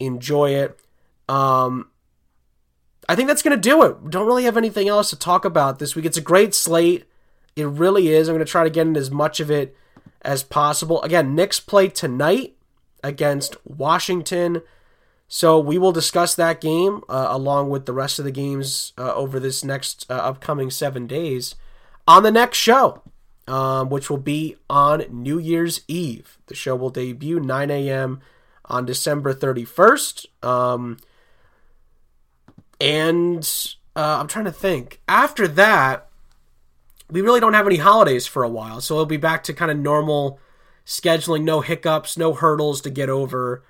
enjoy 0.00 0.50
it. 0.50 0.80
Um, 1.28 1.90
I 3.08 3.14
think 3.14 3.28
that's 3.28 3.42
going 3.42 3.56
to 3.56 3.68
do 3.68 3.84
it. 3.84 4.10
Don't 4.10 4.26
really 4.26 4.44
have 4.44 4.56
anything 4.56 4.88
else 4.88 5.10
to 5.10 5.16
talk 5.16 5.44
about 5.44 5.78
this 5.78 5.94
week. 5.94 6.04
It's 6.04 6.16
a 6.16 6.22
great 6.22 6.54
slate. 6.54 7.04
It 7.54 7.66
really 7.66 8.08
is. 8.08 8.28
I'm 8.28 8.34
going 8.34 8.44
to 8.44 8.50
try 8.50 8.64
to 8.64 8.70
get 8.70 8.86
in 8.86 8.96
as 8.96 9.12
much 9.12 9.38
of 9.38 9.48
it 9.48 9.76
as 10.24 10.42
possible. 10.42 11.02
Again, 11.02 11.34
Knicks 11.34 11.60
play 11.60 11.88
tonight 11.88 12.56
against 13.02 13.56
Washington. 13.64 14.62
So 15.28 15.58
we 15.58 15.78
will 15.78 15.92
discuss 15.92 16.34
that 16.34 16.60
game 16.60 17.02
uh, 17.08 17.26
along 17.30 17.70
with 17.70 17.86
the 17.86 17.92
rest 17.92 18.18
of 18.18 18.24
the 18.24 18.30
games 18.30 18.92
uh, 18.98 19.14
over 19.14 19.40
this 19.40 19.64
next 19.64 20.06
uh, 20.10 20.14
upcoming 20.14 20.70
seven 20.70 21.06
days 21.06 21.54
on 22.06 22.22
the 22.22 22.30
next 22.30 22.58
show, 22.58 23.02
um, 23.48 23.90
which 23.90 24.10
will 24.10 24.18
be 24.18 24.56
on 24.68 25.04
New 25.10 25.38
Year's 25.38 25.80
Eve. 25.88 26.38
The 26.46 26.54
show 26.54 26.76
will 26.76 26.90
debut 26.90 27.40
9 27.40 27.70
a.m. 27.70 28.20
on 28.66 28.84
December 28.84 29.34
31st. 29.34 30.26
Um, 30.44 30.98
and 32.80 33.74
uh, 33.96 34.18
I'm 34.20 34.28
trying 34.28 34.44
to 34.44 34.52
think. 34.52 35.00
After 35.08 35.48
that, 35.48 36.08
we 37.14 37.20
really 37.20 37.38
don't 37.38 37.54
have 37.54 37.68
any 37.68 37.76
holidays 37.76 38.26
for 38.26 38.42
a 38.42 38.48
while, 38.48 38.80
so 38.80 38.94
it'll 38.94 39.06
be 39.06 39.16
back 39.16 39.44
to 39.44 39.54
kind 39.54 39.70
of 39.70 39.78
normal 39.78 40.40
scheduling, 40.84 41.44
no 41.44 41.60
hiccups, 41.60 42.18
no 42.18 42.34
hurdles 42.34 42.80
to 42.80 42.90
get 42.90 43.08
over 43.08 43.62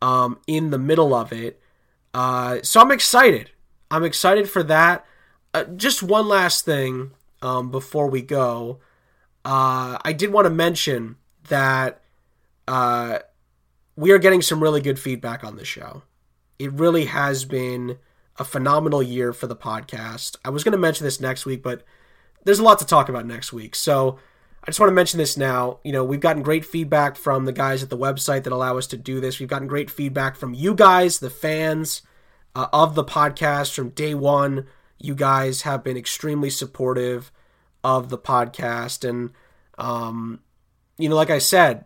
um, 0.00 0.38
in 0.46 0.70
the 0.70 0.78
middle 0.78 1.12
of 1.12 1.30
it. 1.30 1.60
Uh, 2.14 2.58
so 2.62 2.80
I'm 2.80 2.90
excited. 2.90 3.50
I'm 3.90 4.02
excited 4.02 4.48
for 4.48 4.62
that. 4.62 5.04
Uh, 5.52 5.64
just 5.64 6.02
one 6.02 6.26
last 6.26 6.64
thing 6.64 7.10
um, 7.42 7.70
before 7.70 8.08
we 8.08 8.22
go. 8.22 8.80
Uh, 9.44 9.98
I 10.02 10.14
did 10.14 10.32
want 10.32 10.46
to 10.46 10.50
mention 10.50 11.16
that 11.48 12.00
uh, 12.66 13.18
we 13.94 14.10
are 14.10 14.18
getting 14.18 14.40
some 14.40 14.62
really 14.62 14.80
good 14.80 14.98
feedback 14.98 15.44
on 15.44 15.56
the 15.56 15.66
show. 15.66 16.02
It 16.58 16.72
really 16.72 17.04
has 17.04 17.44
been 17.44 17.98
a 18.38 18.44
phenomenal 18.44 19.02
year 19.02 19.34
for 19.34 19.46
the 19.46 19.54
podcast. 19.54 20.36
I 20.46 20.48
was 20.48 20.64
going 20.64 20.72
to 20.72 20.78
mention 20.78 21.04
this 21.04 21.20
next 21.20 21.44
week, 21.44 21.62
but 21.62 21.84
there's 22.46 22.60
a 22.60 22.62
lot 22.62 22.78
to 22.78 22.86
talk 22.86 23.08
about 23.08 23.26
next 23.26 23.52
week. 23.52 23.74
So 23.74 24.18
I 24.62 24.66
just 24.66 24.78
want 24.78 24.88
to 24.88 24.94
mention 24.94 25.18
this 25.18 25.36
now. 25.36 25.80
You 25.82 25.90
know, 25.90 26.04
we've 26.04 26.20
gotten 26.20 26.44
great 26.44 26.64
feedback 26.64 27.16
from 27.16 27.44
the 27.44 27.52
guys 27.52 27.82
at 27.82 27.90
the 27.90 27.98
website 27.98 28.44
that 28.44 28.52
allow 28.52 28.78
us 28.78 28.86
to 28.88 28.96
do 28.96 29.20
this. 29.20 29.40
We've 29.40 29.48
gotten 29.48 29.66
great 29.66 29.90
feedback 29.90 30.36
from 30.36 30.54
you 30.54 30.72
guys, 30.72 31.18
the 31.18 31.28
fans 31.28 32.02
uh, 32.54 32.68
of 32.72 32.94
the 32.94 33.02
podcast 33.02 33.74
from 33.74 33.88
day 33.90 34.14
one. 34.14 34.66
You 34.96 35.16
guys 35.16 35.62
have 35.62 35.82
been 35.82 35.96
extremely 35.96 36.48
supportive 36.48 37.32
of 37.82 38.10
the 38.10 38.18
podcast. 38.18 39.06
And, 39.06 39.32
um, 39.76 40.38
you 40.98 41.08
know, 41.08 41.16
like 41.16 41.30
I 41.30 41.38
said, 41.38 41.84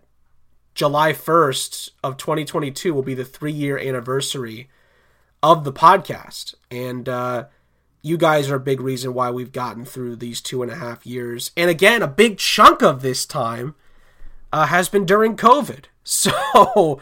July 0.75 1.15
1st 1.15 1.91
of 2.05 2.19
2022 2.19 2.93
will 2.93 3.03
be 3.03 3.15
the 3.15 3.25
three 3.25 3.51
year 3.51 3.79
anniversary 3.79 4.69
of 5.43 5.65
the 5.65 5.73
podcast. 5.73 6.55
And 6.71 7.09
uh, 7.09 7.47
you 8.03 8.17
guys 8.17 8.51
are 8.51 8.57
a 8.57 8.61
big 8.61 8.81
reason 8.81 9.15
why 9.15 9.31
we've 9.31 9.53
gotten 9.53 9.85
through 9.85 10.17
these 10.17 10.41
two 10.41 10.63
and 10.63 10.73
a 10.73 10.77
half 10.77 11.07
years. 11.07 11.51
And 11.57 11.71
again, 11.71 12.03
a 12.03 12.09
big 12.09 12.39
chunk 12.39 12.83
of 12.83 13.03
this 13.03 13.27
time 13.27 13.75
uh, 14.53 14.67
has 14.67 14.89
been 14.89 15.07
during 15.07 15.37
COVID. 15.37 15.87
So 16.03 16.99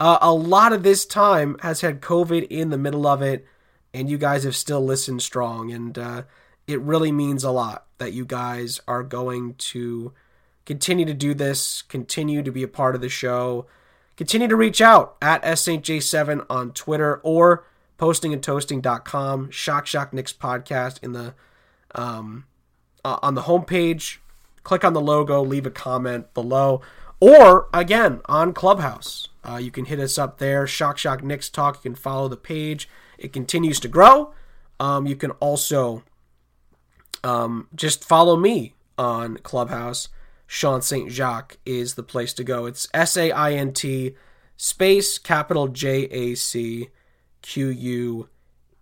uh, 0.00 0.18
a 0.20 0.32
lot 0.32 0.72
of 0.72 0.82
this 0.82 1.04
time 1.04 1.58
has 1.60 1.82
had 1.82 2.00
COVID 2.00 2.48
in 2.48 2.70
the 2.70 2.78
middle 2.78 3.06
of 3.06 3.22
it. 3.22 3.46
And 3.94 4.10
you 4.10 4.18
guys 4.18 4.42
have 4.44 4.56
still 4.56 4.84
listened 4.84 5.22
strong. 5.22 5.70
And 5.70 5.96
uh, 5.96 6.22
it 6.66 6.80
really 6.80 7.12
means 7.12 7.44
a 7.44 7.52
lot 7.52 7.86
that 7.98 8.14
you 8.14 8.24
guys 8.24 8.80
are 8.88 9.02
going 9.02 9.54
to 9.54 10.12
continue 10.64 11.04
to 11.04 11.14
do 11.14 11.34
this, 11.34 11.82
continue 11.82 12.42
to 12.42 12.50
be 12.50 12.62
a 12.62 12.68
part 12.68 12.94
of 12.94 13.00
the 13.00 13.08
show, 13.08 13.66
continue 14.16 14.48
to 14.48 14.56
reach 14.56 14.80
out 14.80 15.16
at 15.22 15.42
SSJ7 15.44 16.44
on 16.50 16.72
Twitter 16.72 17.20
or 17.22 17.64
postingandtoasting.com, 17.98 19.50
Shock 19.50 19.86
Shock 19.86 20.12
Knicks 20.12 20.32
podcast 20.32 21.02
in 21.02 21.12
the 21.12 21.34
um, 21.94 22.46
uh, 23.04 23.18
on 23.22 23.34
the 23.34 23.42
homepage. 23.42 24.18
Click 24.62 24.84
on 24.84 24.92
the 24.92 25.00
logo, 25.00 25.42
leave 25.42 25.66
a 25.66 25.70
comment 25.70 26.32
below, 26.34 26.80
or 27.20 27.68
again 27.72 28.20
on 28.26 28.52
Clubhouse. 28.52 29.28
Uh, 29.48 29.56
you 29.56 29.70
can 29.70 29.86
hit 29.86 29.98
us 29.98 30.18
up 30.18 30.38
there, 30.38 30.66
Shock 30.66 30.98
Shock 30.98 31.22
Knicks 31.22 31.48
Talk. 31.48 31.76
You 31.76 31.90
can 31.90 31.94
follow 31.94 32.28
the 32.28 32.36
page. 32.36 32.88
It 33.16 33.32
continues 33.32 33.80
to 33.80 33.88
grow. 33.88 34.32
Um, 34.78 35.06
you 35.06 35.16
can 35.16 35.32
also 35.32 36.04
um, 37.24 37.68
just 37.74 38.04
follow 38.04 38.36
me 38.36 38.74
on 38.96 39.38
Clubhouse. 39.38 40.08
Sean 40.46 40.80
St. 40.80 41.10
Jacques 41.10 41.58
is 41.66 41.94
the 41.94 42.02
place 42.02 42.32
to 42.34 42.44
go. 42.44 42.66
It's 42.66 42.88
S 42.94 43.16
A 43.16 43.30
I 43.30 43.52
N 43.52 43.72
T 43.72 44.14
space 44.56 45.18
capital 45.18 45.68
J 45.68 46.04
A 46.04 46.34
C 46.34 46.88
Q 47.42 47.68
U 47.68 48.28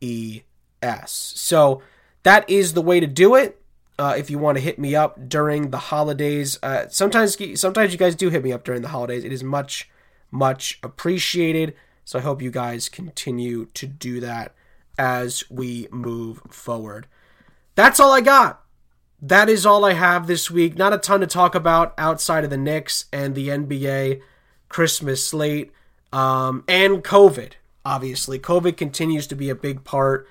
E 0.00 0.42
S. 0.82 1.32
So 1.36 1.82
that 2.22 2.48
is 2.48 2.74
the 2.74 2.82
way 2.82 3.00
to 3.00 3.06
do 3.06 3.34
it. 3.34 3.60
Uh, 3.98 4.14
if 4.18 4.30
you 4.30 4.38
want 4.38 4.58
to 4.58 4.62
hit 4.62 4.78
me 4.78 4.94
up 4.94 5.28
during 5.28 5.70
the 5.70 5.78
holidays, 5.78 6.58
uh, 6.62 6.86
sometimes 6.88 7.36
sometimes 7.58 7.92
you 7.92 7.98
guys 7.98 8.14
do 8.14 8.28
hit 8.28 8.44
me 8.44 8.52
up 8.52 8.64
during 8.64 8.82
the 8.82 8.88
holidays. 8.88 9.24
It 9.24 9.32
is 9.32 9.42
much 9.42 9.88
much 10.30 10.78
appreciated. 10.82 11.74
So 12.04 12.18
I 12.18 12.22
hope 12.22 12.42
you 12.42 12.50
guys 12.50 12.88
continue 12.88 13.66
to 13.74 13.86
do 13.86 14.20
that 14.20 14.54
as 14.98 15.44
we 15.50 15.88
move 15.90 16.40
forward. 16.50 17.06
That's 17.74 18.00
all 18.00 18.12
I 18.12 18.20
got. 18.20 18.62
That 19.20 19.48
is 19.48 19.64
all 19.64 19.84
I 19.84 19.94
have 19.94 20.26
this 20.26 20.50
week. 20.50 20.76
Not 20.76 20.92
a 20.92 20.98
ton 20.98 21.20
to 21.20 21.26
talk 21.26 21.54
about 21.54 21.94
outside 21.96 22.44
of 22.44 22.50
the 22.50 22.56
Knicks 22.56 23.06
and 23.12 23.34
the 23.34 23.48
NBA 23.48 24.20
Christmas 24.68 25.26
slate 25.26 25.72
um, 26.12 26.64
and 26.68 27.02
COVID 27.02 27.52
obviously. 27.86 28.36
COVID 28.40 28.76
continues 28.76 29.28
to 29.28 29.36
be 29.36 29.48
a 29.48 29.54
big 29.54 29.84
part 29.84 30.28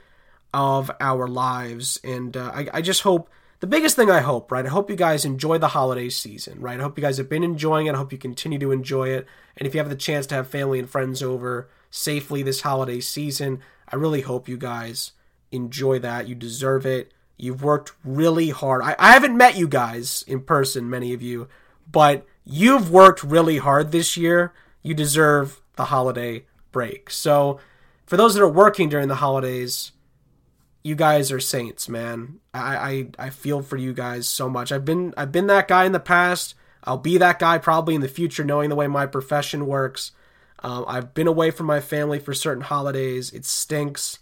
of 0.53 0.91
our 0.99 1.25
lives. 1.25 2.01
And 2.03 2.35
uh, 2.35 2.51
I, 2.53 2.67
I 2.73 2.81
just 2.81 3.03
hope, 3.03 3.29
the 3.61 3.67
biggest 3.67 3.95
thing 3.95 4.11
I 4.11 4.19
hope, 4.19 4.51
right? 4.51 4.65
I 4.65 4.69
hope 4.69 4.89
you 4.89 4.97
guys 4.97 5.23
enjoy 5.23 5.57
the 5.57 5.69
holiday 5.69 6.09
season, 6.09 6.59
right? 6.59 6.77
I 6.77 6.83
hope 6.83 6.97
you 6.97 7.01
guys 7.01 7.17
have 7.17 7.29
been 7.29 7.45
enjoying 7.45 7.87
it. 7.87 7.95
I 7.95 7.97
hope 7.97 8.11
you 8.11 8.17
continue 8.17 8.59
to 8.59 8.73
enjoy 8.73 9.07
it. 9.07 9.25
And 9.55 9.65
if 9.65 9.73
you 9.73 9.79
have 9.79 9.89
the 9.89 9.95
chance 9.95 10.27
to 10.27 10.35
have 10.35 10.49
family 10.49 10.79
and 10.79 10.89
friends 10.89 11.23
over 11.23 11.69
safely 11.89 12.43
this 12.43 12.61
holiday 12.61 12.99
season, 12.99 13.61
I 13.87 13.95
really 13.95 14.21
hope 14.21 14.49
you 14.49 14.57
guys 14.57 15.13
enjoy 15.53 15.99
that. 15.99 16.27
You 16.27 16.35
deserve 16.35 16.85
it. 16.85 17.13
You've 17.37 17.63
worked 17.63 17.93
really 18.03 18.49
hard. 18.49 18.81
I, 18.81 18.97
I 18.99 19.13
haven't 19.13 19.37
met 19.37 19.57
you 19.57 19.69
guys 19.69 20.25
in 20.27 20.41
person, 20.41 20.89
many 20.89 21.13
of 21.13 21.21
you, 21.21 21.47
but 21.89 22.27
you've 22.43 22.91
worked 22.91 23.23
really 23.23 23.59
hard 23.59 23.93
this 23.93 24.17
year. 24.17 24.51
You 24.83 24.93
deserve 24.93 25.61
the 25.77 25.85
holiday 25.85 26.43
break. 26.75 27.09
So 27.09 27.57
for 28.05 28.17
those 28.17 28.33
that 28.33 28.43
are 28.43 28.49
working 28.49 28.89
during 28.89 29.07
the 29.07 29.15
holidays, 29.15 29.93
you 30.83 30.93
guys 30.93 31.31
are 31.31 31.39
saints, 31.39 31.87
man. 31.87 32.41
I, 32.53 33.07
I 33.17 33.27
I 33.27 33.29
feel 33.29 33.61
for 33.61 33.77
you 33.77 33.93
guys 33.93 34.27
so 34.27 34.49
much. 34.49 34.73
I've 34.73 34.83
been 34.83 35.13
I've 35.15 35.31
been 35.31 35.47
that 35.47 35.69
guy 35.69 35.85
in 35.85 35.93
the 35.93 36.01
past. 36.01 36.53
I'll 36.83 36.97
be 36.97 37.17
that 37.17 37.39
guy 37.39 37.59
probably 37.59 37.95
in 37.95 38.01
the 38.01 38.09
future, 38.09 38.43
knowing 38.43 38.69
the 38.69 38.75
way 38.75 38.87
my 38.87 39.05
profession 39.05 39.65
works. 39.67 40.11
Um, 40.63 40.83
I've 40.85 41.13
been 41.13 41.27
away 41.27 41.49
from 41.49 41.65
my 41.65 41.79
family 41.79 42.19
for 42.19 42.33
certain 42.33 42.63
holidays. 42.63 43.31
It 43.31 43.45
stinks. 43.45 44.19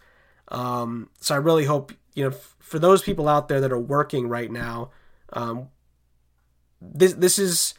Um, 0.50 1.10
so 1.20 1.34
I 1.34 1.40
really 1.40 1.66
hope 1.66 1.92
you 2.14 2.24
know 2.24 2.30
f- 2.30 2.56
for 2.60 2.78
those 2.78 3.02
people 3.02 3.28
out 3.28 3.48
there 3.48 3.62
that 3.62 3.72
are 3.72 3.80
working 3.98 4.30
right 4.30 4.52
now. 4.52 4.92
Um, 5.34 5.70
this 6.80 7.14
this 7.14 7.40
is 7.40 7.74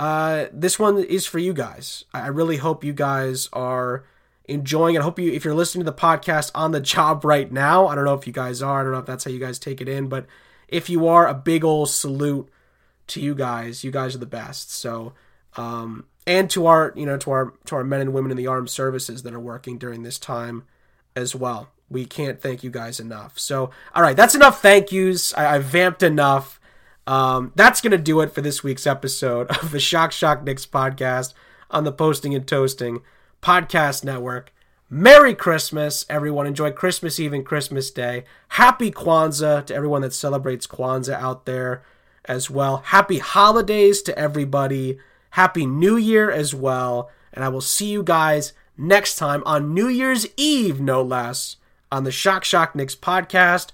uh, 0.00 0.46
this 0.50 0.78
one 0.78 0.98
is 1.04 1.26
for 1.26 1.38
you 1.38 1.52
guys. 1.52 2.06
I 2.14 2.28
really 2.28 2.56
hope 2.56 2.84
you 2.84 2.94
guys 2.94 3.50
are 3.52 4.04
enjoying 4.46 4.94
it. 4.94 5.00
I 5.00 5.02
hope 5.02 5.18
you, 5.18 5.32
if 5.32 5.44
you're 5.44 5.54
listening 5.54 5.84
to 5.84 5.90
the 5.90 5.96
podcast 5.96 6.50
on 6.54 6.72
the 6.72 6.80
job 6.80 7.24
right 7.24 7.50
now, 7.50 7.86
I 7.86 7.94
don't 7.94 8.04
know 8.04 8.14
if 8.14 8.26
you 8.26 8.32
guys 8.32 8.62
are, 8.62 8.80
I 8.80 8.82
don't 8.82 8.92
know 8.92 8.98
if 8.98 9.06
that's 9.06 9.24
how 9.24 9.30
you 9.30 9.38
guys 9.38 9.58
take 9.58 9.80
it 9.80 9.88
in, 9.88 10.08
but 10.08 10.26
if 10.68 10.90
you 10.90 11.06
are, 11.06 11.26
a 11.26 11.34
big 11.34 11.64
old 11.64 11.90
salute 11.90 12.48
to 13.08 13.20
you 13.20 13.34
guys. 13.34 13.84
You 13.84 13.90
guys 13.90 14.14
are 14.14 14.18
the 14.18 14.26
best. 14.26 14.72
So, 14.72 15.12
um, 15.56 16.06
and 16.26 16.48
to 16.50 16.66
our, 16.66 16.92
you 16.96 17.06
know, 17.06 17.16
to 17.18 17.30
our, 17.30 17.54
to 17.66 17.76
our 17.76 17.84
men 17.84 18.00
and 18.00 18.12
women 18.12 18.30
in 18.30 18.36
the 18.36 18.46
armed 18.46 18.70
services 18.70 19.22
that 19.22 19.34
are 19.34 19.40
working 19.40 19.78
during 19.78 20.02
this 20.02 20.18
time 20.18 20.64
as 21.14 21.34
well. 21.34 21.68
We 21.90 22.06
can't 22.06 22.40
thank 22.40 22.64
you 22.64 22.70
guys 22.70 22.98
enough. 22.98 23.38
So, 23.38 23.70
all 23.94 24.02
right, 24.02 24.16
that's 24.16 24.34
enough 24.34 24.62
thank 24.62 24.90
yous. 24.90 25.34
I, 25.34 25.56
I 25.56 25.58
vamped 25.58 26.02
enough. 26.02 26.58
Um, 27.06 27.52
that's 27.54 27.82
to 27.82 27.98
do 27.98 28.20
it 28.20 28.32
for 28.32 28.40
this 28.40 28.64
week's 28.64 28.86
episode 28.86 29.50
of 29.50 29.70
the 29.70 29.80
Shock 29.80 30.10
Shock 30.12 30.42
Knicks 30.42 30.64
podcast 30.64 31.34
on 31.70 31.84
the 31.84 31.92
Posting 31.92 32.34
and 32.34 32.46
Toasting 32.46 33.02
Podcast 33.44 34.04
Network. 34.04 34.54
Merry 34.88 35.34
Christmas, 35.34 36.06
everyone. 36.08 36.46
Enjoy 36.46 36.70
Christmas 36.70 37.20
Eve 37.20 37.34
and 37.34 37.44
Christmas 37.44 37.90
Day. 37.90 38.24
Happy 38.48 38.90
Kwanzaa 38.90 39.66
to 39.66 39.74
everyone 39.74 40.00
that 40.00 40.14
celebrates 40.14 40.66
Kwanzaa 40.66 41.12
out 41.12 41.44
there 41.44 41.82
as 42.24 42.48
well. 42.48 42.78
Happy 42.78 43.18
holidays 43.18 44.00
to 44.00 44.18
everybody. 44.18 44.98
Happy 45.30 45.66
New 45.66 45.98
Year 45.98 46.30
as 46.30 46.54
well. 46.54 47.10
And 47.34 47.44
I 47.44 47.48
will 47.48 47.60
see 47.60 47.90
you 47.90 48.02
guys 48.02 48.54
next 48.78 49.16
time 49.16 49.42
on 49.44 49.74
New 49.74 49.88
Year's 49.88 50.26
Eve, 50.38 50.80
no 50.80 51.02
less, 51.02 51.56
on 51.92 52.04
the 52.04 52.10
Shock 52.10 52.44
Shock 52.44 52.74
Knicks 52.74 52.94
podcast 52.96 53.72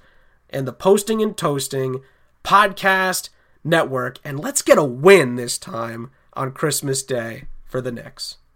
and 0.48 0.66
the 0.66 0.72
Posting 0.72 1.22
and 1.22 1.36
Toasting 1.36 2.02
podcast 2.42 3.28
network. 3.62 4.18
And 4.24 4.40
let's 4.40 4.62
get 4.62 4.78
a 4.78 4.84
win 4.84 5.36
this 5.36 5.58
time 5.58 6.10
on 6.32 6.50
Christmas 6.50 7.04
Day 7.04 7.44
for 7.66 7.80
the 7.80 7.92
Knicks. 7.92 8.38